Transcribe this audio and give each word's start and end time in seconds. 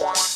Wow. 0.00 0.31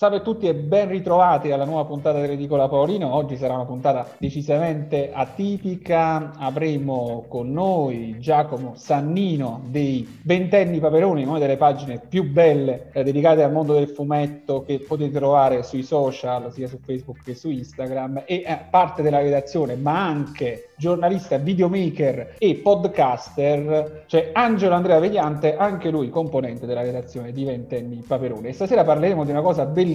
Salve 0.00 0.16
a 0.16 0.20
tutti 0.20 0.48
e 0.48 0.54
ben 0.54 0.88
ritrovati 0.88 1.50
alla 1.50 1.66
nuova 1.66 1.84
puntata 1.84 2.20
dell'Edicola 2.20 2.68
Paolino. 2.68 3.14
Oggi 3.14 3.36
sarà 3.36 3.52
una 3.52 3.66
puntata 3.66 4.06
decisamente 4.16 5.10
atipica. 5.12 6.32
Avremo 6.38 7.26
con 7.28 7.52
noi 7.52 8.16
Giacomo 8.18 8.72
Sannino 8.76 9.60
dei 9.66 10.20
Ventenni 10.22 10.80
Paperoni, 10.80 11.26
una 11.26 11.38
delle 11.38 11.58
pagine 11.58 12.00
più 12.08 12.30
belle 12.30 12.88
eh, 12.92 13.04
dedicate 13.04 13.42
al 13.42 13.52
mondo 13.52 13.74
del 13.74 13.88
fumetto 13.88 14.62
che 14.62 14.78
potete 14.78 15.10
trovare 15.10 15.62
sui 15.62 15.82
social, 15.82 16.50
sia 16.50 16.66
su 16.66 16.78
Facebook 16.82 17.22
che 17.22 17.34
su 17.34 17.50
Instagram, 17.50 18.22
e 18.24 18.36
eh, 18.36 18.58
parte 18.70 19.02
della 19.02 19.20
redazione, 19.20 19.74
ma 19.76 20.02
anche 20.02 20.70
giornalista, 20.78 21.36
videomaker 21.36 22.36
e 22.38 22.54
podcaster, 22.54 24.04
c'è 24.06 24.30
Angelo 24.32 24.76
Andrea 24.76 24.98
Vegliante, 24.98 25.58
anche 25.58 25.90
lui 25.90 26.08
componente 26.08 26.64
della 26.64 26.80
redazione 26.80 27.32
di 27.32 27.44
Ventenni 27.44 27.96
Paperoni. 27.96 28.48
E 28.48 28.52
stasera 28.54 28.82
parleremo 28.82 29.26
di 29.26 29.30
una 29.30 29.42
cosa 29.42 29.66
bellissima 29.66 29.88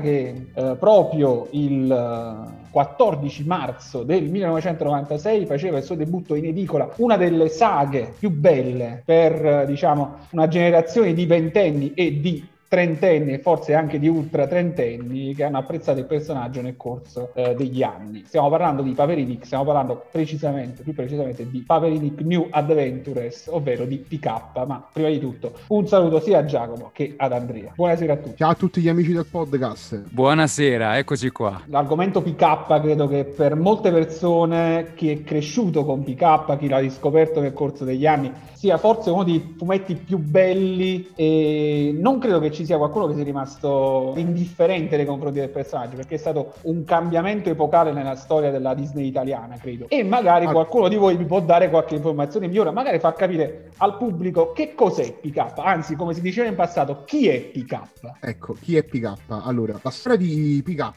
che 0.00 0.46
eh, 0.54 0.76
proprio 0.78 1.48
il 1.50 2.48
14 2.70 3.44
marzo 3.44 4.02
del 4.02 4.24
1996 4.24 5.46
faceva 5.46 5.78
il 5.78 5.84
suo 5.84 5.94
debutto 5.94 6.34
in 6.34 6.46
edicola, 6.46 6.88
una 6.96 7.16
delle 7.16 7.48
saghe 7.48 8.12
più 8.18 8.30
belle 8.30 9.02
per 9.04 9.66
diciamo 9.66 10.16
una 10.30 10.48
generazione 10.48 11.12
di 11.12 11.26
ventenni 11.26 11.92
e 11.94 12.20
di 12.20 12.46
trentenni 12.70 13.32
e 13.32 13.40
forse 13.40 13.74
anche 13.74 13.98
di 13.98 14.06
ultra 14.06 14.46
trentenni 14.46 15.34
che 15.34 15.42
hanno 15.42 15.58
apprezzato 15.58 15.98
il 15.98 16.04
personaggio 16.04 16.62
nel 16.62 16.76
corso 16.76 17.32
eh, 17.34 17.56
degli 17.56 17.82
anni. 17.82 18.22
Stiamo 18.24 18.48
parlando 18.48 18.82
di 18.82 18.92
Paperinic, 18.92 19.44
stiamo 19.44 19.64
parlando 19.64 20.06
precisamente, 20.12 20.84
più 20.84 20.94
precisamente 20.94 21.50
di 21.50 21.64
Paperinic 21.66 22.20
New 22.20 22.46
Adventures, 22.48 23.48
ovvero 23.50 23.86
di 23.86 23.96
PK. 23.96 24.64
Ma 24.68 24.86
prima 24.92 25.08
di 25.08 25.18
tutto 25.18 25.52
un 25.66 25.88
saluto 25.88 26.20
sia 26.20 26.38
a 26.38 26.44
Giacomo 26.44 26.90
che 26.92 27.14
ad 27.16 27.32
Andrea. 27.32 27.72
Buonasera 27.74 28.12
a 28.12 28.16
tutti. 28.16 28.36
Ciao 28.36 28.50
a 28.50 28.54
tutti 28.54 28.80
gli 28.80 28.88
amici 28.88 29.12
del 29.14 29.26
podcast. 29.28 30.04
Buonasera, 30.08 30.96
eccoci 30.96 31.28
qua. 31.30 31.62
L'argomento 31.66 32.22
PK 32.22 32.80
credo 32.80 33.08
che 33.08 33.24
per 33.24 33.56
molte 33.56 33.90
persone, 33.90 34.92
chi 34.94 35.10
è 35.10 35.24
cresciuto 35.24 35.84
con 35.84 36.04
PK, 36.04 36.56
chi 36.56 36.68
l'ha 36.68 36.78
riscoperto 36.78 37.40
nel 37.40 37.52
corso 37.52 37.84
degli 37.84 38.06
anni, 38.06 38.32
sia 38.60 38.76
forse 38.76 39.08
uno 39.08 39.24
dei 39.24 39.54
fumetti 39.56 39.94
più 39.94 40.18
belli 40.18 41.08
e 41.16 41.96
non 41.98 42.18
credo 42.18 42.38
che 42.38 42.50
ci 42.50 42.59
ci 42.60 42.66
sia 42.66 42.76
qualcuno 42.76 43.06
che 43.06 43.14
sia 43.14 43.24
rimasto 43.24 44.12
indifferente 44.16 44.96
nei 44.96 45.06
confronti 45.06 45.38
del 45.38 45.48
personaggio, 45.48 45.96
perché 45.96 46.16
è 46.16 46.18
stato 46.18 46.54
un 46.62 46.84
cambiamento 46.84 47.48
epocale 47.48 47.92
nella 47.92 48.16
storia 48.16 48.50
della 48.50 48.74
Disney 48.74 49.06
italiana, 49.06 49.56
credo. 49.56 49.86
E 49.88 50.04
magari 50.04 50.44
ah. 50.44 50.52
qualcuno 50.52 50.88
di 50.88 50.96
voi 50.96 51.16
mi 51.16 51.24
può 51.24 51.40
dare 51.40 51.70
qualche 51.70 51.94
informazione 51.94 52.48
migliore, 52.48 52.70
magari 52.70 52.98
far 52.98 53.14
capire 53.14 53.70
al 53.78 53.96
pubblico 53.96 54.52
che 54.52 54.74
cos'è 54.74 55.12
PK, 55.14 55.54
anzi, 55.56 55.96
come 55.96 56.12
si 56.12 56.20
diceva 56.20 56.48
in 56.48 56.54
passato, 56.54 57.04
chi 57.04 57.28
è 57.28 57.40
PK. 57.40 57.80
Ecco, 58.20 58.54
chi 58.60 58.76
è 58.76 58.84
PK? 58.84 59.14
Allora, 59.28 59.78
la 59.80 59.90
storia 59.90 60.18
di 60.18 60.62
PK, 60.62 60.92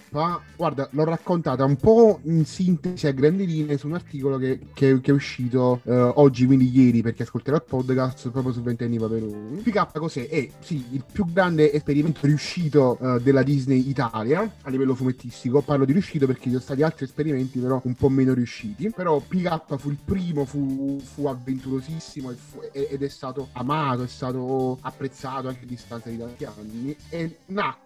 guarda, 0.58 0.88
l'ho 0.92 1.04
raccontata 1.06 1.64
un 1.64 1.78
po' 1.78 2.20
in 2.24 2.46
sintesi 2.46 3.08
a 3.08 3.12
grandi 3.12 3.46
linee 3.46 3.78
su 3.78 3.88
un 3.88 3.94
articolo 3.94 4.38
che, 4.38 4.60
che, 4.74 5.00
che 5.00 5.12
è 5.12 5.14
uscito 5.14 5.80
eh, 5.86 5.94
oggi, 5.94 6.46
quindi 6.46 6.70
ieri, 6.78 7.02
perché 7.02 7.24
ascolterò 7.24 7.56
il 7.56 7.64
podcast 7.66 8.30
proprio 8.32 8.52
su 8.52 8.62
Ventenni 8.62 8.98
Paperoni. 8.98 9.62
PK 9.62 9.98
cos'è? 9.98 10.28
È, 10.28 10.50
sì, 10.60 10.84
il 10.92 11.06
più 11.10 11.26
grande 11.32 11.53
grande 11.54 11.72
esperimento 11.72 12.26
riuscito 12.26 12.98
uh, 13.00 13.20
della 13.20 13.44
Disney 13.44 13.88
Italia 13.88 14.52
a 14.62 14.70
livello 14.70 14.96
fumettistico. 14.96 15.62
Parlo 15.62 15.86
di 15.86 15.94
riuscito 15.94 16.26
perché 16.26 16.44
ci 16.44 16.50
sono 16.50 16.62
stati 16.62 16.82
altri 16.82 17.06
esperimenti, 17.06 17.60
però 17.60 17.80
un 17.84 17.94
po' 17.94 18.10
meno 18.10 18.34
riusciti. 18.34 18.90
Però 18.90 19.20
PK 19.20 19.78
fu 19.78 19.90
il 19.90 19.98
primo, 20.04 20.46
fu, 20.46 21.00
fu 21.00 21.28
avventurosissimo 21.28 22.34
fu, 22.34 22.60
ed 22.72 23.02
è 23.02 23.08
stato 23.08 23.50
amato, 23.54 24.04
è 24.04 24.08
stato 24.08 24.80
apprezzato 24.82 25.48
anche 25.48 25.64
a 25.64 25.68
distanza 25.68 26.10
di 26.10 26.18
tanti 26.18 26.46
anni. 26.46 26.96
E 27.10 27.38
nacque 27.48 27.83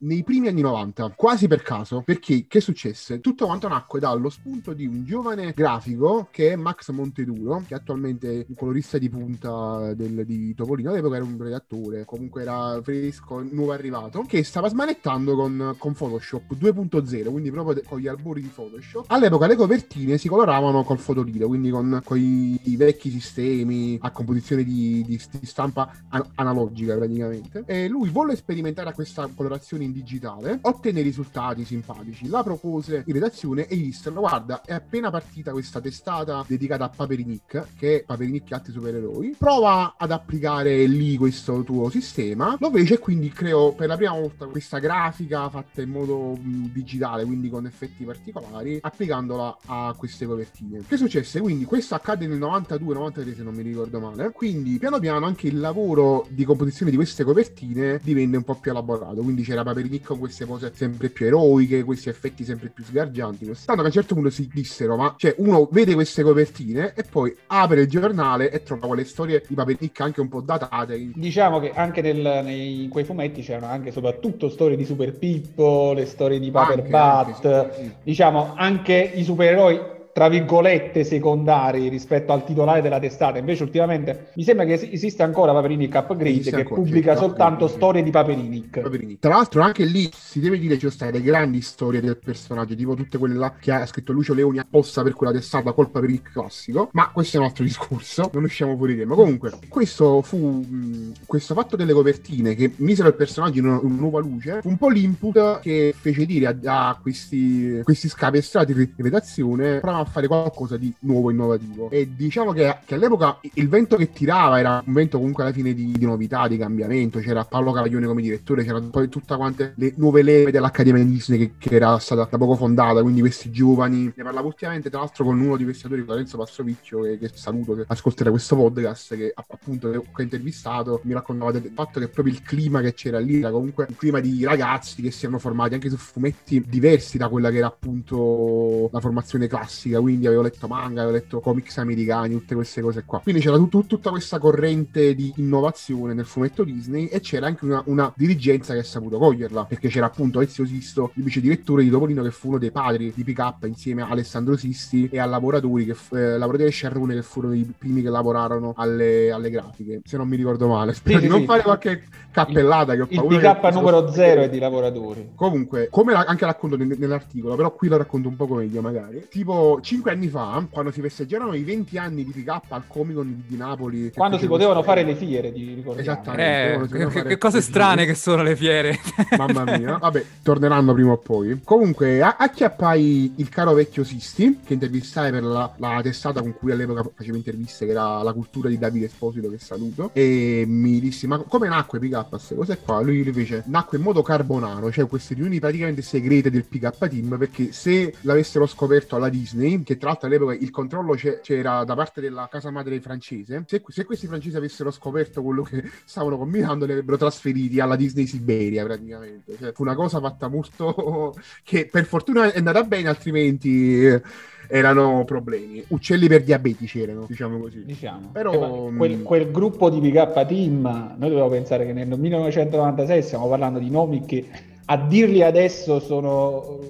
nei 0.00 0.22
primi 0.22 0.48
anni 0.48 0.60
90, 0.60 1.12
quasi 1.16 1.48
per 1.48 1.62
caso. 1.62 2.02
Perché 2.04 2.46
che 2.46 2.60
successe? 2.60 3.20
Tutto 3.20 3.46
quanto 3.46 3.68
nacque 3.68 3.98
dallo 3.98 4.28
spunto 4.28 4.72
di 4.72 4.86
un 4.86 5.04
giovane 5.04 5.52
grafico 5.54 6.28
che 6.30 6.52
è 6.52 6.56
Max 6.56 6.90
Monteduro, 6.90 7.64
che 7.66 7.74
attualmente 7.74 8.40
è 8.40 8.44
un 8.48 8.54
colorista 8.54 8.98
di 8.98 9.08
punta 9.08 9.92
del, 9.94 10.24
di 10.24 10.54
Topolino. 10.54 10.90
All'epoca 10.90 11.16
era 11.16 11.24
un 11.24 11.36
redattore, 11.38 12.04
comunque 12.04 12.42
era 12.42 12.80
fresco, 12.82 13.44
nuovo 13.50 13.72
arrivato, 13.72 14.24
che 14.26 14.44
stava 14.44 14.68
smanettando 14.68 15.34
con, 15.34 15.74
con 15.76 15.92
Photoshop 15.92 16.54
2.0, 16.54 17.30
quindi 17.30 17.50
proprio 17.50 17.82
con 17.84 17.98
gli 17.98 18.06
albori 18.06 18.42
di 18.42 18.48
Photoshop. 18.48 19.06
All'epoca 19.08 19.46
le 19.46 19.56
copertine 19.56 20.18
si 20.18 20.28
coloravano 20.28 20.84
col 20.84 20.98
fotolito, 20.98 21.48
quindi 21.48 21.70
con, 21.70 22.00
con 22.04 22.18
i, 22.18 22.60
i, 22.64 22.76
vecchi 22.76 23.10
sistemi 23.10 23.98
a 24.00 24.10
composizione 24.10 24.62
di, 24.62 25.02
di, 25.04 25.20
di 25.30 25.46
stampa 25.46 25.90
an- 26.10 26.30
analogica 26.36 26.96
praticamente. 26.96 27.64
E 27.66 27.88
lui 27.88 28.08
volle 28.10 28.36
sperimentare 28.36 28.92
questa 28.92 29.22
colorazione 29.22 29.47
in 29.78 29.92
digitale, 29.92 30.58
ottenne 30.62 31.00
risultati 31.02 31.64
simpatici, 31.64 32.28
la 32.28 32.42
propose 32.42 33.04
in 33.06 33.12
redazione 33.12 33.66
e 33.66 33.76
gli 33.76 33.84
dissero 33.84 34.20
guarda 34.20 34.62
è 34.62 34.72
appena 34.72 35.10
partita 35.10 35.52
questa 35.52 35.80
testata 35.80 36.44
dedicata 36.46 36.84
a 36.84 36.88
Paperinic, 36.88 37.68
che 37.76 38.00
è 38.00 38.04
Paperinic 38.04 38.50
e 38.50 38.54
altri 38.54 38.72
supereroi, 38.72 39.36
prova 39.38 39.94
ad 39.96 40.10
applicare 40.10 40.86
lì 40.86 41.16
questo 41.16 41.62
tuo 41.62 41.88
sistema, 41.90 42.56
lo 42.58 42.70
fece 42.70 42.94
e 42.94 42.98
quindi 42.98 43.30
creò 43.30 43.72
per 43.72 43.88
la 43.88 43.96
prima 43.96 44.12
volta 44.12 44.46
questa 44.46 44.78
grafica 44.78 45.48
fatta 45.48 45.82
in 45.82 45.90
modo 45.90 46.36
mh, 46.36 46.70
digitale, 46.72 47.24
quindi 47.24 47.48
con 47.48 47.66
effetti 47.66 48.04
particolari, 48.04 48.78
applicandola 48.80 49.58
a 49.66 49.94
queste 49.96 50.26
copertine. 50.26 50.82
Che 50.86 50.96
successe? 50.96 51.40
Quindi 51.40 51.64
questo 51.64 51.94
accade 51.94 52.26
nel 52.26 52.38
92-93 52.38 53.36
se 53.36 53.42
non 53.42 53.54
mi 53.54 53.62
ricordo 53.62 54.00
male, 54.00 54.30
quindi 54.30 54.78
piano 54.78 54.98
piano 54.98 55.26
anche 55.26 55.46
il 55.48 55.58
lavoro 55.58 56.26
di 56.30 56.44
composizione 56.44 56.90
di 56.90 56.96
queste 56.96 57.24
copertine 57.24 58.00
divenne 58.02 58.36
un 58.36 58.44
po' 58.44 58.54
più 58.54 58.70
elaborato, 58.70 59.22
quindi 59.22 59.37
c'era 59.42 59.62
Paperinic 59.62 60.06
con 60.06 60.18
queste 60.18 60.44
cose 60.44 60.72
sempre 60.74 61.08
più 61.08 61.26
eroiche, 61.26 61.84
questi 61.84 62.08
effetti 62.08 62.44
sempre 62.44 62.68
più 62.68 62.84
sgargianti, 62.84 63.44
tanto 63.44 63.74
che 63.74 63.80
a 63.80 63.84
un 63.84 63.90
certo 63.90 64.14
punto 64.14 64.30
si 64.30 64.48
dissero, 64.52 64.96
ma 64.96 65.14
cioè 65.16 65.34
uno 65.38 65.68
vede 65.70 65.94
queste 65.94 66.22
copertine 66.22 66.92
e 66.94 67.02
poi 67.02 67.34
apre 67.46 67.82
il 67.82 67.88
giornale 67.88 68.50
e 68.50 68.62
trova 68.62 68.86
quelle 68.86 69.04
storie 69.04 69.42
di 69.46 69.54
Paperinic 69.54 70.00
anche 70.00 70.20
un 70.20 70.28
po' 70.28 70.40
datate. 70.40 71.10
Diciamo 71.14 71.60
che 71.60 71.72
anche 71.72 72.00
nel, 72.00 72.42
nei 72.44 72.84
in 72.84 72.90
quei 72.90 73.04
fumetti 73.04 73.42
c'erano 73.42 73.66
anche 73.66 73.90
soprattutto 73.90 74.48
storie 74.48 74.76
di 74.76 74.84
Super 74.84 75.16
Pippo, 75.16 75.92
le 75.92 76.06
storie 76.06 76.38
di 76.38 76.50
Paper 76.50 76.78
anche, 76.78 76.90
Bat, 76.90 77.44
anche, 77.44 77.74
sì, 77.74 77.82
sì. 77.84 77.92
diciamo 78.02 78.54
anche 78.56 79.12
i 79.14 79.24
supereroi 79.24 79.96
tra 80.18 80.28
virgolette 80.28 81.04
secondari 81.04 81.88
rispetto 81.88 82.32
al 82.32 82.44
titolare 82.44 82.82
della 82.82 82.98
testata. 82.98 83.38
Invece 83.38 83.62
ultimamente 83.62 84.30
mi 84.34 84.42
sembra 84.42 84.64
che 84.64 84.72
esista 84.90 85.22
ancora 85.22 85.52
Paperinic 85.52 85.94
Upgrade 85.94 86.40
che 86.40 86.56
ancora, 86.56 86.80
pubblica 86.80 87.12
sì, 87.12 87.18
soltanto 87.20 87.68
sì. 87.68 87.74
storie 87.74 88.02
di 88.02 88.10
Paperinic. 88.10 88.80
Paperinic. 88.80 89.20
Tra 89.20 89.34
l'altro 89.34 89.62
anche 89.62 89.84
lì 89.84 90.10
si 90.12 90.40
deve 90.40 90.58
dire 90.58 90.74
ci 90.74 90.80
sono 90.80 90.90
state 90.90 91.22
grandi 91.22 91.60
storie 91.60 92.00
del 92.00 92.18
personaggio, 92.18 92.74
tipo 92.74 92.94
tutte 92.94 93.16
quelle 93.16 93.36
là 93.36 93.54
che 93.60 93.70
ha 93.70 93.86
scritto 93.86 94.10
Lucio 94.10 94.34
Leoni 94.34 94.58
apposta 94.58 95.04
per 95.04 95.12
quella 95.12 95.32
testata 95.32 95.70
col 95.70 95.88
Paperinic 95.88 96.32
classico, 96.32 96.88
ma 96.94 97.10
questo 97.12 97.36
è 97.36 97.38
un 97.38 97.46
altro 97.46 97.62
discorso, 97.62 98.28
non 98.32 98.42
usciamo 98.42 98.76
fuori 98.76 98.96
tema. 98.96 99.14
Comunque, 99.14 99.52
questo 99.68 100.20
fu 100.22 100.64
mh, 100.68 101.12
questo 101.26 101.54
fatto 101.54 101.76
delle 101.76 101.92
copertine 101.92 102.56
che 102.56 102.72
misero 102.78 103.06
il 103.06 103.14
personaggio 103.14 103.60
in 103.60 103.66
una, 103.66 103.80
in 103.84 103.94
nuova 103.94 104.18
luce, 104.18 104.62
fu 104.62 104.68
un 104.68 104.78
po' 104.78 104.88
l'input 104.88 105.60
che 105.60 105.94
fece 105.96 106.26
dire 106.26 106.58
a, 106.64 106.88
a 106.88 106.98
questi, 107.00 107.82
questi 107.84 108.08
scapestrati 108.08 108.74
di 108.74 108.92
redazione 108.96 109.78
provavano 109.78 110.06
fare 110.08 110.26
qualcosa 110.26 110.76
di 110.76 110.92
nuovo, 111.00 111.30
innovativo. 111.30 111.90
E 111.90 112.08
diciamo 112.14 112.52
che, 112.52 112.78
che, 112.84 112.94
all'epoca 112.94 113.38
il 113.54 113.68
vento 113.68 113.96
che 113.96 114.12
tirava 114.12 114.58
era 114.58 114.82
un 114.84 114.92
vento 114.92 115.18
comunque 115.18 115.44
alla 115.44 115.52
fine 115.52 115.74
di, 115.74 115.92
di 115.92 116.04
novità, 116.04 116.48
di 116.48 116.56
cambiamento. 116.56 117.18
C'era 117.20 117.44
Paolo 117.44 117.72
Cavaglione 117.72 118.06
come 118.06 118.22
direttore, 118.22 118.64
c'erano 118.64 118.88
poi 118.88 119.08
tutte 119.08 119.36
quante 119.36 119.72
le 119.76 119.92
nuove 119.96 120.22
leve 120.22 120.50
dell'Accademia 120.50 121.02
di 121.02 121.10
Disney 121.10 121.38
che, 121.38 121.52
che, 121.58 121.74
era 121.74 121.98
stata 121.98 122.26
da 122.30 122.38
poco 122.38 122.56
fondata, 122.56 123.02
quindi 123.02 123.20
questi 123.20 123.50
giovani. 123.50 124.12
Ne 124.14 124.22
parlavo 124.22 124.48
ultimamente, 124.48 124.90
tra 124.90 125.00
l'altro, 125.00 125.24
con 125.24 125.38
uno 125.38 125.56
di 125.56 125.64
questi 125.64 125.86
autori, 125.86 126.04
Lorenzo 126.04 126.36
Passovicchio, 126.36 127.02
che, 127.02 127.18
che 127.18 127.30
saluto, 127.34 127.74
che 127.74 127.84
ascolterà 127.86 128.30
questo 128.30 128.56
podcast, 128.56 129.16
che 129.16 129.32
appunto 129.34 129.90
che 129.90 129.96
ho 129.96 130.22
intervistato, 130.22 131.00
mi 131.04 131.12
raccontava 131.12 131.52
del 131.52 131.70
fatto 131.74 132.00
che 132.00 132.08
proprio 132.08 132.34
il 132.34 132.42
clima 132.42 132.80
che 132.80 132.94
c'era 132.94 133.18
lì 133.18 133.38
era 133.38 133.50
comunque 133.50 133.86
un 133.88 133.96
clima 133.96 134.20
di 134.20 134.44
ragazzi 134.44 135.02
che 135.02 135.10
si 135.10 135.24
erano 135.24 135.38
formati 135.38 135.74
anche 135.74 135.88
su 135.88 135.96
fumetti 135.96 136.64
diversi 136.66 137.18
da 137.18 137.28
quella 137.28 137.50
che 137.50 137.58
era 137.58 137.66
appunto 137.66 138.88
la 138.92 139.00
formazione 139.00 139.46
classica 139.46 139.87
classica, 139.88 140.00
quindi 140.00 140.26
avevo 140.26 140.42
letto 140.42 140.68
manga, 140.68 141.02
avevo 141.02 141.16
letto 141.16 141.40
comics 141.40 141.78
americani, 141.78 142.34
tutte 142.34 142.54
queste 142.54 142.80
cose 142.80 143.04
qua. 143.04 143.20
Quindi 143.20 143.40
c'era 143.40 143.56
tut- 143.56 143.86
tutta 143.86 144.10
questa 144.10 144.38
corrente 144.38 145.14
di 145.14 145.32
innovazione 145.36 146.14
nel 146.14 146.26
fumetto 146.26 146.64
Disney 146.64 147.06
e 147.06 147.20
c'era 147.20 147.46
anche 147.46 147.64
una, 147.64 147.82
una 147.86 148.12
dirigenza 148.14 148.74
che 148.74 148.80
ha 148.80 148.84
saputo 148.84 149.18
coglierla, 149.18 149.64
perché 149.64 149.88
c'era 149.88 150.06
appunto 150.06 150.40
Ezio 150.40 150.66
Sisto, 150.66 151.10
il 151.14 151.22
vice 151.22 151.40
direttore 151.40 151.82
di 151.82 151.90
Topolino, 151.90 152.22
che 152.22 152.30
fu 152.30 152.48
uno 152.48 152.58
dei 152.58 152.70
padri 152.70 153.12
di 153.14 153.24
PK 153.24 153.54
insieme 153.66 154.02
a 154.02 154.08
Alessandro 154.08 154.56
Sisti 154.56 155.08
e 155.10 155.18
a 155.18 155.26
lavoratori 155.26 155.84
che 155.84 155.94
f- 155.94 156.12
eh, 156.12 156.38
lavoratori 156.38 156.70
Sharrune 156.70 157.14
che 157.14 157.22
furono 157.22 157.54
i 157.54 157.72
primi 157.76 158.02
che 158.02 158.10
lavorarono 158.10 158.72
alle, 158.76 159.30
alle 159.30 159.50
grafiche, 159.50 160.00
se 160.04 160.16
non 160.16 160.28
mi 160.28 160.36
ricordo 160.36 160.68
male. 160.68 160.92
Spero 160.92 161.18
sì, 161.18 161.24
di 161.24 161.26
sì, 161.26 161.32
non 161.32 161.40
sì. 161.40 161.46
fare 161.46 161.62
qualche 161.62 162.02
cappellata 162.30 162.92
il, 162.92 163.06
che 163.06 163.16
ho 163.18 163.20
paura. 163.20 163.50
Il 163.50 163.56
PK 163.56 163.72
numero 163.74 164.10
0 164.10 164.42
è 164.42 164.48
di 164.50 164.58
lavoratori. 164.58 165.30
Comunque, 165.34 165.88
come 165.90 166.12
la- 166.12 166.24
anche 166.26 166.44
racconto 166.44 166.76
nell'articolo, 166.76 167.54
però 167.56 167.74
qui 167.74 167.88
lo 167.88 167.96
racconto 167.96 168.28
un 168.28 168.36
poco 168.36 168.54
meglio 168.54 168.80
magari. 168.80 169.26
Tipo 169.28 169.77
tipo 169.78 169.80
5 169.80 170.10
anni 170.10 170.28
fa, 170.28 170.64
quando 170.70 170.90
si 170.90 171.00
festeggiarono 171.00 171.54
i 171.54 171.62
20 171.62 171.98
anni 171.98 172.24
di 172.24 172.32
pick 172.32 172.48
up 172.48 172.64
al 172.68 172.84
Comic 172.86 173.16
Con 173.16 173.42
di 173.46 173.56
Napoli. 173.56 174.12
Quando 174.12 174.38
si 174.38 174.46
potevano 174.46 174.82
fare 174.82 175.02
le 175.04 175.14
fiere, 175.14 175.52
di 175.52 175.74
ricordiamo. 175.74 176.00
Esattamente. 176.00 176.98
Eh, 176.98 177.08
che, 177.08 177.22
che 177.22 177.38
cose 177.38 177.60
strane 177.60 178.04
che 178.04 178.14
sono 178.14 178.42
le 178.42 178.56
fiere. 178.56 178.98
Mamma 179.36 179.64
mia. 179.64 179.98
Vabbè, 179.98 180.24
torneranno 180.42 180.92
prima 180.92 181.12
o 181.12 181.18
poi. 181.18 181.60
Comunque, 181.64 182.22
a- 182.22 182.36
acchiappai 182.38 183.34
il 183.36 183.48
caro 183.48 183.72
vecchio 183.72 184.04
Sisti, 184.04 184.60
che 184.64 184.74
intervistai 184.74 185.30
per 185.30 185.42
la, 185.42 185.72
la 185.76 186.00
testata 186.02 186.40
con 186.40 186.54
cui 186.54 186.72
all'epoca 186.72 187.08
facevo 187.14 187.36
interviste, 187.36 187.86
che 187.86 187.92
era 187.92 188.22
la 188.22 188.32
cultura 188.32 188.68
di 188.68 188.78
Davide 188.78 189.06
Esposito, 189.06 189.48
che 189.48 189.58
saluto. 189.58 190.10
E 190.12 190.64
mi 190.66 191.00
dissi, 191.00 191.26
ma 191.26 191.38
come 191.38 191.68
nacque 191.68 191.98
pick 191.98 192.14
up 192.14 192.28
queste 192.30 192.54
cose 192.54 192.78
qua? 192.78 193.00
Lui 193.00 193.24
fece, 193.32 193.62
nacque 193.66 193.98
in 193.98 194.04
modo 194.04 194.22
carbonaro, 194.22 194.90
cioè 194.90 195.06
queste 195.06 195.34
riunioni 195.34 195.60
praticamente 195.60 196.02
segrete 196.02 196.50
del 196.50 196.64
pick 196.64 196.84
up 196.84 197.08
team, 197.08 197.36
perché 197.38 197.72
se 197.72 198.14
l'avessero 198.22 198.66
scoperto 198.66 199.16
alla 199.16 199.28
Disney, 199.28 199.67
che 199.84 199.96
tra 199.96 200.08
l'altro 200.08 200.26
all'epoca 200.28 200.54
il 200.54 200.70
controllo 200.70 201.14
c'era 201.14 201.84
da 201.84 201.94
parte 201.94 202.20
della 202.20 202.48
casa 202.50 202.70
madre 202.70 203.00
francese, 203.00 203.64
se, 203.66 203.82
se 203.86 204.04
questi 204.04 204.26
francesi 204.26 204.56
avessero 204.56 204.90
scoperto 204.90 205.42
quello 205.42 205.62
che 205.62 205.82
stavano 206.04 206.38
combinando, 206.38 206.84
li 206.86 206.92
avrebbero 206.92 207.16
trasferiti 207.16 207.80
alla 207.80 207.96
Disney 207.96 208.26
Siberia 208.26 208.84
praticamente. 208.84 209.56
Cioè, 209.58 209.72
fu 209.72 209.82
una 209.82 209.94
cosa 209.94 210.20
fatta 210.20 210.48
molto... 210.48 211.34
che 211.62 211.88
per 211.90 212.04
fortuna 212.04 212.50
è 212.52 212.58
andata 212.58 212.82
bene, 212.84 213.08
altrimenti... 213.08 214.04
eh, 214.04 214.22
Erano 214.70 215.24
problemi. 215.24 215.82
Uccelli 215.88 216.28
per 216.28 216.42
diabetici 216.44 217.00
erano, 217.00 217.24
diciamo 217.26 217.58
così. 217.58 217.86
Diciamo. 217.86 218.28
Però, 218.32 218.52
Eh, 218.52 218.90
ma 218.90 218.96
quel, 218.98 219.22
quel 219.22 219.50
gruppo 219.50 219.88
di 219.88 219.98
PK 219.98 220.44
Team, 220.46 220.82
noi 221.16 221.28
dobbiamo 221.30 221.48
pensare 221.48 221.86
che 221.86 221.94
nel 221.94 222.06
1996 222.06 223.22
stiamo 223.22 223.48
parlando 223.48 223.78
di 223.78 223.88
nomi 223.88 224.26
che 224.26 224.46
a 224.84 224.96
dirli 225.06 225.42
adesso 225.42 226.00
sono 226.00 226.80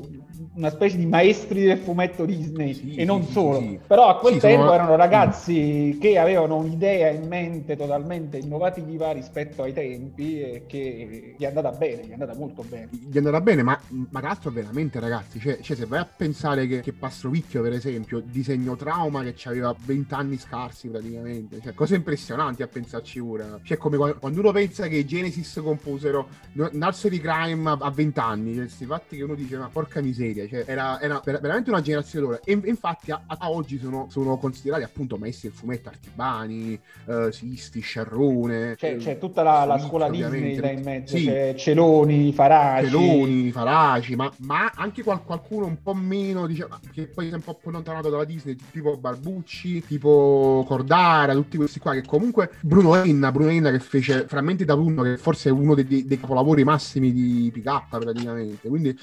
una 0.58 0.70
specie 0.70 0.96
di 0.96 1.06
maestri 1.06 1.64
del 1.64 1.78
fumetto 1.78 2.24
Disney 2.24 2.74
Sì, 2.74 2.94
e 2.96 3.04
non 3.04 3.24
sì, 3.24 3.32
solo. 3.32 3.58
sì. 3.60 3.78
Però 3.86 4.08
a 4.08 4.18
quel 4.18 4.38
tempo 4.38 4.62
sono- 4.62 4.72
erano 4.74 4.96
ragazzi 4.96 5.96
che 6.00 6.18
avevano 6.18 6.56
un'idea 6.56 7.08
in 7.10 7.26
mente 7.28 7.76
totalmente 7.76 8.38
innovativa 8.38 9.12
rispetto 9.12 9.62
ai 9.62 9.72
tempi 9.72 10.40
e 10.40 10.64
che 10.66 11.34
gli 11.38 11.42
è 11.42 11.46
andata 11.46 11.70
bene, 11.70 12.04
gli 12.04 12.08
è 12.10 12.12
andata 12.14 12.34
molto 12.34 12.62
bene. 12.68 12.88
gli 12.90 13.14
è 13.14 13.18
andata 13.18 13.40
bene, 13.40 13.62
ma, 13.62 13.78
ma 14.10 14.18
tra 14.18 14.28
l'altro 14.28 14.50
veramente 14.50 14.98
ragazzi, 14.98 15.38
cioè, 15.38 15.58
cioè, 15.60 15.76
se 15.76 15.86
vai 15.86 16.00
a 16.00 16.04
pensare 16.06 16.66
che, 16.66 16.80
che 16.80 16.92
Pastrovicchio 16.92 17.62
per 17.62 17.72
esempio, 17.72 18.20
disegno 18.24 18.74
trauma 18.76 19.22
che 19.22 19.34
aveva 19.48 19.74
20 19.78 20.12
anni 20.14 20.38
scarsi 20.38 20.88
praticamente, 20.88 21.60
cioè 21.62 21.72
cose 21.74 21.94
impressionanti 21.94 22.62
a 22.62 22.66
pensarci 22.66 23.20
ora, 23.20 23.60
cioè 23.62 23.76
come 23.76 23.96
qua- 23.96 24.14
quando 24.14 24.40
uno 24.40 24.50
pensa 24.50 24.88
che 24.88 24.96
i 24.96 25.06
Genesis 25.06 25.60
composero 25.62 26.28
Nursery 26.72 27.18
Crime 27.20 27.70
a, 27.70 27.76
a 27.80 27.90
20 27.90 28.18
anni, 28.18 28.54
cioè, 28.54 28.62
questi 28.64 28.84
fatti 28.86 29.16
che 29.16 29.22
uno 29.22 29.34
dice 29.34 29.56
ma 29.56 29.68
porca 29.68 30.00
miseria, 30.00 30.46
cioè 30.48 30.64
era, 30.66 31.00
era 31.00 31.20
ver- 31.24 31.40
veramente 31.40 31.70
una 31.70 31.80
generazione 31.80 32.26
d'oro 32.26 32.40
e 32.44 32.60
infatti 32.64 33.10
a, 33.10 33.22
a 33.26 33.50
oggi 33.50 33.78
sono, 33.78 34.06
sono 34.10 34.36
considerati 34.38 34.82
appunto 34.82 35.16
maestri 35.16 35.48
del 35.48 35.56
fumetto 35.58 35.88
Artibani, 35.88 36.80
eh, 37.06 37.28
Sisti, 37.32 37.80
Sciarrone, 37.80 38.74
C'è, 38.76 38.94
eh, 38.94 38.96
c'è 38.96 39.18
tutta 39.18 39.42
la, 39.42 39.64
la 39.64 39.78
scuola 39.78 40.08
Disney 40.08 40.56
là 40.56 40.70
in 40.70 40.82
mezzo, 40.82 41.16
Sì. 41.16 41.24
c'è 41.24 41.54
Celoni, 41.56 42.32
Faraci. 42.32 42.84
Peloni, 42.86 43.50
Faraci, 43.52 44.14
ma, 44.16 44.32
ma 44.38 44.72
anche 44.74 45.02
qual- 45.02 45.24
qualcuno 45.24 45.66
un 45.66 45.82
po' 45.82 45.94
meno, 45.94 46.46
diciamo, 46.46 46.78
che 46.92 47.06
poi 47.08 47.28
è 47.28 47.34
un 47.34 47.42
po' 47.42 47.58
allontanato 47.64 48.08
dalla 48.08 48.24
Disney, 48.24 48.56
tipo 48.70 48.96
Barbucci, 48.96 49.84
tipo 49.84 50.64
Cordara, 50.66 51.32
tutti 51.34 51.56
questi 51.56 51.78
qua, 51.80 51.92
che 51.92 52.04
comunque 52.04 52.50
Bruno 52.60 52.94
Enna, 53.02 53.32
Bruno 53.32 53.50
Enna 53.50 53.70
che 53.70 53.80
fece 53.80 54.26
Frammenti 54.28 54.64
da 54.64 54.76
Bruno, 54.76 55.02
che 55.02 55.16
forse 55.18 55.48
è 55.48 55.52
uno 55.52 55.74
dei, 55.74 55.86
dei- 56.06 56.18
capolavori 56.18 56.64
massimi 56.64 57.12
di 57.12 57.50
PK 57.52 57.98
praticamente, 57.98 58.68
quindi 58.68 58.96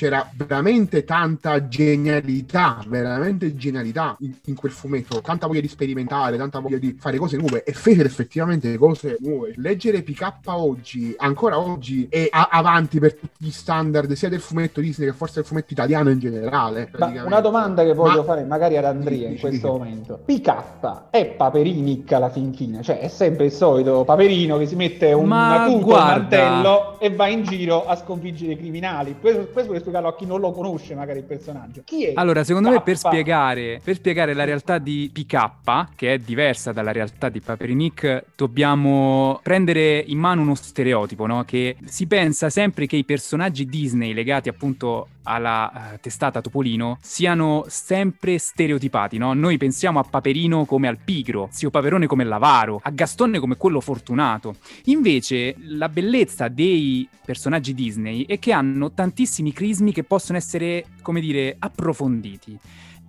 c'era 0.00 0.26
veramente 0.34 1.04
tanta 1.04 1.68
genialità, 1.68 2.82
veramente 2.88 3.54
genialità 3.54 4.16
in, 4.20 4.32
in 4.46 4.54
quel 4.54 4.72
fumetto, 4.72 5.20
tanta 5.20 5.46
voglia 5.46 5.60
di 5.60 5.68
sperimentare, 5.68 6.38
tanta 6.38 6.58
voglia 6.58 6.78
di 6.78 6.96
fare 6.98 7.18
cose 7.18 7.36
nuove 7.36 7.64
e 7.64 7.72
fecero 7.74 8.08
effettivamente 8.08 8.74
cose 8.78 9.18
nuove. 9.20 9.52
Leggere 9.56 10.00
PK 10.02 10.32
oggi, 10.44 11.14
ancora 11.18 11.58
oggi, 11.58 12.06
è 12.08 12.28
a- 12.30 12.48
avanti 12.50 12.98
per 12.98 13.14
tutti 13.14 13.44
gli 13.44 13.50
standard 13.50 14.10
sia 14.12 14.30
del 14.30 14.40
fumetto 14.40 14.80
Disney 14.80 15.06
che 15.06 15.12
forse 15.14 15.34
del 15.34 15.44
fumetto 15.44 15.74
italiano 15.74 16.08
in 16.08 16.18
generale. 16.18 16.90
Una 17.26 17.40
domanda 17.40 17.84
che 17.84 17.92
voglio 17.92 18.20
Ma- 18.20 18.24
fare 18.24 18.44
magari 18.44 18.78
ad 18.78 18.86
Andrea 18.86 19.28
in 19.28 19.38
questo 19.38 19.68
momento. 19.68 20.18
PK 20.24 21.10
è 21.10 21.26
Paperinic 21.26 22.10
alla 22.12 22.30
fin 22.30 22.54
fine, 22.54 22.82
cioè 22.82 23.00
è 23.00 23.08
sempre 23.08 23.44
il 23.44 23.52
solito 23.52 24.04
Paperino 24.04 24.56
che 24.56 24.64
si 24.64 24.76
mette 24.76 25.12
un 25.12 25.26
Ma 25.26 25.64
acuto, 25.64 25.76
un 25.76 25.82
guarda. 25.82 26.08
mantello 26.14 26.98
e 27.00 27.10
va 27.10 27.28
in 27.28 27.42
giro 27.42 27.84
a 27.84 27.96
sconfiggere 27.96 28.52
i 28.52 28.56
criminali. 28.56 29.16
Questo, 29.20 29.48
questo 29.52 29.88
spiegarlo 29.89 29.89
a 29.89 29.89
chi 30.16 30.26
non 30.26 30.40
lo 30.40 30.52
conosce 30.52 30.94
magari 30.94 31.18
il 31.18 31.24
personaggio. 31.24 31.82
Chi 31.84 32.06
è? 32.06 32.12
Allora, 32.14 32.44
secondo 32.44 32.70
me 32.70 32.82
per 32.82 32.94
K? 32.94 32.98
spiegare, 32.98 33.80
per 33.82 33.96
spiegare 33.96 34.34
la 34.34 34.44
realtà 34.44 34.78
di 34.78 35.10
PK, 35.12 35.94
che 35.96 36.14
è 36.14 36.18
diversa 36.18 36.72
dalla 36.72 36.92
realtà 36.92 37.28
di 37.28 37.40
Paperinic, 37.40 38.24
dobbiamo 38.36 39.40
prendere 39.42 39.98
in 39.98 40.18
mano 40.18 40.42
uno 40.42 40.54
stereotipo, 40.54 41.26
no? 41.26 41.44
Che 41.44 41.76
si 41.84 42.06
pensa 42.06 42.50
sempre 42.50 42.86
che 42.86 42.96
i 42.96 43.04
personaggi 43.04 43.66
Disney 43.66 44.12
legati 44.12 44.48
appunto 44.48 45.08
alla 45.24 45.92
eh, 45.92 46.00
testata 46.00 46.40
Topolino 46.40 46.98
siano 47.00 47.64
sempre 47.68 48.38
stereotipati, 48.38 49.18
no? 49.18 49.32
Noi 49.34 49.56
pensiamo 49.58 49.98
a 49.98 50.04
Paperino 50.04 50.64
come 50.64 50.88
al 50.88 50.98
pigro, 50.98 51.48
zio 51.50 51.70
Paperone 51.70 52.06
come 52.06 52.24
l'avaro, 52.24 52.80
a 52.82 52.90
Gastone 52.90 53.38
come 53.38 53.56
quello 53.56 53.80
fortunato. 53.80 54.56
Invece 54.84 55.54
la 55.58 55.88
bellezza 55.88 56.48
dei 56.48 57.08
personaggi 57.24 57.74
Disney 57.74 58.24
è 58.24 58.38
che 58.38 58.52
hanno 58.52 58.92
tantissimi 58.92 59.52
crismi 59.52 59.92
che 59.92 60.04
possono 60.04 60.38
essere, 60.38 60.86
come 61.02 61.20
dire, 61.20 61.56
approfonditi. 61.58 62.58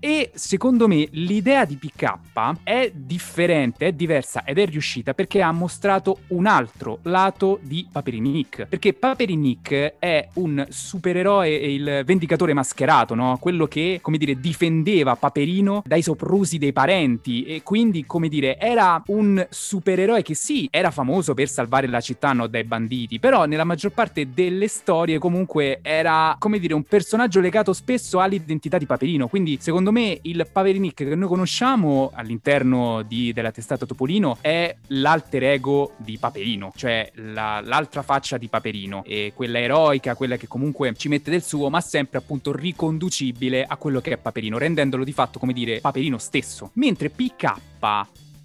E 0.03 0.31
secondo 0.33 0.87
me 0.87 1.07
l'idea 1.11 1.63
di 1.63 1.75
PK 1.75 2.17
è 2.63 2.91
differente, 2.91 3.85
è 3.85 3.91
diversa 3.91 4.43
ed 4.43 4.57
è 4.57 4.65
riuscita 4.65 5.13
perché 5.13 5.43
ha 5.43 5.51
mostrato 5.51 6.21
un 6.29 6.47
altro 6.47 6.97
lato 7.03 7.59
di 7.61 7.87
Paperinic. 7.91 8.65
Perché 8.65 8.93
Paperinic 8.93 9.97
è 9.99 10.27
un 10.33 10.65
supereroe 10.67 11.49
il 11.51 12.01
vendicatore 12.03 12.53
mascherato, 12.53 13.13
no? 13.13 13.37
Quello 13.39 13.67
che, 13.67 13.99
come 14.01 14.17
dire, 14.17 14.39
difendeva 14.39 15.15
Paperino 15.15 15.83
dai 15.85 16.01
soprusi 16.01 16.57
dei 16.57 16.73
parenti 16.73 17.43
e 17.43 17.61
quindi, 17.61 18.07
come 18.07 18.27
dire, 18.27 18.57
era 18.57 19.03
un 19.07 19.45
supereroe 19.47 20.23
che 20.23 20.33
sì, 20.33 20.67
era 20.71 20.89
famoso 20.89 21.35
per 21.35 21.47
salvare 21.47 21.85
la 21.85 22.01
città 22.01 22.33
no, 22.33 22.47
dai 22.47 22.63
banditi, 22.63 23.19
però 23.19 23.45
nella 23.45 23.65
maggior 23.65 23.91
parte 23.91 24.29
delle 24.33 24.67
storie 24.67 25.19
comunque 25.19 25.77
era, 25.83 26.35
come 26.39 26.57
dire, 26.57 26.73
un 26.73 26.85
personaggio 26.85 27.39
legato 27.39 27.71
spesso 27.71 28.19
all'identità 28.19 28.79
di 28.79 28.87
Paperino. 28.87 29.27
Quindi, 29.27 29.59
secondo 29.61 29.89
me, 29.91 30.17
il 30.23 30.47
Paperinic 30.51 30.95
che 30.95 31.15
noi 31.15 31.27
conosciamo 31.27 32.11
all'interno 32.13 33.01
di- 33.03 33.33
della 33.33 33.51
testata 33.51 33.85
Topolino 33.85 34.37
è 34.41 34.75
l'alter 34.87 35.43
ego 35.43 35.93
di 35.97 36.17
Paperino, 36.17 36.71
cioè 36.75 37.11
la- 37.15 37.61
l'altra 37.63 38.01
faccia 38.01 38.37
di 38.37 38.47
Paperino, 38.47 39.03
e 39.05 39.33
quella 39.35 39.59
eroica, 39.59 40.15
quella 40.15 40.37
che 40.37 40.47
comunque 40.47 40.93
ci 40.95 41.07
mette 41.07 41.31
del 41.31 41.43
suo, 41.43 41.69
ma 41.69 41.81
sempre 41.81 42.19
appunto 42.19 42.55
riconducibile 42.55 43.65
a 43.65 43.77
quello 43.77 44.01
che 44.01 44.13
è 44.13 44.17
Paperino, 44.17 44.57
rendendolo 44.57 45.03
di 45.03 45.13
fatto, 45.13 45.39
come 45.39 45.53
dire, 45.53 45.79
Paperino 45.79 46.17
stesso. 46.17 46.71
Mentre 46.73 47.09
PK 47.09 47.53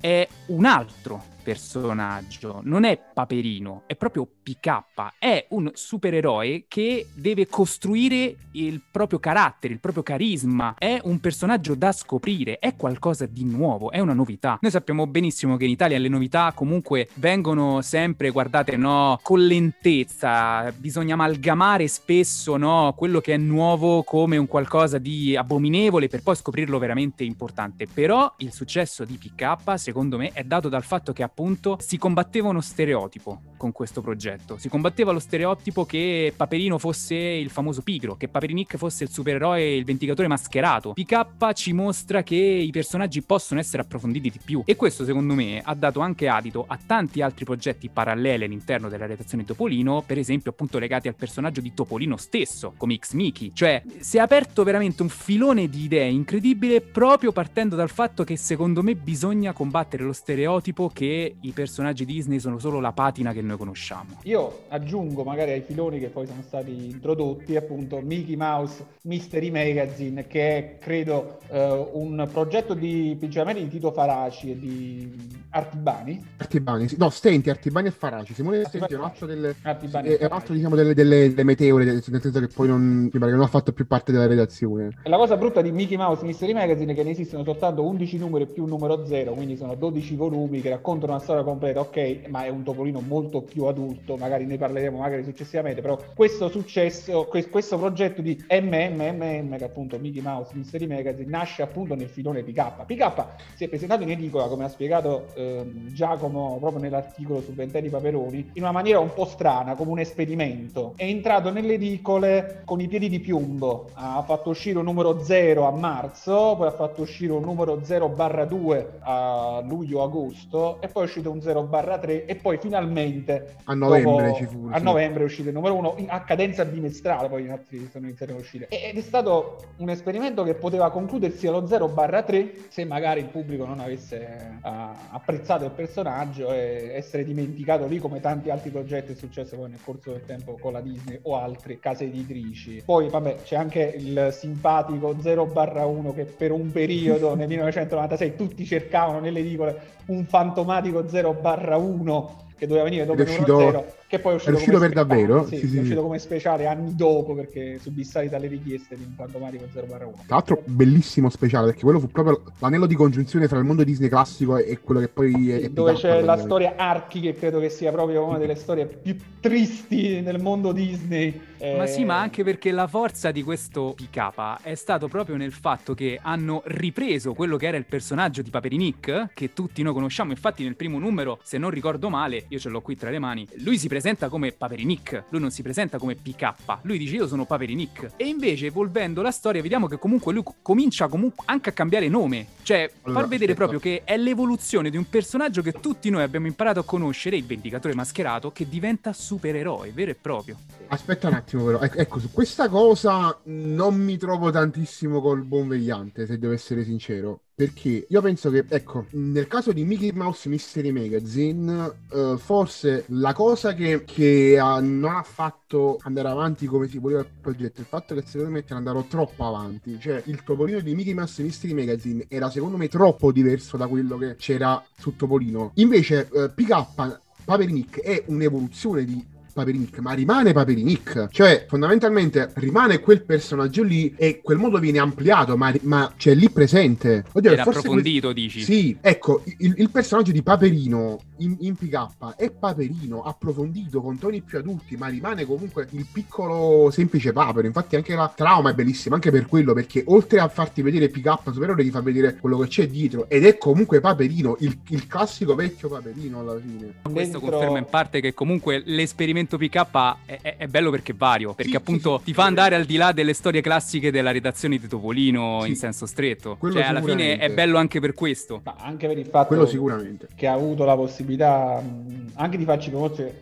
è 0.00 0.28
un 0.46 0.64
altro 0.64 1.22
personaggio, 1.42 2.60
non 2.64 2.84
è 2.84 2.98
Paperino, 3.14 3.84
è 3.86 3.94
proprio 3.94 4.26
PK, 4.46 4.84
è 5.18 5.46
un 5.50 5.72
supereroe 5.74 6.66
che 6.68 7.08
deve 7.14 7.48
costruire 7.48 8.36
il 8.52 8.80
proprio 8.88 9.18
carattere, 9.18 9.72
il 9.72 9.80
proprio 9.80 10.04
carisma, 10.04 10.76
è 10.78 11.00
un 11.02 11.18
personaggio 11.18 11.74
da 11.74 11.90
scoprire, 11.90 12.60
è 12.60 12.76
qualcosa 12.76 13.26
di 13.26 13.42
nuovo, 13.44 13.90
è 13.90 13.98
una 13.98 14.12
novità. 14.12 14.56
Noi 14.60 14.70
sappiamo 14.70 15.08
benissimo 15.08 15.56
che 15.56 15.64
in 15.64 15.70
Italia 15.70 15.98
le 15.98 16.08
novità 16.08 16.52
comunque 16.54 17.08
vengono 17.14 17.82
sempre 17.82 18.30
guardate 18.30 18.76
no, 18.76 19.18
con 19.20 19.44
lentezza, 19.44 20.70
bisogna 20.76 21.14
amalgamare 21.14 21.88
spesso 21.88 22.56
no, 22.56 22.94
quello 22.96 23.18
che 23.20 23.34
è 23.34 23.38
nuovo 23.38 24.04
come 24.04 24.36
un 24.36 24.46
qualcosa 24.46 24.98
di 24.98 25.34
abominevole 25.34 26.06
per 26.06 26.22
poi 26.22 26.36
scoprirlo 26.36 26.78
veramente 26.78 27.24
importante. 27.24 27.88
Però 27.92 28.32
il 28.38 28.52
successo 28.52 29.04
di 29.04 29.18
PK, 29.18 29.76
secondo 29.76 30.16
me, 30.16 30.30
è 30.32 30.44
dato 30.44 30.68
dal 30.68 30.84
fatto 30.84 31.12
che 31.12 31.24
appunto 31.24 31.78
si 31.80 31.98
combatteva 31.98 32.48
uno 32.48 32.60
stereotipo 32.60 33.40
con 33.56 33.72
questo 33.72 34.00
progetto. 34.00 34.35
Si 34.56 34.68
combatteva 34.68 35.12
lo 35.12 35.18
stereotipo 35.18 35.84
che 35.84 36.32
Paperino 36.36 36.78
fosse 36.78 37.14
il 37.14 37.50
famoso 37.50 37.82
pigro, 37.82 38.16
che 38.16 38.28
Paperinic 38.28 38.76
fosse 38.76 39.04
il 39.04 39.10
supereroe 39.10 39.76
il 39.76 39.84
vendicatore 39.84 40.28
mascherato. 40.28 40.92
PK 40.92 41.52
ci 41.52 41.72
mostra 41.72 42.22
che 42.22 42.36
i 42.36 42.70
personaggi 42.70 43.22
possono 43.22 43.60
essere 43.60 43.82
approfonditi 43.82 44.30
di 44.30 44.40
più. 44.42 44.62
E 44.64 44.76
questo, 44.76 45.04
secondo 45.04 45.34
me, 45.34 45.60
ha 45.64 45.74
dato 45.74 46.00
anche 46.00 46.28
adito 46.28 46.64
a 46.66 46.78
tanti 46.84 47.22
altri 47.22 47.44
progetti 47.44 47.88
paralleli 47.88 48.44
all'interno 48.44 48.88
della 48.88 49.06
redazione 49.06 49.42
di 49.42 49.48
Topolino, 49.48 50.02
per 50.04 50.18
esempio 50.18 50.50
appunto 50.50 50.78
legati 50.78 51.08
al 51.08 51.14
personaggio 51.14 51.60
di 51.60 51.74
Topolino 51.74 52.16
stesso, 52.16 52.74
come 52.76 52.96
X 52.96 53.12
Mickey. 53.12 53.52
Cioè, 53.52 53.82
si 53.98 54.16
è 54.16 54.20
aperto 54.20 54.62
veramente 54.62 55.02
un 55.02 55.08
filone 55.08 55.68
di 55.68 55.84
idee 55.84 56.08
incredibile 56.08 56.80
proprio 56.80 57.32
partendo 57.32 57.76
dal 57.76 57.90
fatto 57.90 58.24
che 58.24 58.36
secondo 58.36 58.82
me 58.82 58.94
bisogna 58.94 59.52
combattere 59.52 60.04
lo 60.04 60.12
stereotipo 60.12 60.90
che 60.92 61.36
i 61.40 61.50
personaggi 61.52 62.04
Disney 62.04 62.38
sono 62.40 62.58
solo 62.58 62.80
la 62.80 62.92
patina 62.92 63.32
che 63.32 63.42
noi 63.42 63.56
conosciamo. 63.56 64.20
Io 64.26 64.62
aggiungo 64.68 65.22
magari 65.22 65.52
ai 65.52 65.60
filoni 65.60 66.00
che 66.00 66.08
poi 66.08 66.26
sono 66.26 66.42
stati 66.42 66.90
introdotti 66.90 67.54
appunto 67.54 68.00
Mickey 68.00 68.34
Mouse 68.34 68.84
Mystery 69.02 69.50
Magazine 69.50 70.26
che 70.26 70.56
è 70.56 70.78
credo 70.80 71.38
eh, 71.48 71.88
un 71.92 72.28
progetto 72.32 72.74
di 72.74 73.14
principalmente 73.16 73.62
di 73.62 73.68
Tito 73.68 73.92
Faraci 73.92 74.50
e 74.50 74.58
di 74.58 75.44
Artibani. 75.50 76.24
Artibani, 76.38 76.88
sì. 76.88 76.96
no, 76.98 77.08
Stenti, 77.08 77.50
Artibani 77.50 77.88
e 77.88 77.90
Faraci. 77.90 78.34
Simone 78.34 78.64
Stenti 78.64 78.94
è 78.94 78.96
un 78.96 79.04
altro 79.04 79.26
delle, 79.26 79.54
Artibani 79.62 80.08
è 80.08 80.24
un 80.24 80.32
altro 80.32 80.54
diciamo 80.54 80.74
delle, 80.74 80.92
delle, 80.92 81.28
delle 81.28 81.44
meteore, 81.44 81.84
nel 81.84 82.02
senso 82.02 82.40
che 82.40 82.48
poi 82.48 82.68
non, 82.68 83.08
che 83.10 83.18
non 83.18 83.40
ha 83.40 83.46
fatto 83.46 83.72
più 83.72 83.86
parte 83.86 84.12
della 84.12 84.26
redazione. 84.26 84.98
La 85.04 85.16
cosa 85.16 85.36
brutta 85.36 85.62
di 85.62 85.70
Mickey 85.70 85.96
Mouse 85.96 86.24
Mystery 86.24 86.52
Magazine 86.52 86.92
è 86.92 86.94
che 86.94 87.04
ne 87.04 87.10
esistono 87.10 87.44
soltanto 87.44 87.84
11 87.84 88.18
numeri 88.18 88.46
più 88.46 88.64
un 88.64 88.70
numero 88.70 89.06
0, 89.06 89.32
quindi 89.32 89.56
sono 89.56 89.74
12 89.74 90.14
volumi 90.16 90.60
che 90.60 90.70
raccontano 90.70 91.12
una 91.12 91.22
storia 91.22 91.42
completa, 91.42 91.80
ok, 91.80 92.24
ma 92.28 92.44
è 92.44 92.48
un 92.48 92.62
topolino 92.62 93.00
molto 93.00 93.40
più 93.40 93.64
adulto, 93.64 94.15
magari 94.16 94.44
ne 94.44 94.56
parleremo 94.56 94.98
magari 94.98 95.24
successivamente, 95.24 95.80
però 95.80 95.98
questo 96.14 96.48
successo, 96.48 97.28
questo 97.50 97.78
progetto 97.78 98.22
di 98.22 98.42
MMMM, 98.48 99.56
che 99.56 99.64
appunto 99.64 99.98
Mickey 99.98 100.22
Mouse 100.22 100.52
Mystery 100.54 100.86
Magazine, 100.86 101.28
nasce 101.28 101.62
appunto 101.62 101.94
nel 101.94 102.08
filone 102.08 102.42
PK. 102.42 102.84
PK 102.84 103.24
si 103.54 103.64
è 103.64 103.68
presentato 103.68 104.02
in 104.02 104.10
edicola, 104.10 104.46
come 104.46 104.64
ha 104.64 104.68
spiegato 104.68 105.26
eh, 105.34 105.64
Giacomo 105.92 106.56
proprio 106.58 106.80
nell'articolo 106.80 107.40
su 107.40 107.52
Ventelli 107.52 107.88
Paperoni, 107.88 108.50
in 108.54 108.62
una 108.62 108.72
maniera 108.72 108.98
un 108.98 109.12
po' 109.12 109.24
strana, 109.24 109.74
come 109.74 109.90
un 109.90 109.98
esperimento. 109.98 110.92
È 110.96 111.04
entrato 111.04 111.50
nelle 111.50 111.74
edicole 111.74 112.62
con 112.64 112.80
i 112.80 112.88
piedi 112.88 113.08
di 113.08 113.20
piombo, 113.20 113.90
ha 113.94 114.22
fatto 114.22 114.50
uscire 114.50 114.78
un 114.78 114.84
numero 114.84 115.22
0 115.22 115.66
a 115.66 115.70
marzo, 115.70 116.54
poi 116.56 116.66
ha 116.68 116.72
fatto 116.72 117.02
uscire 117.02 117.32
un 117.32 117.42
numero 117.42 117.80
0 117.82 118.08
barra 118.08 118.44
2 118.44 118.98
a 119.00 119.62
luglio-agosto 119.66 120.80
e 120.80 120.88
poi 120.88 121.02
è 121.02 121.06
uscito 121.06 121.30
un 121.30 121.40
0 121.40 121.62
barra 121.64 121.98
3 121.98 122.26
e 122.26 122.34
poi 122.36 122.58
finalmente 122.58 123.56
a 123.64 123.74
novembre 123.74 124.05
dopo, 124.10 124.34
ci 124.34 124.46
fu. 124.46 124.68
A 124.70 124.78
novembre 124.78 125.22
è 125.22 125.24
uscito 125.24 125.48
il 125.48 125.54
numero 125.54 125.74
1 125.76 125.96
a 126.08 126.20
cadenza 126.20 126.64
bimestrale, 126.64 127.28
poi 127.28 127.42
in 127.42 127.50
altri 127.50 127.88
sono 127.90 128.06
iniziati 128.06 128.32
a 128.32 128.36
uscire. 128.36 128.68
Ed 128.68 128.96
è 128.96 129.00
stato 129.00 129.56
un 129.78 129.90
esperimento 129.90 130.42
che 130.42 130.54
poteva 130.54 130.90
concludersi 130.90 131.46
allo 131.46 131.66
0 131.66 131.88
barra 131.88 132.22
3 132.22 132.52
se 132.68 132.84
magari 132.84 133.20
il 133.20 133.26
pubblico 133.26 133.64
non 133.64 133.80
avesse 133.80 134.58
uh, 134.62 134.68
apprezzato 135.10 135.64
il 135.64 135.70
personaggio 135.70 136.52
e 136.52 136.90
essere 136.94 137.24
dimenticato 137.24 137.86
lì 137.86 137.98
come 137.98 138.20
tanti 138.20 138.50
altri 138.50 138.70
progetti 138.70 139.12
è 139.12 139.14
successo 139.14 139.56
poi 139.56 139.70
nel 139.70 139.80
corso 139.82 140.12
del 140.12 140.24
tempo 140.24 140.56
con 140.60 140.72
la 140.72 140.80
Disney 140.80 141.18
o 141.22 141.36
altre 141.36 141.78
case 141.78 142.04
editrici. 142.04 142.82
Poi 142.84 143.08
vabbè 143.08 143.42
c'è 143.42 143.56
anche 143.56 143.94
il 143.96 144.28
simpatico 144.32 145.16
0 145.20 145.46
barra 145.46 145.86
1 145.86 146.14
che 146.14 146.24
per 146.24 146.52
un 146.52 146.70
periodo 146.70 147.34
nel 147.34 147.48
1996 147.56 148.36
tutti 148.36 148.64
cercavano 148.64 149.20
nelle 149.20 149.40
edicole 149.40 149.94
un 150.06 150.24
fantomatico 150.24 151.08
0 151.08 151.34
barra 151.34 151.76
1 151.76 152.44
che 152.56 152.66
doveva 152.66 152.84
venire 152.84 153.04
dopo 153.04 153.22
il 153.22 153.28
0 153.28 153.94
che 154.08 154.18
poi 154.18 154.32
è 154.32 154.34
uscito, 154.36 154.52
è 154.52 154.54
uscito 154.54 154.78
per 154.78 154.90
speciale. 154.90 155.08
davvero? 155.08 155.46
Sì, 155.46 155.56
sì, 155.58 155.68
sì, 155.68 155.76
è 155.78 155.80
uscito 155.80 156.02
come 156.02 156.18
speciale 156.18 156.66
anni 156.66 156.94
dopo 156.94 157.34
perché 157.34 157.78
subì 157.80 158.04
salita 158.04 158.36
alle 158.36 158.46
richieste 158.46 158.96
di 158.96 159.02
un 159.02 159.12
fantomatico 159.14 159.64
0 159.72 159.86
1. 159.86 160.12
Tra 160.26 160.36
l'altro 160.36 160.62
bellissimo 160.64 161.28
speciale 161.28 161.66
perché 161.66 161.82
quello 161.82 161.98
fu 161.98 162.08
proprio 162.08 162.42
l'anello 162.58 162.86
di 162.86 162.94
congiunzione 162.94 163.48
fra 163.48 163.58
il 163.58 163.64
mondo 163.64 163.84
Disney 163.84 164.08
classico 164.08 164.56
e 164.56 164.78
quello 164.80 165.00
che 165.00 165.08
poi 165.08 165.50
è, 165.50 165.60
è 165.62 165.68
dove 165.70 165.94
c'è 165.94 166.20
la 166.22 166.38
storia 166.38 166.74
Archi 166.76 167.20
che 167.20 167.34
credo 167.34 167.58
che 167.58 167.68
sia 167.68 167.90
proprio 167.90 168.24
una 168.24 168.38
delle 168.38 168.54
storie 168.54 168.86
più 168.86 169.16
tristi 169.40 170.20
nel 170.20 170.40
mondo 170.40 170.72
Disney. 170.72 171.40
Ma 171.58 171.84
eh... 171.84 171.86
sì, 171.86 172.04
ma 172.04 172.20
anche 172.20 172.44
perché 172.44 172.70
la 172.70 172.86
forza 172.86 173.30
di 173.30 173.42
questo 173.42 173.94
PK 173.96 174.62
è 174.62 174.74
stato 174.74 175.08
proprio 175.08 175.36
nel 175.36 175.52
fatto 175.52 175.94
che 175.94 176.18
hanno 176.20 176.62
ripreso 176.66 177.32
quello 177.32 177.56
che 177.56 177.66
era 177.66 177.76
il 177.76 177.86
personaggio 177.86 178.42
di 178.42 178.50
Paperinik 178.50 179.30
che 179.34 179.52
tutti 179.52 179.82
noi 179.82 179.92
conosciamo. 179.92 180.32
Infatti 180.32 180.64
nel 180.64 180.76
primo 180.76 180.98
numero, 180.98 181.38
se 181.42 181.58
non 181.58 181.70
ricordo 181.70 182.08
male, 182.08 182.44
io 182.48 182.58
ce 182.58 182.68
l'ho 182.68 182.80
qui 182.80 182.96
tra 182.96 183.10
le 183.10 183.18
mani, 183.18 183.46
lui 183.58 183.78
si 183.78 183.88
presenta 183.96 184.28
come 184.28 184.52
Paperinik, 184.52 185.24
lui 185.30 185.40
non 185.40 185.50
si 185.50 185.62
presenta 185.62 185.96
come 185.96 186.16
PK, 186.16 186.80
lui 186.82 186.98
dice 186.98 187.14
io 187.14 187.26
sono 187.26 187.46
Paperinik. 187.46 188.10
E 188.16 188.26
invece 188.26 188.66
evolvendo 188.66 189.22
la 189.22 189.30
storia 189.30 189.62
vediamo 189.62 189.86
che 189.86 189.98
comunque 189.98 190.34
lui 190.34 190.42
comincia 190.60 191.08
comunque 191.08 191.44
anche 191.46 191.70
a 191.70 191.72
cambiare 191.72 192.06
nome, 192.08 192.46
cioè 192.62 192.90
allora, 193.02 193.20
far 193.20 193.28
vedere 193.28 193.52
aspetta. 193.52 193.54
proprio 193.54 193.80
che 193.80 194.02
è 194.04 194.18
l'evoluzione 194.18 194.90
di 194.90 194.98
un 194.98 195.08
personaggio 195.08 195.62
che 195.62 195.72
tutti 195.72 196.10
noi 196.10 196.22
abbiamo 196.22 196.46
imparato 196.46 196.80
a 196.80 196.84
conoscere, 196.84 197.36
il 197.36 197.46
Vendicatore 197.46 197.94
Mascherato, 197.94 198.52
che 198.52 198.68
diventa 198.68 199.14
supereroe, 199.14 199.92
vero 199.92 200.10
e 200.10 200.14
proprio. 200.14 200.58
Aspetta 200.88 201.28
un 201.28 201.34
attimo 201.34 201.64
però, 201.64 201.80
ecco, 201.80 201.96
ecco 201.96 202.18
su 202.18 202.30
questa 202.30 202.68
cosa 202.68 203.40
non 203.44 203.94
mi 203.96 204.18
trovo 204.18 204.50
tantissimo 204.50 205.22
col 205.22 205.42
buon 205.42 205.68
vegliante, 205.68 206.26
se 206.26 206.38
devo 206.38 206.52
essere 206.52 206.84
sincero. 206.84 207.40
Perché 207.56 208.06
io 208.06 208.20
penso 208.20 208.50
che, 208.50 208.66
ecco, 208.68 209.06
nel 209.12 209.46
caso 209.46 209.72
di 209.72 209.82
Mickey 209.82 210.12
Mouse 210.12 210.46
Mystery 210.50 210.90
Magazine, 210.90 211.90
uh, 212.10 212.36
forse 212.36 213.06
la 213.08 213.32
cosa 213.32 213.72
che, 213.72 214.04
che 214.04 214.58
uh, 214.60 214.84
non 214.84 215.14
ha 215.14 215.22
fatto 215.22 215.98
andare 216.02 216.28
avanti 216.28 216.66
come 216.66 216.86
si 216.86 216.98
voleva 216.98 217.20
il 217.20 217.30
progetto, 217.40 217.80
il 217.80 217.86
fatto 217.86 218.14
che 218.14 218.22
secondo 218.26 218.52
me 218.52 218.62
è 218.62 218.74
andato 218.74 219.06
troppo 219.08 219.46
avanti. 219.46 219.98
Cioè, 219.98 220.24
il 220.26 220.44
topolino 220.44 220.80
di 220.80 220.94
Mickey 220.94 221.14
Mouse 221.14 221.42
Mystery 221.42 221.72
Magazine 221.72 222.26
era 222.28 222.50
secondo 222.50 222.76
me 222.76 222.88
troppo 222.88 223.32
diverso 223.32 223.78
da 223.78 223.86
quello 223.86 224.18
che 224.18 224.36
c'era 224.36 224.84
su 224.94 225.16
Topolino. 225.16 225.70
Invece, 225.76 226.28
uh, 226.30 226.52
PK 226.54 227.20
Paperinik 227.42 228.00
è 228.00 228.24
un'evoluzione 228.26 229.06
di 229.06 229.24
Paperinik, 229.56 229.98
ma 230.00 230.12
rimane 230.12 230.52
Paperinik. 230.52 231.28
Cioè, 231.30 231.64
fondamentalmente 231.66 232.52
rimane 232.56 233.00
quel 233.00 233.24
personaggio 233.24 233.82
lì 233.82 234.14
e 234.14 234.42
quel 234.42 234.58
modo 234.58 234.78
viene 234.78 234.98
ampliato, 234.98 235.56
ma, 235.56 235.72
ma 235.82 236.12
c'è 236.14 236.34
lì 236.34 236.50
presente. 236.50 237.24
Oddio, 237.32 237.52
Era 237.52 237.62
approfondito, 237.62 238.32
quel... 238.32 238.34
dici? 238.34 238.60
Sì, 238.60 238.98
ecco, 239.00 239.42
il, 239.58 239.74
il, 239.78 239.90
personaggio 239.90 240.30
di 240.30 240.42
Paperino 240.42 241.20
in, 241.38 241.56
in 241.60 241.74
PK 241.74 242.36
è 242.36 242.50
Paperino, 242.50 243.22
approfondito, 243.22 244.00
con 244.00 244.18
toni 244.18 244.42
più 244.42 244.58
adulti, 244.58 244.96
ma 244.96 245.08
rimane 245.08 245.44
comunque 245.44 245.86
il 245.90 246.06
piccolo 246.10 246.90
semplice 246.90 247.32
Papero. 247.32 247.66
Infatti 247.66 247.96
anche 247.96 248.14
la 248.14 248.32
trauma 248.34 248.70
è 248.70 248.74
bellissima, 248.74 249.14
anche 249.14 249.30
per 249.30 249.46
quello, 249.46 249.72
perché 249.72 250.04
oltre 250.06 250.40
a 250.40 250.48
farti 250.48 250.82
vedere 250.82 251.08
PK 251.08 251.52
superiore, 251.52 251.82
ti 251.82 251.90
fa 251.90 252.00
vedere 252.00 252.36
quello 252.36 252.58
che 252.58 252.68
c'è 252.68 252.88
dietro. 252.88 253.28
Ed 253.28 253.44
è 253.44 253.58
comunque 253.58 254.00
Paperino, 254.00 254.56
il, 254.60 254.78
il 254.88 255.06
classico 255.06 255.54
vecchio 255.54 255.88
Paperino 255.88 256.40
alla 256.40 256.58
fine. 256.58 256.94
Questo 257.02 257.38
Dentro... 257.38 257.50
conferma 257.50 257.78
in 257.78 257.86
parte 257.88 258.20
che 258.20 258.34
comunque 258.34 258.82
l'esperimento 258.84 259.58
PK 259.58 260.16
è, 260.24 260.38
è, 260.40 260.56
è 260.58 260.66
bello 260.66 260.90
perché 260.90 261.12
è 261.12 261.14
vario, 261.14 261.54
perché 261.54 261.72
sì, 261.72 261.76
appunto 261.76 262.18
sì, 262.18 262.24
ti 262.24 262.34
fa 262.34 262.44
andare 262.44 262.74
al 262.74 262.84
di 262.84 262.96
là 262.96 263.12
delle 263.12 263.34
storie 263.34 263.60
classiche 263.60 264.10
della 264.10 264.30
redazione 264.30 264.78
di 264.78 264.86
Topolino 264.86 265.64
in 265.64 265.76
senso 265.76 266.06
stretto. 266.06 266.56
Quello 266.58 266.76
cioè, 266.76 266.84
alla 266.84 267.02
fine 267.02 267.38
è 267.38 267.50
bello 267.50 267.78
anche 267.78 268.00
per 268.00 268.14
questo. 268.14 268.60
Ma 268.64 268.76
anche 268.78 269.06
per 269.06 269.18
il 269.18 269.26
fatto 269.26 269.48
Quello 269.48 269.66
sicuramente. 269.66 270.28
che 270.34 270.46
ha 270.46 270.52
avuto 270.52 270.84
la 270.84 270.94
possibilità 270.94 271.25
anche 271.34 272.56
di 272.56 272.64
farci 272.64 272.92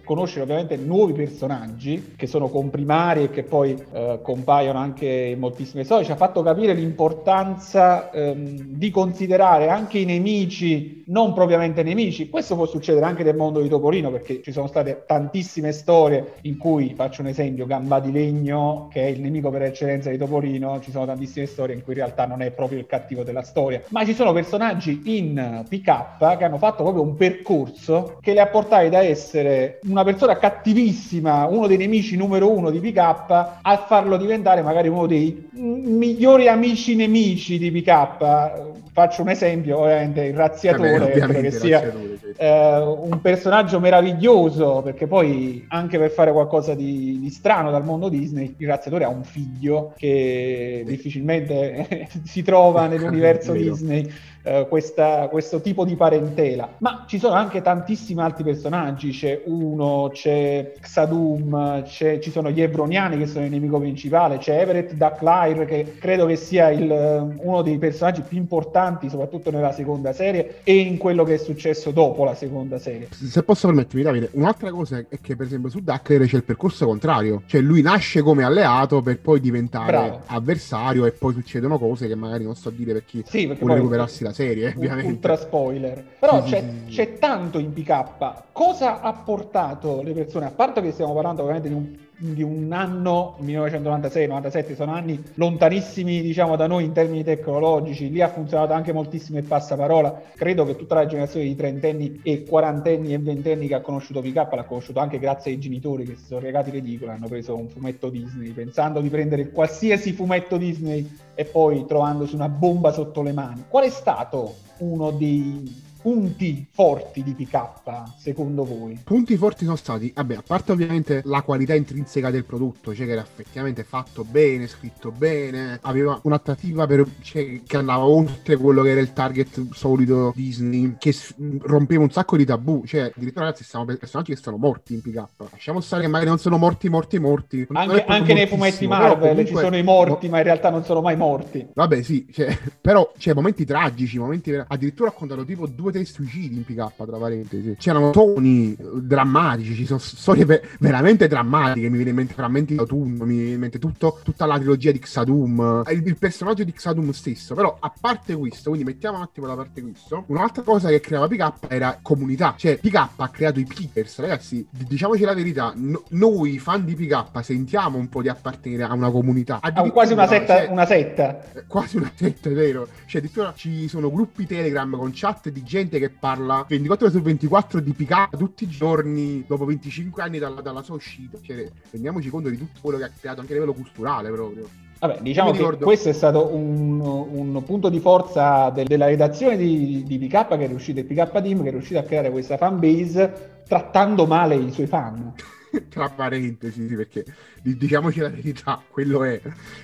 conoscere, 0.04 0.42
ovviamente 0.42 0.76
nuovi 0.76 1.12
personaggi 1.12 2.14
che 2.16 2.26
sono 2.26 2.48
comprimari 2.48 3.24
e 3.24 3.30
che 3.30 3.42
poi 3.42 3.76
eh, 3.92 4.20
compaiono 4.22 4.78
anche 4.78 5.06
in 5.06 5.38
moltissime 5.38 5.84
storie. 5.84 6.04
Ci 6.04 6.12
ha 6.12 6.16
fatto 6.16 6.42
capire 6.42 6.74
l'importanza 6.74 8.10
ehm, 8.10 8.56
di 8.60 8.90
considerare 8.90 9.68
anche 9.68 9.98
i 9.98 10.04
nemici 10.04 11.02
non 11.06 11.32
propriamente 11.32 11.82
nemici. 11.82 12.28
Questo 12.28 12.54
può 12.54 12.66
succedere 12.66 13.04
anche 13.04 13.22
nel 13.22 13.36
mondo 13.36 13.60
di 13.60 13.68
Topolino 13.68 14.10
perché 14.10 14.40
ci 14.42 14.52
sono 14.52 14.66
state 14.66 15.04
tantissime 15.06 15.72
storie 15.72 16.34
in 16.42 16.56
cui, 16.56 16.94
faccio 16.94 17.20
un 17.20 17.28
esempio, 17.28 17.66
Gamba 17.66 18.00
di 18.00 18.12
Legno, 18.12 18.88
che 18.90 19.02
è 19.02 19.06
il 19.06 19.20
nemico 19.20 19.50
per 19.50 19.62
eccellenza 19.62 20.10
di 20.10 20.18
Topolino, 20.18 20.80
ci 20.80 20.90
sono 20.90 21.04
tantissime 21.04 21.46
storie 21.46 21.74
in 21.74 21.82
cui 21.82 21.92
in 21.92 21.98
realtà 21.98 22.26
non 22.26 22.42
è 22.42 22.50
proprio 22.52 22.78
il 22.78 22.86
cattivo 22.86 23.22
della 23.22 23.42
storia, 23.42 23.82
ma 23.88 24.04
ci 24.04 24.14
sono 24.14 24.32
personaggi 24.32 25.02
in 25.04 25.64
PK 25.68 26.36
che 26.38 26.44
hanno 26.44 26.58
fatto 26.58 26.82
proprio 26.82 27.02
un 27.02 27.16
percorso 27.16 27.73
che 28.20 28.32
li 28.32 28.38
ha 28.38 28.46
portati 28.46 28.88
da 28.88 29.02
essere 29.02 29.80
una 29.84 30.04
persona 30.04 30.38
cattivissima, 30.38 31.46
uno 31.46 31.66
dei 31.66 31.76
nemici 31.76 32.16
numero 32.16 32.50
uno 32.50 32.70
di 32.70 32.78
PK, 32.80 32.98
a 32.98 33.84
farlo 33.86 34.16
diventare 34.16 34.62
magari 34.62 34.88
uno 34.88 35.06
dei 35.06 35.48
migliori 35.52 36.48
amici 36.48 36.94
nemici 36.94 37.58
di 37.58 37.70
PK. 37.70 38.72
Faccio 38.92 39.22
un 39.22 39.28
esempio, 39.30 39.80
ovviamente 39.80 40.22
il 40.22 40.34
razziatore, 40.34 41.18
Vabbè, 41.18 41.40
che 41.40 41.50
sia 41.50 41.92
eh, 42.36 42.78
un 42.78 43.20
personaggio 43.20 43.80
meraviglioso, 43.80 44.82
perché 44.82 45.06
poi 45.06 45.64
anche 45.68 45.98
per 45.98 46.10
fare 46.10 46.32
qualcosa 46.32 46.74
di, 46.74 47.18
di, 47.20 47.30
strano 47.30 47.70
dal 47.70 47.84
mondo 47.84 48.08
Disney, 48.08 48.54
il 48.58 48.66
razziatore 48.66 49.04
ha 49.04 49.08
un 49.08 49.24
figlio 49.24 49.92
che 49.96 50.84
difficilmente 50.86 52.08
si 52.24 52.42
trova 52.42 52.86
nell'universo 52.88 53.52
Disney 53.52 54.10
eh, 54.44 54.66
questa, 54.68 55.28
questo 55.28 55.60
tipo 55.60 55.84
di 55.84 55.96
parentela. 55.96 56.68
Ma 56.78 57.04
ci 57.08 57.18
sono 57.18 57.34
anche 57.34 57.62
tantissimi 57.62 58.20
altri 58.20 58.44
personaggi, 58.44 59.10
c'è 59.10 59.42
uno, 59.46 60.10
c'è 60.12 60.72
Xadum, 60.80 61.82
c'è, 61.82 62.18
ci 62.18 62.30
sono 62.30 62.50
gli 62.50 62.60
Evroniani 62.60 63.16
che 63.16 63.26
sono 63.26 63.44
il 63.46 63.50
nemico 63.50 63.78
principale, 63.78 64.38
c'è 64.38 64.60
Everett 64.60 64.92
Ducklyre 64.92 65.64
che 65.64 65.96
credo 65.98 66.26
che 66.26 66.36
sia 66.36 66.68
il, 66.70 67.34
uno 67.38 67.62
dei 67.62 67.78
personaggi 67.78 68.20
più 68.20 68.36
importanti 68.36 69.08
soprattutto 69.08 69.50
nella 69.50 69.72
seconda 69.72 70.12
serie 70.12 70.56
e 70.62 70.76
in 70.76 70.98
quello 70.98 71.24
che 71.24 71.34
è 71.34 71.38
successo 71.38 71.90
dopo 71.90 72.23
la 72.24 72.34
seconda 72.34 72.78
serie. 72.78 73.08
Se 73.10 73.42
posso 73.42 73.66
permettermi 73.66 74.02
Davide, 74.02 74.28
un'altra 74.32 74.70
cosa 74.70 74.98
è 74.98 75.20
che 75.20 75.36
per 75.36 75.46
esempio 75.46 75.70
su 75.70 75.80
Ducklyre 75.80 76.26
c'è 76.26 76.36
il 76.36 76.44
percorso 76.44 76.86
contrario, 76.86 77.42
cioè 77.46 77.60
lui 77.60 77.82
nasce 77.82 78.22
come 78.22 78.42
alleato 78.44 79.02
per 79.02 79.20
poi 79.20 79.40
diventare 79.40 79.90
Bravo. 79.92 80.20
avversario 80.26 81.06
e 81.06 81.12
poi 81.12 81.32
succedono 81.34 81.78
cose 81.78 82.06
che 82.08 82.14
magari 82.14 82.44
non 82.44 82.54
so 82.56 82.70
dire 82.70 82.92
per 82.92 83.04
chi 83.04 83.22
sì, 83.26 83.46
vuole 83.46 83.74
recuperarsi 83.74 84.22
la 84.24 84.32
serie, 84.32 84.72
ovviamente. 84.76 85.10
Ultra 85.10 85.36
spoiler. 85.36 86.04
Però 86.18 86.42
Sì, 86.44 86.50
c'è, 86.50 86.64
sì, 86.86 86.92
c'è 86.94 87.18
tanto 87.18 87.58
in 87.58 87.72
PK. 87.72 88.42
Cosa 88.52 89.00
ha 89.00 89.12
portato 89.12 90.02
le 90.02 90.12
persone? 90.12 90.46
A 90.46 90.50
parte 90.50 90.80
che 90.80 90.92
stiamo 90.92 91.14
parlando 91.14 91.42
ovviamente 91.42 91.68
di 91.68 91.74
un, 91.74 91.96
di 92.16 92.42
un 92.42 92.72
anno 92.72 93.36
1996-97, 93.42 94.74
sono 94.74 94.92
anni 94.92 95.20
lontanissimi 95.34 96.22
diciamo 96.22 96.56
da 96.56 96.66
noi 96.66 96.84
in 96.84 96.92
termini 96.92 97.24
tecnologici. 97.24 98.10
Lì 98.10 98.20
ha 98.20 98.28
funzionato 98.28 98.72
anche 98.72 98.92
moltissimo 98.92 99.38
il 99.38 99.44
passaparola. 99.44 100.22
Credo 100.34 100.64
che 100.64 100.76
tutta 100.76 100.94
la 100.94 101.06
generazione 101.06 101.46
di 101.46 101.56
trentenni 101.56 102.20
e 102.22 102.44
quarantenni 102.44 103.12
e 103.12 103.18
ventenni 103.18 103.66
che 103.66 103.74
ha 103.74 103.80
conosciuto 103.80 104.20
PK 104.20 104.34
l'ha 104.34 104.64
conosciuto 104.64 105.00
anche 105.00 105.18
grazie 105.18 105.52
ai 105.52 105.58
genitori 105.58 106.04
che 106.04 106.16
si 106.16 106.26
sono 106.26 106.40
regati 106.40 106.70
ridicoli, 106.70 107.10
hanno 107.10 107.28
preso 107.28 107.56
un 107.56 107.68
fumetto 107.68 108.08
Disney 108.08 108.50
pensando 108.50 109.00
di 109.00 109.08
prendere 109.08 109.50
qualsiasi 109.50 110.12
fumetto 110.12 110.56
Disney 110.56 111.08
e 111.34 111.44
poi 111.44 111.84
trovandosi 111.86 112.34
una 112.34 112.48
bomba 112.48 112.92
sotto 112.92 113.22
le 113.22 113.32
mani. 113.32 113.64
Qual 113.68 113.84
è 113.84 113.90
stato 113.90 114.54
uno 114.78 115.10
dei 115.10 115.82
punti 116.04 116.66
forti 116.70 117.22
di 117.22 117.32
PK 117.32 118.12
secondo 118.18 118.62
voi? 118.66 119.00
Punti 119.02 119.38
forti 119.38 119.64
sono 119.64 119.76
stati, 119.76 120.12
vabbè, 120.14 120.34
a 120.34 120.42
parte 120.46 120.72
ovviamente 120.72 121.22
la 121.24 121.40
qualità 121.40 121.72
intrinseca 121.74 122.30
del 122.30 122.44
prodotto, 122.44 122.94
cioè 122.94 123.06
che 123.06 123.12
era 123.12 123.22
effettivamente 123.22 123.84
fatto 123.84 124.22
bene, 124.22 124.66
scritto 124.66 125.10
bene, 125.10 125.78
aveva 125.80 126.20
un'attrattiva 126.22 126.86
per, 126.86 127.06
cioè, 127.22 127.62
che 127.66 127.76
andava 127.78 128.04
oltre 128.04 128.58
quello 128.58 128.82
che 128.82 128.90
era 128.90 129.00
il 129.00 129.14
target 129.14 129.72
solito 129.72 130.30
Disney, 130.36 130.96
che 130.98 131.12
s- 131.12 131.34
rompeva 131.60 132.02
un 132.02 132.10
sacco 132.10 132.36
di 132.36 132.44
tabù, 132.44 132.84
cioè 132.84 133.10
addirittura 133.14 133.46
ragazzi 133.46 133.64
stiamo 133.64 133.86
per 133.86 133.96
personaggi 133.96 134.34
che 134.34 134.38
sono 134.38 134.58
morti 134.58 134.92
in 134.92 135.00
PK, 135.00 135.24
lasciamo 135.52 135.80
stare 135.80 136.02
che 136.02 136.08
magari 136.08 136.28
non 136.28 136.38
sono 136.38 136.58
morti, 136.58 136.90
morti, 136.90 137.18
morti. 137.18 137.66
Non 137.70 137.80
Anche, 137.80 138.04
anche 138.04 138.34
nei 138.34 138.46
fumetti 138.46 138.86
Marvel 138.86 139.30
ci 139.30 139.34
comunque- 139.36 139.62
sono 139.62 139.76
i 139.78 139.82
morti, 139.82 140.28
ma 140.28 140.36
in 140.36 140.44
realtà 140.44 140.68
non 140.68 140.84
sono 140.84 141.00
mai 141.00 141.16
morti. 141.16 141.66
Vabbè, 141.72 142.02
sì, 142.02 142.26
cioè, 142.30 142.54
però 142.78 143.10
c'è 143.16 143.32
momenti 143.32 143.64
tragici, 143.64 144.18
momenti 144.18 144.52
addirittura 144.52 145.08
ho 145.08 145.12
contato 145.14 145.46
tipo 145.46 145.66
due 145.66 145.92
tre 145.94 146.04
suicidi 146.04 146.56
in 146.56 146.64
PK, 146.64 146.92
tra 147.06 147.16
parentesi. 147.16 147.76
C'erano 147.78 148.10
toni 148.10 148.74
eh, 148.74 148.84
drammatici, 149.00 149.74
ci 149.74 149.86
sono 149.86 150.00
storie 150.00 150.44
ve- 150.44 150.62
veramente 150.80 151.28
drammatiche. 151.28 151.88
Mi 151.88 151.94
viene 151.96 152.10
in 152.10 152.16
mente 152.16 152.34
frammenti 152.34 152.72
di 152.74 152.80
autunno, 152.80 153.24
mi 153.24 153.36
viene 153.36 153.50
in 153.52 153.60
mente 153.60 153.78
tutto- 153.78 154.18
tutta 154.24 154.44
la 154.46 154.56
trilogia 154.56 154.90
di 154.90 154.98
Xadum, 154.98 155.84
eh, 155.86 155.92
il, 155.92 156.06
il 156.06 156.16
personaggio 156.18 156.64
di 156.64 156.72
Xadum 156.72 157.10
stesso. 157.12 157.54
Però, 157.54 157.76
a 157.78 157.92
parte 157.98 158.34
questo, 158.34 158.70
quindi 158.70 158.86
mettiamo 158.90 159.18
un 159.18 159.22
attimo 159.22 159.46
da 159.46 159.54
parte 159.54 159.80
questo, 159.82 160.24
un'altra 160.26 160.62
cosa 160.62 160.88
che 160.88 160.98
creava 161.00 161.28
PK 161.28 161.52
era 161.68 161.98
comunità. 162.02 162.54
Cioè, 162.56 162.78
PK 162.78 163.08
ha 163.16 163.28
creato 163.28 163.60
i 163.60 163.64
Pickers, 163.64 164.18
ragazzi, 164.18 164.66
diciamoci 164.70 165.22
la 165.22 165.34
verità, 165.34 165.72
no- 165.76 166.02
noi 166.10 166.58
fan 166.58 166.84
di 166.84 166.94
PK 166.94 167.42
sentiamo 167.42 167.98
un 167.98 168.08
po' 168.08 168.20
di 168.22 168.28
appartenere 168.28 168.82
a 168.84 168.92
una 168.92 169.10
comunità. 169.10 169.58
Ha 169.60 169.72
quasi 169.90 170.12
una 170.12 170.26
setta, 170.26 170.58
cioè, 170.58 170.68
una 170.70 170.86
setta. 170.86 171.52
eh, 171.52 171.64
quasi 171.66 171.96
una 171.96 172.10
testa, 172.14 172.48
è 172.50 172.52
vero. 172.52 172.88
Cioè, 173.06 173.20
addirittura 173.20 173.52
ci 173.54 173.86
sono 173.86 174.10
gruppi 174.10 174.46
Telegram 174.46 174.96
con 174.96 175.10
chat 175.14 175.50
di 175.50 175.62
gente 175.62 175.82
che 175.88 176.10
parla 176.10 176.64
24 176.68 177.06
ore 177.06 177.16
su 177.16 177.22
24 177.22 177.80
di 177.80 177.92
PK 177.92 178.36
tutti 178.36 178.64
i 178.64 178.68
giorni 178.68 179.44
dopo 179.46 179.64
25 179.64 180.22
anni 180.22 180.38
dalla, 180.38 180.60
dalla 180.60 180.82
sua 180.82 180.94
uscita. 180.96 181.38
Cioè, 181.40 181.68
rendiamoci 181.90 182.28
conto 182.30 182.48
di 182.48 182.58
tutto 182.58 182.80
quello 182.80 182.98
che 182.98 183.04
ha 183.04 183.10
creato 183.18 183.40
anche 183.40 183.52
a 183.52 183.54
livello 183.54 183.74
culturale 183.74 184.30
proprio. 184.30 184.68
Vabbè, 184.98 185.20
diciamo 185.20 185.50
che 185.50 185.76
questo 185.76 186.08
è 186.08 186.12
stato 186.12 186.54
un, 186.54 187.00
un 187.00 187.62
punto 187.64 187.90
di 187.90 188.00
forza 188.00 188.70
del- 188.70 188.86
della 188.86 189.06
redazione 189.06 189.56
di, 189.56 190.02
di 190.06 190.18
PK 190.18 190.48
che 190.48 190.64
è 190.64 190.66
riuscito, 190.68 191.00
il 191.00 191.04
PK 191.04 191.42
Team 191.42 191.62
che 191.62 191.68
è 191.68 191.72
riuscito 191.72 191.98
a 191.98 192.02
creare 192.02 192.30
questa 192.30 192.56
fanbase 192.56 193.62
trattando 193.68 194.26
male 194.26 194.54
i 194.54 194.70
suoi 194.70 194.86
fan. 194.86 195.32
Tra 195.90 196.08
parentesi, 196.08 196.86
sì, 196.88 196.94
perché 196.94 197.24
diciamoci 197.72 198.20
la 198.20 198.28
verità, 198.28 198.82
quello 198.88 199.24
è. 199.24 199.40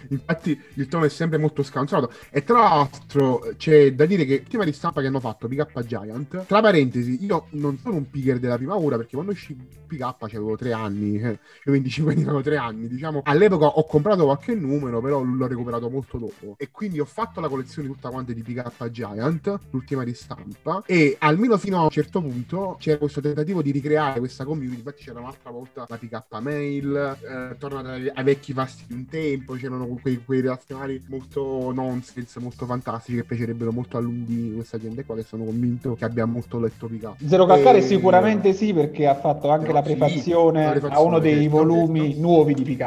Infatti, 0.08 0.60
il 0.74 0.86
tono 0.88 1.04
è 1.04 1.08
sempre 1.08 1.38
molto 1.38 1.62
scansato. 1.62 2.12
E 2.30 2.44
tra 2.44 2.58
l'altro, 2.58 3.54
c'è 3.56 3.94
da 3.94 4.04
dire 4.04 4.24
che 4.24 4.38
l'ultima 4.38 4.64
ristampa 4.64 5.00
che 5.00 5.06
hanno 5.06 5.20
fatto 5.20 5.48
PK 5.48 5.84
Giant, 5.84 6.46
tra 6.46 6.60
parentesi, 6.60 7.24
io 7.24 7.46
non 7.50 7.78
sono 7.78 7.96
un 7.96 8.10
picker 8.10 8.38
della 8.38 8.56
prima 8.56 8.76
ora 8.76 8.96
perché 8.96 9.14
quando 9.14 9.32
uscì 9.32 9.54
PK 9.54 10.14
avevo 10.34 10.56
tre 10.56 10.72
anni, 10.72 11.16
eh, 11.16 11.38
io 11.64 11.72
25 11.72 12.12
anni 12.12 12.22
avevo 12.22 12.42
tre 12.42 12.56
anni, 12.56 12.86
diciamo. 12.86 13.22
All'epoca 13.24 13.66
ho 13.66 13.84
comprato 13.86 14.24
qualche 14.24 14.54
numero, 14.54 15.00
però 15.00 15.22
l'ho 15.22 15.46
recuperato 15.46 15.88
molto 15.88 16.18
dopo. 16.18 16.54
E 16.58 16.70
quindi 16.70 17.00
ho 17.00 17.04
fatto 17.04 17.40
la 17.40 17.48
collezione 17.48 17.88
tutta 17.88 18.10
quanta 18.10 18.32
di 18.32 18.42
PK 18.42 18.90
Giant, 18.90 19.58
l'ultima 19.70 20.02
ristampa, 20.02 20.82
e 20.86 21.16
almeno 21.18 21.56
fino 21.58 21.78
a 21.78 21.82
un 21.84 21.90
certo 21.90 22.20
punto 22.20 22.76
c'era 22.78 22.98
questo 22.98 23.20
tentativo 23.20 23.62
di 23.62 23.70
ricreare 23.70 24.18
questa 24.18 24.44
community. 24.44 24.76
Infatti 24.76 25.04
c'era 25.04 25.20
un'altra 25.20 25.50
volta 25.50 25.86
la 25.88 25.96
PK 25.96 26.40
Mail, 26.40 27.18
eh, 27.20 27.56
tornata 27.70 27.94
ai, 27.94 28.10
ai 28.12 28.24
vecchi 28.24 28.52
fasti 28.52 28.84
di 28.86 28.94
un 28.94 29.06
tempo, 29.06 29.54
c'erano 29.54 29.86
quei, 30.00 30.22
quei 30.24 30.40
relazionali 30.40 31.02
molto 31.08 31.72
nonsense, 31.72 32.40
molto 32.40 32.66
fantastici 32.66 33.16
che 33.16 33.24
piacerebbero 33.24 33.72
molto 33.72 33.96
a 33.96 34.00
Lundini, 34.00 34.54
questa 34.54 34.78
gente 34.78 35.04
qua 35.04 35.14
che 35.14 35.22
sono 35.22 35.44
convinto 35.44 35.94
che 35.94 36.04
abbia 36.04 36.24
molto 36.26 36.58
letto 36.58 36.86
PK. 36.86 37.24
Zero 37.26 37.46
Calcare 37.46 37.78
E- 37.78 37.82
sicuramente 37.82 38.52
sì 38.52 38.74
perché 38.74 39.06
ha 39.06 39.14
fatto 39.14 39.48
anche 39.48 39.68
No, 39.68 39.74
la 39.74 39.84
sì, 39.84 39.94
prefazione 39.94 40.64
la 40.64 40.70
prefazione, 40.70 41.02
a 41.02 41.06
uno 41.06 41.18
dei 41.18 41.48
volumi 41.48 42.06
certo. 42.08 42.20
nuovi 42.20 42.54
di 42.54 42.62
PK. 42.64 42.80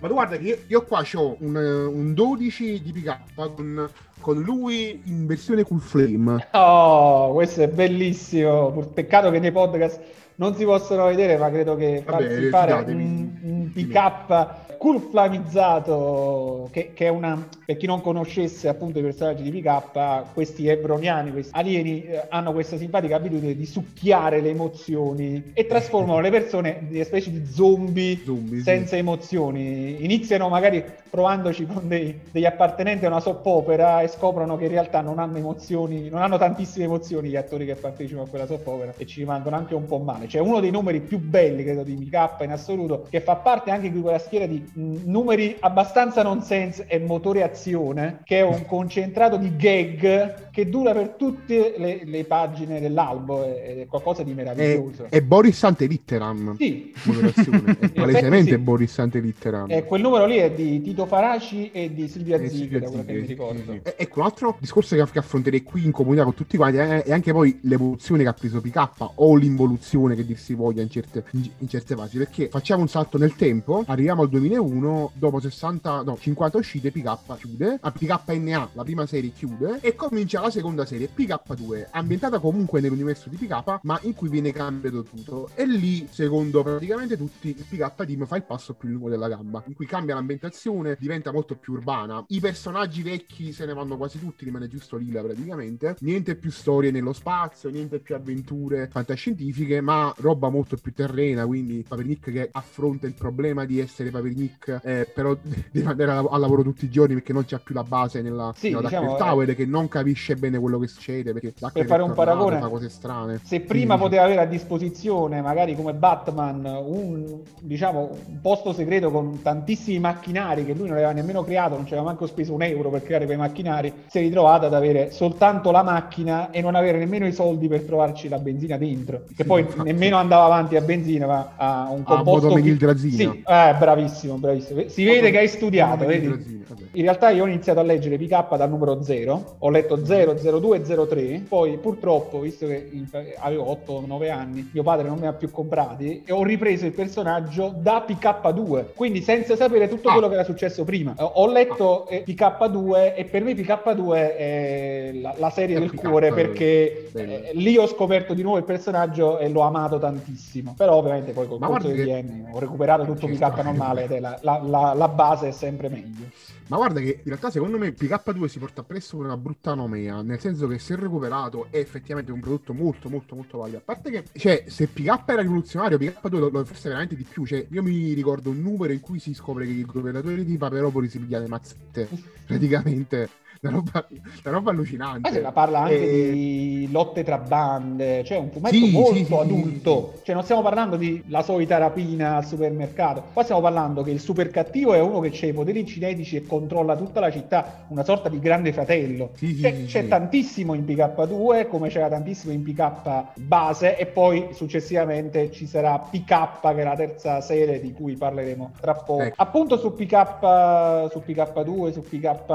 Ma 0.00 0.08
tu 0.08 0.12
guarda 0.14 0.36
che 0.36 0.44
io, 0.44 0.58
io 0.66 0.84
qua 0.84 1.02
ho 1.14 1.36
un, 1.40 1.56
un 1.56 2.14
12 2.14 2.82
di 2.82 2.92
PK 2.92 3.18
con, 3.34 3.88
con 4.20 4.40
lui 4.42 5.00
in 5.04 5.26
versione 5.26 5.62
Cool 5.64 5.80
Flame. 5.80 6.48
Oh, 6.52 7.32
questo 7.32 7.62
è 7.62 7.68
bellissimo. 7.68 8.70
Peccato 8.92 9.30
che 9.30 9.38
nei 9.38 9.52
podcast 9.52 10.00
non 10.36 10.54
si 10.54 10.64
possono 10.64 11.06
vedere, 11.06 11.36
ma 11.36 11.50
credo 11.50 11.76
che 11.76 12.02
Vabbè, 12.04 12.24
farsi 12.24 12.48
fare 12.48 12.72
un 12.92 13.55
PK 13.84 14.64
cool 14.78 15.00
flamizzato, 15.00 16.68
che, 16.70 16.92
che 16.92 17.06
è 17.06 17.08
una, 17.08 17.48
per 17.64 17.76
chi 17.76 17.86
non 17.86 18.00
conoscesse 18.02 18.68
appunto 18.68 18.98
i 18.98 19.02
personaggi 19.02 19.42
di 19.42 19.50
PK, 19.50 20.32
questi 20.34 20.68
ebroniani, 20.68 21.32
questi 21.32 21.52
alieni, 21.54 22.04
eh, 22.04 22.26
hanno 22.28 22.52
questa 22.52 22.76
simpatica 22.76 23.16
abitudine 23.16 23.54
di 23.54 23.66
succhiare 23.66 24.40
le 24.40 24.50
emozioni 24.50 25.50
e 25.54 25.66
trasformano 25.66 26.20
le 26.20 26.30
persone 26.30 26.86
in 26.90 27.04
specie 27.04 27.30
di 27.30 27.46
zombie 27.46 28.20
Zombie, 28.24 28.58
sì. 28.58 28.62
senza 28.62 28.96
emozioni. 28.96 30.04
Iniziano 30.04 30.48
magari 30.48 30.84
provandoci 31.08 31.66
con 31.66 31.88
dei- 31.88 32.20
degli 32.30 32.44
appartenenti 32.44 33.04
a 33.04 33.08
una 33.08 33.20
soppopera 33.20 34.02
e 34.02 34.08
scoprono 34.08 34.56
che 34.56 34.64
in 34.64 34.70
realtà 34.70 35.00
non 35.00 35.18
hanno 35.18 35.38
emozioni, 35.38 36.08
non 36.08 36.22
hanno 36.22 36.36
tantissime 36.36 36.84
emozioni 36.84 37.28
gli 37.28 37.36
attori 37.36 37.64
che 37.64 37.74
partecipano 37.74 38.26
a 38.26 38.28
quella 38.28 38.46
soppopera 38.46 38.92
e 38.96 39.06
ci 39.06 39.20
rimangono 39.20 39.56
anche 39.56 39.74
un 39.74 39.86
po' 39.86 39.98
male. 39.98 40.26
C'è 40.26 40.40
uno 40.40 40.60
dei 40.60 40.70
numeri 40.70 41.00
più 41.00 41.18
belli, 41.18 41.62
credo, 41.62 41.82
di 41.82 41.94
MK 41.94 42.44
in 42.44 42.52
assoluto, 42.52 43.06
che 43.08 43.20
fa 43.20 43.36
parte 43.36 43.65
anche 43.70 43.90
di 43.90 44.00
quella 44.00 44.18
schiera 44.18 44.46
di 44.46 44.64
mh, 44.72 44.96
numeri 45.04 45.56
abbastanza 45.60 46.22
nonsense 46.22 46.86
e 46.86 46.98
motore 46.98 47.42
azione, 47.42 48.20
che 48.24 48.38
è 48.38 48.42
un 48.42 48.64
concentrato 48.66 49.36
di 49.36 49.54
gag 49.56 50.50
che 50.50 50.68
dura 50.68 50.92
per 50.92 51.10
tutte 51.18 51.74
le, 51.76 52.00
le 52.04 52.24
pagine 52.24 52.80
dell'albo 52.80 53.44
ed 53.44 53.78
è 53.78 53.86
qualcosa 53.86 54.22
di 54.22 54.30
È, 54.30 54.34
meraviglioso. 54.34 55.06
è 55.10 55.20
Boris 55.20 55.62
Antelitteram. 55.64 56.56
Sì. 56.56 56.92
È 56.94 57.88
palesemente 57.92 58.52
sì. 58.52 58.58
Boris 58.58 58.98
Antelitteram. 58.98 59.70
Eh, 59.70 59.84
quel 59.84 60.00
numero 60.00 60.26
lì 60.26 60.36
è 60.36 60.50
di 60.52 60.80
Tito 60.80 61.06
Faraci 61.06 61.70
e 61.72 61.92
di 61.92 62.08
Silvia 62.08 62.36
Eh, 62.38 62.48
Zighi, 62.48 62.78
da 62.78 62.88
quello 62.88 63.04
che 63.04 63.12
mi 63.12 63.26
ricordo. 63.26 63.72
E- 63.72 63.94
Ecco, 63.98 64.20
un 64.20 64.24
altro 64.26 64.56
discorso 64.58 64.96
che, 64.96 65.04
che 65.10 65.18
affronterei 65.18 65.62
qui 65.62 65.84
in 65.84 65.90
comunità 65.90 66.24
con 66.24 66.34
tutti 66.34 66.56
quanti 66.56 66.78
è, 66.78 67.02
è 67.02 67.12
anche 67.12 67.32
poi 67.32 67.58
l'evoluzione 67.62 68.22
che 68.22 68.28
ha 68.28 68.32
preso 68.32 68.60
PK 68.60 69.10
o 69.16 69.34
l'involuzione 69.36 70.14
che 70.14 70.24
dir 70.24 70.38
si 70.38 70.54
voglia 70.54 70.82
in 70.82 70.90
certe, 70.90 71.24
in, 71.32 71.48
in 71.58 71.68
certe 71.68 71.94
fasi. 71.94 72.18
Perché 72.18 72.48
facciamo 72.48 72.82
un 72.82 72.88
salto 72.88 73.18
nel 73.18 73.34
tempo, 73.34 73.45
arriviamo 73.86 74.22
al 74.22 74.28
2001, 74.28 75.12
dopo 75.14 75.40
60, 75.40 76.02
no, 76.02 76.16
50 76.18 76.58
uscite, 76.58 76.90
PK 76.90 77.36
chiude, 77.38 77.78
a 77.80 77.92
PKNA 77.92 78.70
la 78.72 78.82
prima 78.82 79.06
serie 79.06 79.30
chiude 79.30 79.78
e 79.80 79.94
comincia 79.94 80.40
la 80.40 80.50
seconda 80.50 80.84
serie, 80.84 81.08
PK2, 81.14 81.88
ambientata 81.90 82.38
comunque 82.38 82.80
nell'universo 82.80 83.28
di 83.28 83.36
PK, 83.36 83.80
ma 83.82 83.98
in 84.02 84.14
cui 84.14 84.28
viene 84.28 84.52
cambiato 84.52 85.02
tutto. 85.02 85.50
E 85.54 85.66
lì, 85.66 86.08
secondo 86.10 86.62
praticamente 86.62 87.16
tutti, 87.16 87.48
il 87.48 87.64
PK 87.68 88.04
Team 88.04 88.26
fa 88.26 88.36
il 88.36 88.44
passo 88.44 88.74
più 88.74 88.88
lungo 88.88 89.08
della 89.08 89.28
gamba, 89.28 89.62
in 89.66 89.74
cui 89.74 89.86
cambia 89.86 90.14
l'ambientazione, 90.14 90.96
diventa 90.98 91.30
molto 91.32 91.54
più 91.54 91.74
urbana. 91.74 92.24
I 92.28 92.40
personaggi 92.40 93.02
vecchi 93.02 93.52
se 93.52 93.64
ne 93.66 93.74
vanno 93.74 93.96
quasi 93.96 94.18
tutti, 94.18 94.44
rimane 94.44 94.68
giusto 94.68 94.96
Lila 94.96 95.22
praticamente. 95.22 95.96
Niente 96.00 96.34
più 96.34 96.50
storie 96.50 96.90
nello 96.90 97.12
spazio, 97.12 97.70
niente 97.70 98.00
più 98.00 98.14
avventure 98.14 98.88
fantascientifiche, 98.90 99.80
ma 99.80 100.12
roba 100.18 100.48
molto 100.48 100.76
più 100.76 100.92
terrena, 100.92 101.46
quindi 101.46 101.84
Papernick 101.86 102.32
che 102.32 102.48
affronta 102.50 103.06
il 103.06 103.14
problema 103.14 103.34
di 103.66 103.78
essere 103.80 104.10
Papernick, 104.10 104.80
eh, 104.82 105.10
però 105.12 105.36
deve 105.70 105.88
andare 105.88 106.10
a, 106.12 106.18
a 106.18 106.38
lavoro 106.38 106.62
tutti 106.62 106.84
i 106.86 106.90
giorni 106.90 107.14
perché 107.14 107.32
non 107.32 107.44
c'è 107.44 107.58
più 107.60 107.74
la 107.74 107.84
base 107.84 108.22
nella, 108.22 108.52
Sì, 108.56 108.68
nella 108.68 108.82
diciamo, 108.82 109.16
Tower, 109.16 109.54
che 109.54 109.66
non 109.66 109.88
capisce 109.88 110.36
bene 110.36 110.58
quello 110.58 110.78
che 110.78 110.86
succede, 110.86 111.32
perché 111.32 111.52
Per 111.72 111.86
fare 111.86 112.02
un 112.02 112.14
paragone, 112.14 112.58
fa 112.58 112.68
cose 112.68 112.88
strane. 112.88 113.38
Se 113.42 113.60
prima 113.60 113.94
Sì, 113.94 114.00
sì. 114.00 114.04
poteva 114.04 114.22
avere 114.24 114.40
a 114.40 114.46
disposizione, 114.46 115.40
magari 115.40 115.76
come 115.76 115.92
Batman, 115.94 116.64
un, 116.64 117.40
diciamo, 117.60 118.10
un 118.26 118.40
posto 118.40 118.72
segreto 118.72 119.10
con 119.10 119.40
tantissimi 119.42 119.98
macchinari 119.98 120.64
che 120.64 120.72
lui 120.74 120.88
non 120.88 120.96
aveva 120.96 121.12
nemmeno 121.12 121.44
creato, 121.44 121.76
non 121.76 121.86
ci 121.86 121.92
aveva 121.92 122.08
manco 122.08 122.26
speso 122.26 122.54
un 122.54 122.62
euro 122.62 122.90
per 122.90 123.02
creare 123.02 123.24
quei 123.26 123.36
macchinari, 123.36 123.92
si 124.06 124.18
è 124.18 124.20
ritrovato 124.20 124.66
ad 124.66 124.74
avere 124.74 125.10
soltanto 125.10 125.70
la 125.70 125.82
macchina 125.82 126.50
e 126.50 126.60
non 126.60 126.74
avere 126.74 126.98
nemmeno 126.98 127.26
i 127.26 127.32
soldi 127.32 127.68
per 127.68 127.84
trovarci 127.84 128.28
la 128.28 128.38
benzina 128.38 128.76
dentro, 128.76 129.24
che 129.34 129.44
Sì, 129.44 129.48
poi 129.48 129.60
infatti. 129.60 129.82
nemmeno 129.82 130.16
andava 130.16 130.44
avanti 130.44 130.76
a 130.76 130.80
benzina, 130.80 131.26
ma 131.26 131.54
a 131.56 131.90
un 131.90 132.02
composto... 132.04 132.48
modo 132.48 132.60
chi- 132.60 132.62
menildrazina. 132.62 133.25
Sì, 133.32 133.42
eh, 133.46 133.74
bravissimo, 133.78 134.34
bravissimo. 134.34 134.88
Si 134.88 135.04
vede 135.04 135.30
che 135.30 135.38
hai 135.38 135.48
studiato, 135.48 136.06
vedi? 136.06 136.64
In 136.92 137.02
realtà 137.02 137.30
io 137.30 137.44
ho 137.44 137.46
iniziato 137.46 137.80
a 137.80 137.82
leggere 137.82 138.16
PK 138.16 138.56
dal 138.56 138.70
numero 138.70 139.02
0, 139.02 139.56
ho 139.58 139.70
letto 139.70 140.04
0, 140.04 140.36
00, 140.38 140.58
02 140.58 140.76
e 140.76 141.06
03. 141.06 141.42
Poi 141.48 141.76
purtroppo, 141.78 142.40
visto 142.40 142.66
che 142.66 142.90
avevo 143.38 143.78
8-9 143.86 144.30
anni, 144.30 144.70
mio 144.72 144.82
padre 144.82 145.08
non 145.08 145.18
mi 145.18 145.26
ha 145.26 145.32
più 145.32 145.50
comprati 145.50 146.22
e 146.24 146.32
ho 146.32 146.42
ripreso 146.42 146.86
il 146.86 146.92
personaggio 146.92 147.74
da 147.76 148.04
PK2, 148.06 148.94
quindi 148.94 149.20
senza 149.20 149.56
sapere 149.56 149.88
tutto 149.88 150.08
ah. 150.08 150.12
quello 150.12 150.28
che 150.28 150.34
era 150.34 150.44
successo 150.44 150.84
prima. 150.84 151.14
Ho 151.18 151.50
letto 151.50 152.06
eh, 152.08 152.24
PK2 152.26 153.14
e 153.14 153.24
per 153.24 153.44
me 153.44 153.52
PK2 153.52 154.12
è 154.14 155.10
la, 155.14 155.34
la 155.36 155.50
serie 155.50 155.76
è 155.76 155.80
del 155.80 155.90
PK, 155.90 156.08
cuore 156.08 156.32
perché 156.32 157.10
eh, 157.12 157.50
lì 157.54 157.76
ho 157.76 157.86
scoperto 157.86 158.34
di 158.34 158.42
nuovo 158.42 158.58
il 158.58 158.64
personaggio 158.64 159.38
e 159.38 159.48
l'ho 159.48 159.60
amato 159.60 159.98
tantissimo. 159.98 160.74
Però 160.76 160.94
ovviamente 160.94 161.32
poi 161.32 161.46
col 161.46 161.58
corso 161.58 161.88
degli 161.88 162.10
anni 162.10 162.44
ho 162.50 162.58
recuperato 162.58 163.04
tutto 163.04 163.15
PK 163.16 163.62
normale 163.62 164.20
la, 164.20 164.38
la, 164.42 164.60
la, 164.62 164.94
la 164.94 165.08
base 165.08 165.48
è 165.48 165.52
sempre 165.52 165.88
meglio. 165.88 166.30
Ma 166.68 166.76
guarda 166.76 167.00
che 167.00 167.18
in 167.18 167.24
realtà 167.24 167.50
secondo 167.50 167.78
me 167.78 167.88
PK2 167.88 168.46
si 168.46 168.58
porta 168.58 168.82
presso 168.82 169.16
una 169.16 169.36
brutta 169.36 169.74
nomea, 169.74 170.22
nel 170.22 170.40
senso 170.40 170.66
che 170.66 170.78
se 170.78 170.96
recuperato 170.96 171.68
è 171.70 171.78
effettivamente 171.78 172.32
un 172.32 172.40
prodotto 172.40 172.72
molto 172.72 173.08
molto 173.08 173.34
molto 173.36 173.58
valido. 173.58 173.78
A 173.78 173.82
parte 173.84 174.10
che, 174.10 174.24
cioè, 174.32 174.64
se 174.66 174.88
PK 174.88 175.22
era 175.26 175.42
rivoluzionario, 175.42 175.98
PK2 175.98 176.38
lo, 176.38 176.48
lo 176.48 176.64
forse 176.64 176.88
veramente 176.88 177.14
di 177.14 177.24
più. 177.24 177.46
Cioè, 177.46 177.66
io 177.70 177.82
mi 177.82 178.12
ricordo 178.12 178.50
un 178.50 178.60
numero 178.60 178.92
in 178.92 179.00
cui 179.00 179.18
si 179.18 179.32
scopre 179.34 179.64
che 179.64 179.72
il 179.72 179.86
governatore 179.86 180.44
di 180.44 180.56
Paperopoli 180.56 181.08
si 181.08 181.18
piglia 181.18 181.38
le 181.38 181.48
mazzette, 181.48 182.08
praticamente 182.46 183.28
una 183.62 183.72
roba, 183.72 184.06
una 184.10 184.54
roba 184.54 184.70
allucinante. 184.70 185.20
Ma 185.20 185.30
se 185.30 185.40
la 185.40 185.52
parla 185.52 185.80
anche 185.80 186.28
e... 186.28 186.30
di 186.32 186.88
lotte 186.90 187.22
tra 187.22 187.38
bande, 187.38 188.24
cioè 188.24 188.38
un 188.38 188.50
fumetto 188.50 188.74
sì, 188.74 188.90
molto 188.90 189.14
sì, 189.14 189.34
adulto. 189.34 190.12
Sì, 190.16 190.24
cioè 190.24 190.34
non 190.34 190.44
stiamo 190.44 190.62
parlando 190.62 190.96
di 190.96 191.22
la 191.28 191.42
solita 191.42 191.78
rapina 191.78 192.36
al 192.36 192.46
supermercato, 192.46 193.22
qua 193.32 193.42
stiamo 193.42 193.60
parlando 193.60 194.02
che 194.02 194.10
il 194.10 194.20
super 194.20 194.50
cattivo 194.50 194.92
è 194.92 195.00
uno 195.00 195.20
che 195.20 195.32
ha 195.40 195.46
i 195.46 195.52
poteri 195.52 195.86
cinetici 195.86 196.36
e 196.36 196.46
controlla 196.46 196.96
tutta 196.96 197.20
la 197.20 197.30
città, 197.30 197.84
una 197.88 198.04
sorta 198.04 198.28
di 198.28 198.38
grande 198.38 198.72
fratello. 198.72 199.30
C'è, 199.36 199.84
c'è 199.84 200.08
tantissimo 200.08 200.74
in 200.74 200.84
PK2, 200.84 201.68
come 201.68 201.88
c'era 201.88 202.08
tantissimo 202.08 202.52
in 202.52 202.62
PK 202.62 203.38
base, 203.38 203.96
e 203.96 204.06
poi 204.06 204.48
successivamente 204.52 205.50
ci 205.50 205.66
sarà 205.66 205.98
PK, 205.98 206.60
che 206.60 206.80
è 206.80 206.84
la 206.84 206.96
terza 206.96 207.40
serie 207.40 207.80
di 207.80 207.92
cui 207.92 208.16
parleremo 208.16 208.72
tra 208.80 208.94
poco. 208.94 209.22
Ecco. 209.22 209.42
Appunto 209.42 209.78
su 209.78 209.94
PK, 209.94 211.10
su 211.10 211.22
PK2, 211.26 211.92
su 211.92 212.00
PK 212.02 212.46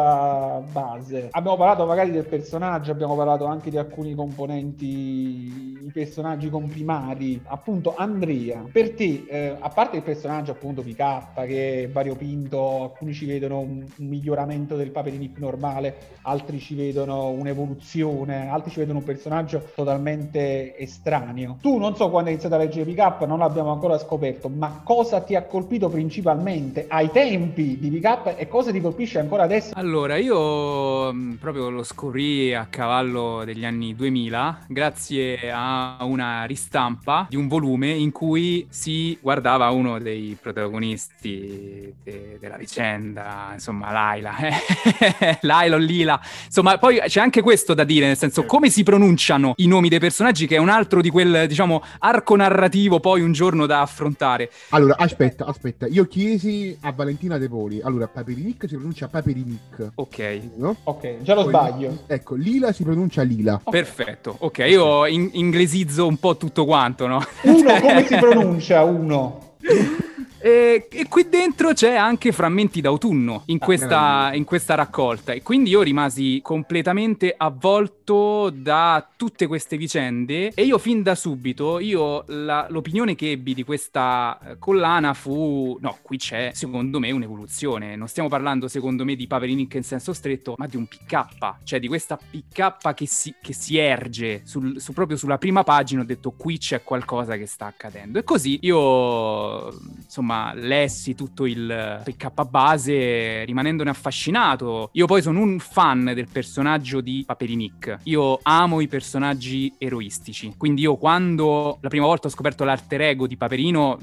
base 0.71 0.90
base. 0.97 1.29
Abbiamo 1.31 1.57
parlato 1.57 1.85
magari 1.85 2.11
del 2.11 2.25
personaggio, 2.25 2.91
abbiamo 2.91 3.15
parlato 3.15 3.45
anche 3.45 3.69
di 3.69 3.77
alcuni 3.77 4.13
componenti, 4.13 5.70
i 5.91 5.93
personaggi 5.93 6.49
comprimari. 6.49 7.39
Appunto, 7.45 7.93
Andrea, 7.95 8.63
per 8.71 8.93
te, 8.93 9.25
eh, 9.27 9.55
a 9.59 9.69
parte 9.69 9.97
il 9.97 10.03
personaggio 10.03 10.51
appunto 10.51 10.81
PK 10.81 11.45
che 11.45 11.83
è 11.83 11.89
variopinto, 11.89 12.83
alcuni 12.83 13.13
ci 13.13 13.25
vedono 13.25 13.59
un, 13.59 13.85
un 13.95 14.07
miglioramento 14.07 14.75
del 14.75 14.91
Paperinik 14.91 15.37
normale, 15.37 15.95
altri 16.23 16.59
ci 16.59 16.75
vedono 16.75 17.29
un'evoluzione, 17.29 18.49
altri 18.49 18.71
ci 18.71 18.79
vedono 18.79 18.99
un 18.99 19.05
personaggio 19.05 19.69
totalmente 19.75 20.77
estraneo. 20.77 21.57
Tu 21.61 21.77
non 21.77 21.95
so 21.95 22.09
quando 22.09 22.29
hai 22.29 22.35
iniziato 22.35 22.55
a 22.55 22.59
leggere 22.59 22.89
PK, 22.91 23.25
non 23.27 23.39
l'abbiamo 23.39 23.71
ancora 23.71 23.97
scoperto, 23.97 24.49
ma 24.49 24.81
cosa 24.83 25.21
ti 25.21 25.35
ha 25.35 25.43
colpito 25.43 25.89
principalmente 25.89 26.85
ai 26.87 27.11
tempi 27.11 27.77
di 27.77 27.89
PK 27.89 28.35
e 28.37 28.47
cosa 28.47 28.71
ti 28.71 28.81
colpisce 28.81 29.19
ancora 29.19 29.43
adesso? 29.43 29.73
Allora, 29.75 30.15
io 30.17 31.11
Mm, 31.11 31.33
proprio 31.33 31.69
lo 31.69 31.83
scoprì 31.83 32.53
a 32.53 32.67
cavallo 32.69 33.43
degli 33.43 33.65
anni 33.65 33.95
2000 33.95 34.65
grazie 34.67 35.51
a 35.51 35.80
una 36.01 36.43
ristampa 36.45 37.25
di 37.29 37.35
un 37.35 37.47
volume 37.47 37.89
in 37.89 38.11
cui 38.11 38.65
si 38.69 39.17
guardava 39.21 39.69
uno 39.69 39.99
dei 39.99 40.37
protagonisti 40.39 41.93
de- 42.03 42.37
della 42.39 42.57
vicenda, 42.57 43.49
insomma 43.53 43.91
Laila, 43.91 44.37
eh? 44.37 45.37
Laila 45.41 45.75
o 45.75 45.79
Lila, 45.79 46.19
insomma 46.45 46.77
poi 46.77 46.99
c'è 47.05 47.19
anche 47.19 47.41
questo 47.41 47.73
da 47.73 47.83
dire, 47.83 48.07
nel 48.07 48.17
senso 48.17 48.45
come 48.45 48.69
si 48.69 48.83
pronunciano 48.83 49.53
i 49.57 49.67
nomi 49.67 49.89
dei 49.89 49.99
personaggi 49.99 50.47
che 50.47 50.55
è 50.55 50.59
un 50.59 50.69
altro 50.69 51.01
di 51.01 51.09
quel 51.09 51.45
diciamo 51.47 51.83
arco 51.99 52.35
narrativo 52.35 52.99
poi 52.99 53.21
un 53.21 53.31
giorno 53.31 53.65
da 53.65 53.81
affrontare. 53.81 54.49
Allora 54.69 54.95
aspetta, 54.97 55.45
aspetta, 55.45 55.87
io 55.87 56.05
chiesi 56.05 56.77
a 56.81 56.91
Valentina 56.91 57.37
De 57.37 57.47
Poli, 57.47 57.81
allora 57.81 58.07
Paperinic 58.07 58.67
si 58.67 58.75
pronuncia 58.75 59.07
Paperinic. 59.07 59.91
Ok. 59.95 60.39
No? 60.55 60.75
Ok, 60.83 61.21
già 61.21 61.33
lo 61.33 61.43
Poi, 61.43 61.49
sbaglio. 61.49 62.03
Ecco, 62.07 62.35
Lila 62.35 62.71
si 62.71 62.83
pronuncia 62.83 63.21
Lila. 63.21 63.61
Perfetto, 63.69 64.35
ok, 64.39 64.57
io 64.67 65.05
in- 65.05 65.29
inglesizzo 65.71 66.05
un 66.05 66.17
po' 66.17 66.35
tutto 66.35 66.65
quanto, 66.65 67.07
no? 67.07 67.23
Uno, 67.43 67.79
come 67.79 68.05
si 68.05 68.15
pronuncia 68.17 68.83
uno? 68.83 69.55
E, 70.43 70.87
e, 70.89 71.07
qui 71.07 71.29
dentro 71.29 71.71
c'è 71.73 71.95
anche 71.95 72.31
frammenti 72.31 72.81
d'autunno 72.81 73.43
in 73.45 73.57
ah, 73.61 73.65
questa, 73.65 74.31
in 74.33 74.43
questa, 74.43 74.73
raccolta. 74.73 75.33
E 75.33 75.43
quindi 75.43 75.69
io 75.69 75.83
rimasi 75.83 76.39
completamente 76.41 77.33
avvolto 77.37 78.49
da 78.49 79.07
tutte 79.15 79.45
queste 79.45 79.77
vicende. 79.77 80.51
E 80.53 80.63
io 80.63 80.79
fin 80.79 81.03
da 81.03 81.13
subito, 81.13 81.79
io 81.79 82.23
la, 82.27 82.65
l'opinione 82.69 83.13
che 83.13 83.31
ebbi 83.31 83.53
di 83.53 83.63
questa 83.63 84.39
eh, 84.43 84.57
collana 84.57 85.13
fu: 85.13 85.77
no, 85.79 85.99
qui 86.01 86.17
c'è 86.17 86.51
secondo 86.55 86.99
me 86.99 87.11
un'evoluzione. 87.11 87.95
Non 87.95 88.07
stiamo 88.07 88.27
parlando, 88.27 88.67
secondo 88.67 89.05
me, 89.05 89.15
di 89.15 89.27
Paperinic 89.27 89.75
in 89.75 89.83
senso 89.83 90.11
stretto, 90.11 90.55
ma 90.57 90.65
di 90.65 90.75
un 90.75 90.87
PK, 90.87 91.63
cioè 91.63 91.79
di 91.79 91.87
questa 91.87 92.17
PK 92.17 92.93
che 92.95 93.05
si, 93.05 93.35
che 93.39 93.53
si 93.53 93.77
erge 93.77 94.41
sul, 94.45 94.81
su, 94.81 94.91
proprio 94.93 95.17
sulla 95.17 95.37
prima 95.37 95.63
pagina. 95.63 96.01
Ho 96.01 96.05
detto: 96.05 96.31
qui 96.31 96.57
c'è 96.57 96.81
qualcosa 96.81 97.37
che 97.37 97.45
sta 97.45 97.67
accadendo. 97.67 98.17
E 98.17 98.23
così 98.23 98.57
io, 98.61 99.71
insomma 100.11 100.51
lessi 100.53 101.15
tutto 101.15 101.45
il 101.45 102.01
PK 102.03 102.49
base 102.49 103.45
rimanendone 103.45 103.89
affascinato. 103.89 104.89
Io 104.93 105.05
poi 105.05 105.21
sono 105.21 105.39
un 105.39 105.57
fan 105.59 106.11
del 106.13 106.27
personaggio 106.29 106.99
di 106.99 107.23
Paperinik. 107.25 107.99
Io 108.03 108.37
amo 108.43 108.81
i 108.81 108.89
personaggi 108.89 109.73
eroistici. 109.77 110.53
Quindi 110.57 110.81
io 110.81 110.97
quando 110.97 111.77
la 111.79 111.87
prima 111.87 112.05
volta 112.05 112.27
ho 112.27 112.31
scoperto 112.31 112.65
l'alter 112.65 113.01
ego 113.01 113.25
di 113.25 113.37
Paperino 113.37 113.97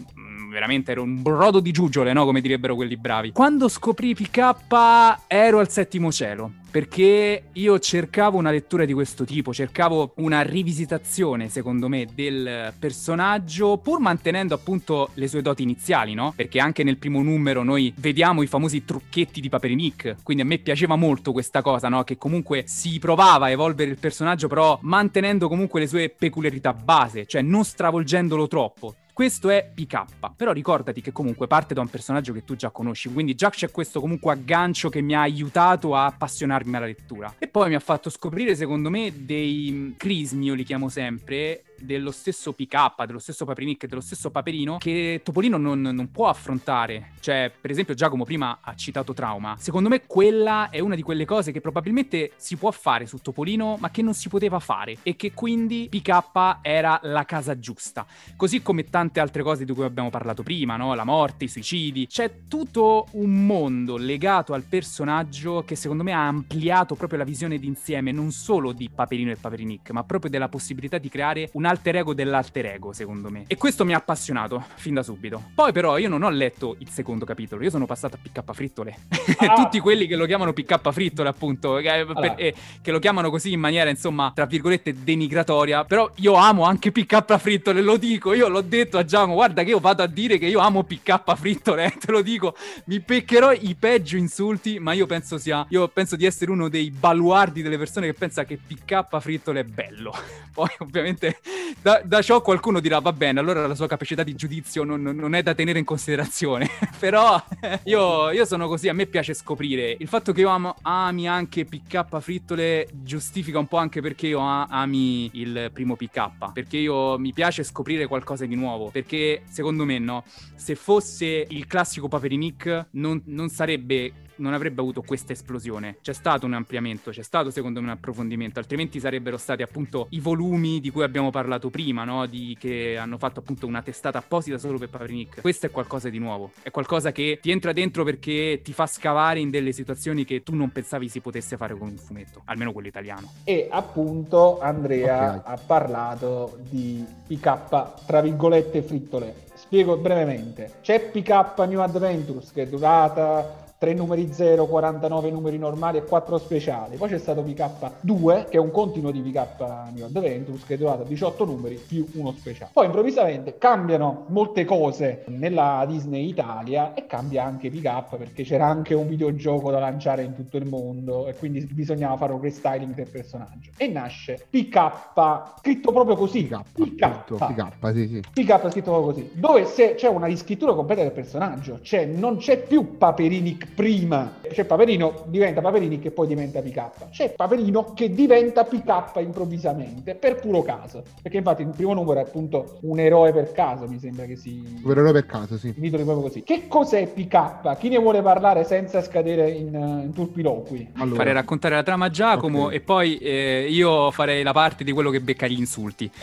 veramente 0.48 0.92
ero 0.92 1.02
un 1.02 1.22
brodo 1.22 1.61
di 1.61 1.70
giuggiole, 1.70 2.12
no? 2.12 2.24
Come 2.24 2.40
direbbero 2.40 2.74
quelli 2.74 2.96
bravi. 2.96 3.32
Quando 3.32 3.68
scoprì 3.68 4.14
PK 4.14 5.24
ero 5.26 5.58
al 5.58 5.70
settimo 5.70 6.11
cielo 6.11 6.52
perché 6.70 7.44
io 7.50 7.78
cercavo 7.78 8.37
una 8.37 8.50
lettura 8.50 8.84
di 8.84 8.92
questo 8.92 9.24
tipo, 9.24 9.52
cercavo 9.52 10.12
una 10.16 10.42
rivisitazione, 10.42 11.48
secondo 11.48 11.88
me, 11.88 12.06
del 12.14 12.72
personaggio, 12.78 13.78
pur 13.78 14.00
mantenendo 14.00 14.54
appunto 14.54 15.11
le 15.14 15.28
sue 15.28 15.42
doti 15.42 15.62
iniziali, 15.62 16.14
no? 16.14 16.32
Perché 16.37 16.61
anche 16.61 16.84
nel 16.84 16.98
primo 16.98 17.22
numero 17.22 17.62
noi 17.62 17.92
vediamo 17.96 18.42
i 18.42 18.46
famosi 18.46 18.84
trucchetti 18.84 19.40
di 19.40 19.48
Paperinik, 19.48 20.16
quindi 20.22 20.42
a 20.42 20.46
me 20.46 20.58
piaceva 20.58 20.96
molto 20.96 21.32
questa 21.32 21.62
cosa, 21.62 21.88
no? 21.88 22.04
Che 22.04 22.18
comunque 22.18 22.64
si 22.66 22.98
provava 22.98 23.46
a 23.46 23.50
evolvere 23.50 23.90
il 23.90 23.98
personaggio, 23.98 24.46
però 24.46 24.78
mantenendo 24.82 25.48
comunque 25.48 25.80
le 25.80 25.87
sue 25.87 26.11
peculiarità 26.11 26.74
base, 26.74 27.26
cioè 27.26 27.40
non 27.42 27.64
stravolgendolo 27.64 28.46
troppo. 28.46 28.94
Questo 29.18 29.50
è 29.50 29.68
PK, 29.74 30.37
però 30.37 30.52
ricordati 30.52 31.00
che 31.00 31.11
comunque 31.11 31.48
parte 31.48 31.74
da 31.74 31.81
un 31.81 31.88
personaggio 31.88 32.33
che 32.33 32.44
tu 32.44 32.54
già 32.54 32.70
conosci, 32.70 33.12
quindi 33.12 33.35
già 33.35 33.50
c'è 33.50 33.68
questo 33.68 33.98
comunque 33.98 34.31
aggancio 34.31 34.88
che 34.90 35.00
mi 35.00 35.12
ha 35.12 35.22
aiutato 35.22 35.96
a 35.96 36.07
appassionarmi 36.07 36.76
alla 36.76 36.87
lettura. 36.87 37.35
E 37.37 37.48
poi 37.48 37.68
mi 37.68 37.74
ha 37.74 37.81
fatto 37.81 38.11
scoprire, 38.11 38.54
secondo 38.54 38.90
me, 38.90 39.12
dei 39.24 39.94
crismi, 39.96 40.44
io 40.44 40.54
li 40.54 40.62
chiamo 40.62 40.88
sempre, 40.88 41.64
dello 41.80 42.10
stesso 42.10 42.52
PK, 42.52 43.04
dello 43.06 43.18
stesso 43.18 43.44
Paprinic, 43.44 43.86
dello 43.86 44.00
stesso 44.00 44.30
Paperino 44.30 44.78
che 44.78 45.20
Topolino 45.22 45.56
non, 45.56 45.80
non, 45.80 46.10
può 46.10 46.28
affrontare. 46.28 47.12
Cioè, 47.20 47.52
per 47.60 47.70
esempio, 47.70 47.94
Giacomo 47.94 48.24
prima 48.24 48.58
ha 48.60 48.74
citato 48.74 49.12
Trauma. 49.14 49.56
Secondo 49.58 49.88
me 49.88 50.06
quella 50.06 50.70
è 50.70 50.80
una 50.80 50.94
di 50.94 51.02
quelle 51.02 51.24
cose 51.24 51.52
che 51.52 51.60
probabilmente 51.60 52.32
si 52.36 52.56
può 52.56 52.70
fare 52.70 53.06
su 53.06 53.18
Topolino, 53.18 53.76
ma 53.78 53.90
che 53.90 54.02
non 54.02 54.14
si 54.14 54.28
poteva 54.28 54.58
fare 54.58 54.98
e 55.02 55.16
che 55.16 55.32
quindi 55.32 55.88
PK 55.90 56.58
era 56.62 56.98
la 57.04 57.24
casa 57.24 57.58
giusta. 57.58 58.06
Così 58.36 58.62
come 58.62 58.84
tante 58.84 59.20
altre 59.20 59.42
cose 59.42 59.64
di 59.64 59.72
cui 59.72 59.84
abbiamo 59.84 60.10
parlato 60.10 60.42
prima, 60.42 60.76
no? 60.76 60.94
La 60.94 61.04
morte, 61.04 61.44
i 61.44 61.48
suicidi. 61.48 62.06
C'è 62.06 62.46
tutto 62.48 63.06
un 63.12 63.46
mondo 63.46 63.96
legato 63.96 64.52
al 64.52 64.62
personaggio 64.62 65.62
che 65.64 65.76
secondo 65.76 66.02
me 66.02 66.12
ha 66.12 66.26
ampliato 66.26 66.94
proprio 66.94 67.18
la 67.18 67.24
visione 67.24 67.58
d'insieme 67.58 68.12
non 68.12 68.30
solo 68.30 68.72
di 68.72 68.90
Paperino 68.92 69.30
e 69.30 69.36
Paperinic, 69.36 69.90
ma 69.90 70.04
proprio 70.04 70.30
della 70.30 70.48
possibilità 70.48 70.98
di 70.98 71.08
creare 71.08 71.50
una 71.52 71.67
alter 71.68 71.96
ego 71.96 72.14
dell'alter 72.14 72.66
ego, 72.66 72.92
secondo 72.92 73.31
me. 73.31 73.44
E 73.46 73.57
questo 73.57 73.85
mi 73.85 73.94
ha 73.94 73.98
appassionato 73.98 74.64
fin 74.76 74.94
da 74.94 75.02
subito. 75.02 75.50
Poi, 75.54 75.72
però, 75.72 75.98
io 75.98 76.09
non 76.09 76.22
ho 76.22 76.31
letto 76.31 76.76
il 76.78 76.88
secondo 76.88 77.24
capitolo, 77.24 77.62
io 77.62 77.70
sono 77.70 77.87
passato 77.87 78.16
a 78.16 78.18
PK 78.20 78.52
Frittole. 78.52 78.96
Ah. 79.40 79.54
Tutti 79.54 79.78
quelli 79.78 80.07
che 80.07 80.16
lo 80.16 80.26
chiamano 80.26 80.52
PK 80.52 80.90
Frittole, 80.90 81.28
appunto, 81.28 81.76
che, 81.76 81.88
allora. 81.88 82.20
per, 82.20 82.35
eh, 82.38 82.54
che, 82.83 82.90
lo 82.90 82.98
chiamano 82.98 83.31
così 83.31 83.52
in 83.52 83.61
maniera, 83.61 83.88
insomma, 83.88 84.33
tra 84.35 84.46
virgolette, 84.46 85.04
denigratoria. 85.04 85.85
Però 85.85 86.11
io 86.16 86.35
amo 86.35 86.64
anche 86.64 86.90
PK 86.90 87.37
Frittole, 87.37 87.81
lo 87.83 87.96
dico, 87.98 88.33
io 88.33 88.48
l'ho 88.48 88.62
detto 88.62 88.98
a 88.98 89.04
Giacomo, 89.04 89.35
guarda 89.35 89.62
che 89.62 89.70
io 89.70 89.78
vado 89.78 90.02
a 90.02 90.07
dire 90.07 90.38
che 90.38 90.46
io 90.46 90.59
amo 90.59 90.83
PK 90.83 91.35
Frittole, 91.37 91.85
eh, 91.87 91.90
te 91.98 92.11
lo 92.11 92.22
dico, 92.22 92.57
mi 92.87 93.00
peccherò 93.00 93.52
i 93.52 93.76
peggio 93.78 94.16
insulti, 94.16 94.78
ma 94.78 94.92
io 94.92 95.07
penso 95.07 95.38
sia, 95.38 95.64
io 95.68 95.87
penso 95.88 96.16
di 96.16 96.24
essere 96.24 96.50
uno 96.50 96.68
dei 96.68 96.90
baluardi 96.90 97.62
delle 97.62 97.78
persone 97.78 98.07
che 98.07 98.14
pensa 98.14 98.44
che 98.44 98.59
PK 98.59 99.18
Frittole 99.20 99.61
è 99.61 99.64
bello. 99.64 100.12
Poi, 100.52 100.68
ovviamente 100.78 101.38
da, 101.81 102.01
da, 102.05 102.23
ciò 102.23 102.40
qualcuno 102.40 102.81
dirà 102.81 102.99
va 102.99 103.12
bene, 103.12 103.40
allora 103.40 103.66
la 103.66 103.75
sua 103.75 103.87
capacità 103.87 104.23
di 104.23 104.35
giudizio 104.35 104.85
non, 104.85 105.03
non 105.03 105.35
è 105.35 105.42
da 105.42 105.55
tenere 105.55 105.79
in 105.79 105.85
considerazione. 105.85 106.68
Però 106.99 107.42
io, 107.85 108.31
io, 108.31 108.44
sono 108.44 108.68
così, 108.68 108.88
a 108.88 108.92
me 108.92 109.07
piace 109.07 109.35
scoprire. 109.35 109.97
Il 109.99 110.09
fatto 110.09 110.33
che 110.33 110.40
io 110.40 110.49
amo, 110.49 110.77
ami 110.83 111.29
anche 111.29 111.64
PK 111.64 112.18
frittole 112.21 112.88
giustifica 112.92 113.59
un 113.59 113.66
po' 113.66 113.77
anche 113.77 114.01
perché 114.01 114.29
io 114.29 114.40
ami 114.40 115.31
il 115.35 115.71
primo 115.73 115.97
PK. 115.97 116.53
Perché 116.53 116.79
io 116.79 117.18
mi 117.18 117.33
piace 117.33 117.62
scoprire 117.62 118.07
qualcosa 118.07 118.44
di 118.44 118.55
nuovo. 118.55 118.90
Perché 118.90 119.42
secondo 119.49 119.85
me 119.85 119.99
no, 119.99 120.25
se 120.55 120.75
fosse 120.75 121.47
il 121.49 121.66
classico 121.66 122.09
Paperinic 122.09 122.87
non, 122.92 123.23
non 123.27 123.49
sarebbe 123.49 124.12
non 124.38 124.55
avrebbe 124.55 124.81
avuto 124.81 125.03
questa 125.03 125.33
esplosione. 125.33 125.96
C'è 126.03 126.12
stato 126.12 126.46
un 126.46 126.55
ampliamento, 126.55 127.11
c'è 127.11 127.22
stato 127.22 127.51
secondo 127.51 127.81
me 127.81 127.87
un 127.87 127.92
approfondimento, 127.92 128.59
altrimenti 128.59 129.01
sarebbero 129.01 129.37
stati 129.37 129.62
appunto 129.62 130.07
i 130.11 130.20
volumi 130.20 130.81
di 130.81 130.90
cui 130.90 131.03
abbiamo 131.03 131.31
parlato 131.31 131.70
prima, 131.70 132.05
no? 132.05 132.27
di, 132.27 132.57
che 132.59 132.96
hanno 132.96 133.18
fatto 133.18 133.40
appunto 133.40 133.66
una 133.66 133.83
testata 133.83 134.18
apposita 134.18 134.59
solo 134.59 134.79
per 134.79 134.88
Paprinic. 134.88 135.40
Questo 135.40 135.66
è 135.66 135.70
qualcosa 135.70 136.09
di 136.09 136.18
nuovo, 136.18 136.53
è 136.62 136.70
qualcosa 136.70 137.12
che 137.12 137.38
ti 137.40 137.51
entra 137.51 137.72
dentro 137.72 138.05
perché 138.05 138.61
ti 138.62 138.72
fa 138.72 138.87
scavare 138.87 139.40
in 139.40 139.51
delle 139.51 139.72
situazioni 139.72 140.24
che 140.24 140.42
tu 140.42 140.55
non 140.55 140.70
pensavi 140.70 141.09
si 141.09 141.20
potesse 141.20 141.57
fare 141.57 141.77
con 141.77 141.88
un 141.88 141.96
fumetto, 141.96 142.42
almeno 142.46 142.72
quello 142.72 142.88
italiano. 142.88 143.33
E 143.44 143.68
appunto 143.70 144.61
Andrea 144.61 145.37
okay. 145.37 145.55
ha 145.55 145.59
parlato 145.64 146.59
di 146.68 147.05
PK, 147.27 148.07
tra 148.07 148.20
virgolette, 148.20 148.83
frittole. 148.83 149.46
Spiego 149.55 149.96
brevemente. 149.96 150.77
C'è 150.83 151.01
PK 151.11 151.59
New 151.66 151.81
Adventures 151.81 152.53
che 152.53 152.62
è 152.62 152.66
durata 152.66 153.66
3 153.78 153.94
numeri 153.94 154.32
0, 154.32 154.66
49 154.66 155.30
numeri 155.30 155.56
normali 155.56 155.98
e 155.98 156.04
4 156.04 156.36
speciali. 156.38 156.96
Poi 156.96 157.08
c'è 157.08 157.18
stato 157.18 157.42
PK2, 157.42 158.48
che 158.48 158.56
è 158.56 158.60
un 158.60 158.72
continuo 158.72 159.12
di 159.12 159.20
PK 159.20 159.92
New 159.94 160.04
Adventures, 160.04 160.64
che 160.64 160.74
è 160.74 160.76
durato 160.76 161.04
18 161.04 161.44
numeri 161.44 161.76
più 161.76 162.04
uno 162.14 162.32
speciale. 162.32 162.72
Poi 162.72 162.86
improvvisamente 162.86 163.56
cambiano 163.56 164.24
molte 164.30 164.64
cose 164.64 165.22
nella 165.28 165.84
Disney 165.86 166.28
Italia 166.28 166.92
e 166.94 167.06
cambia 167.06 167.44
anche 167.44 167.70
PK 167.70 168.16
perché 168.16 168.42
c'era 168.42 168.66
anche 168.66 168.94
un 168.94 169.06
videogioco 169.06 169.70
da 169.70 169.78
lanciare 169.78 170.24
in 170.24 170.34
tutto 170.34 170.56
il 170.56 170.66
mondo 170.66 171.28
e 171.28 171.36
quindi 171.36 171.64
bisognava 171.66 172.16
fare 172.16 172.32
un 172.32 172.40
restyling 172.40 172.94
del 172.94 173.08
personaggio. 173.08 173.70
E 173.76 173.86
nasce 173.86 174.44
PK, 174.50 175.12
scritto 175.60 175.92
proprio 175.92 176.16
così. 176.16 176.46
PK, 176.46 176.62
PK, 176.72 177.36
PK, 177.36 177.92
sì, 177.92 178.08
sì. 178.08 178.20
PK 178.42 178.70
scritto 178.70 178.90
proprio 178.90 179.12
così, 179.12 179.30
dove 179.34 179.66
se 179.66 179.94
c'è 179.94 180.08
una 180.08 180.26
riscrittura 180.26 180.74
completa 180.74 181.02
del 181.02 181.12
personaggio, 181.12 181.78
cioè 181.80 182.06
non 182.06 182.38
c'è 182.38 182.58
più 182.58 182.96
Paperini 182.98 183.66
prima. 183.74 184.37
C'è 184.48 184.64
Paperino, 184.64 185.24
diventa 185.26 185.61
Paperini 185.61 185.98
che 185.98 186.11
poi 186.11 186.26
diventa 186.26 186.61
PK. 186.61 187.11
C'è 187.11 187.31
Paperino 187.35 187.92
che 187.94 188.12
diventa 188.12 188.64
PK 188.64 189.20
improvvisamente, 189.20 190.14
per 190.14 190.40
puro 190.40 190.62
caso. 190.62 191.02
Perché 191.22 191.38
infatti 191.38 191.62
il 191.62 191.68
primo 191.68 191.94
numero 191.94 192.20
è 192.20 192.22
appunto 192.22 192.78
un 192.83 192.98
eroe 192.98 193.33
per 193.33 193.52
caso, 193.52 193.87
mi 193.87 193.98
sembra 193.98 194.24
che 194.24 194.37
si... 194.37 194.81
Un 194.83 194.90
eroe 194.90 195.12
per 195.12 195.26
caso, 195.26 195.57
sì. 195.59 195.74
Titoli 195.74 196.04
proprio 196.04 196.26
così. 196.26 196.42
Che 196.42 196.66
cos'è 196.68 197.07
PK? 197.07 197.76
Chi 197.78 197.88
ne 197.88 197.98
vuole 197.98 198.22
parlare 198.22 198.64
senza 198.64 199.02
scadere 199.02 199.50
in, 199.50 199.74
in 200.04 200.12
turpiloqui? 200.12 200.92
Allora. 200.94 201.16
Farei 201.16 201.33
raccontare 201.33 201.74
la 201.74 201.83
trama 201.83 202.07
a 202.07 202.11
Giacomo 202.11 202.64
okay. 202.64 202.76
e 202.76 202.81
poi 202.81 203.18
eh, 203.18 203.66
io 203.68 204.11
farei 204.11 204.42
la 204.42 204.52
parte 204.52 204.85
di 204.85 204.92
quello 204.92 205.11
che 205.11 205.20
becca 205.20 205.46
gli 205.46 205.59
insulti. 205.59 206.11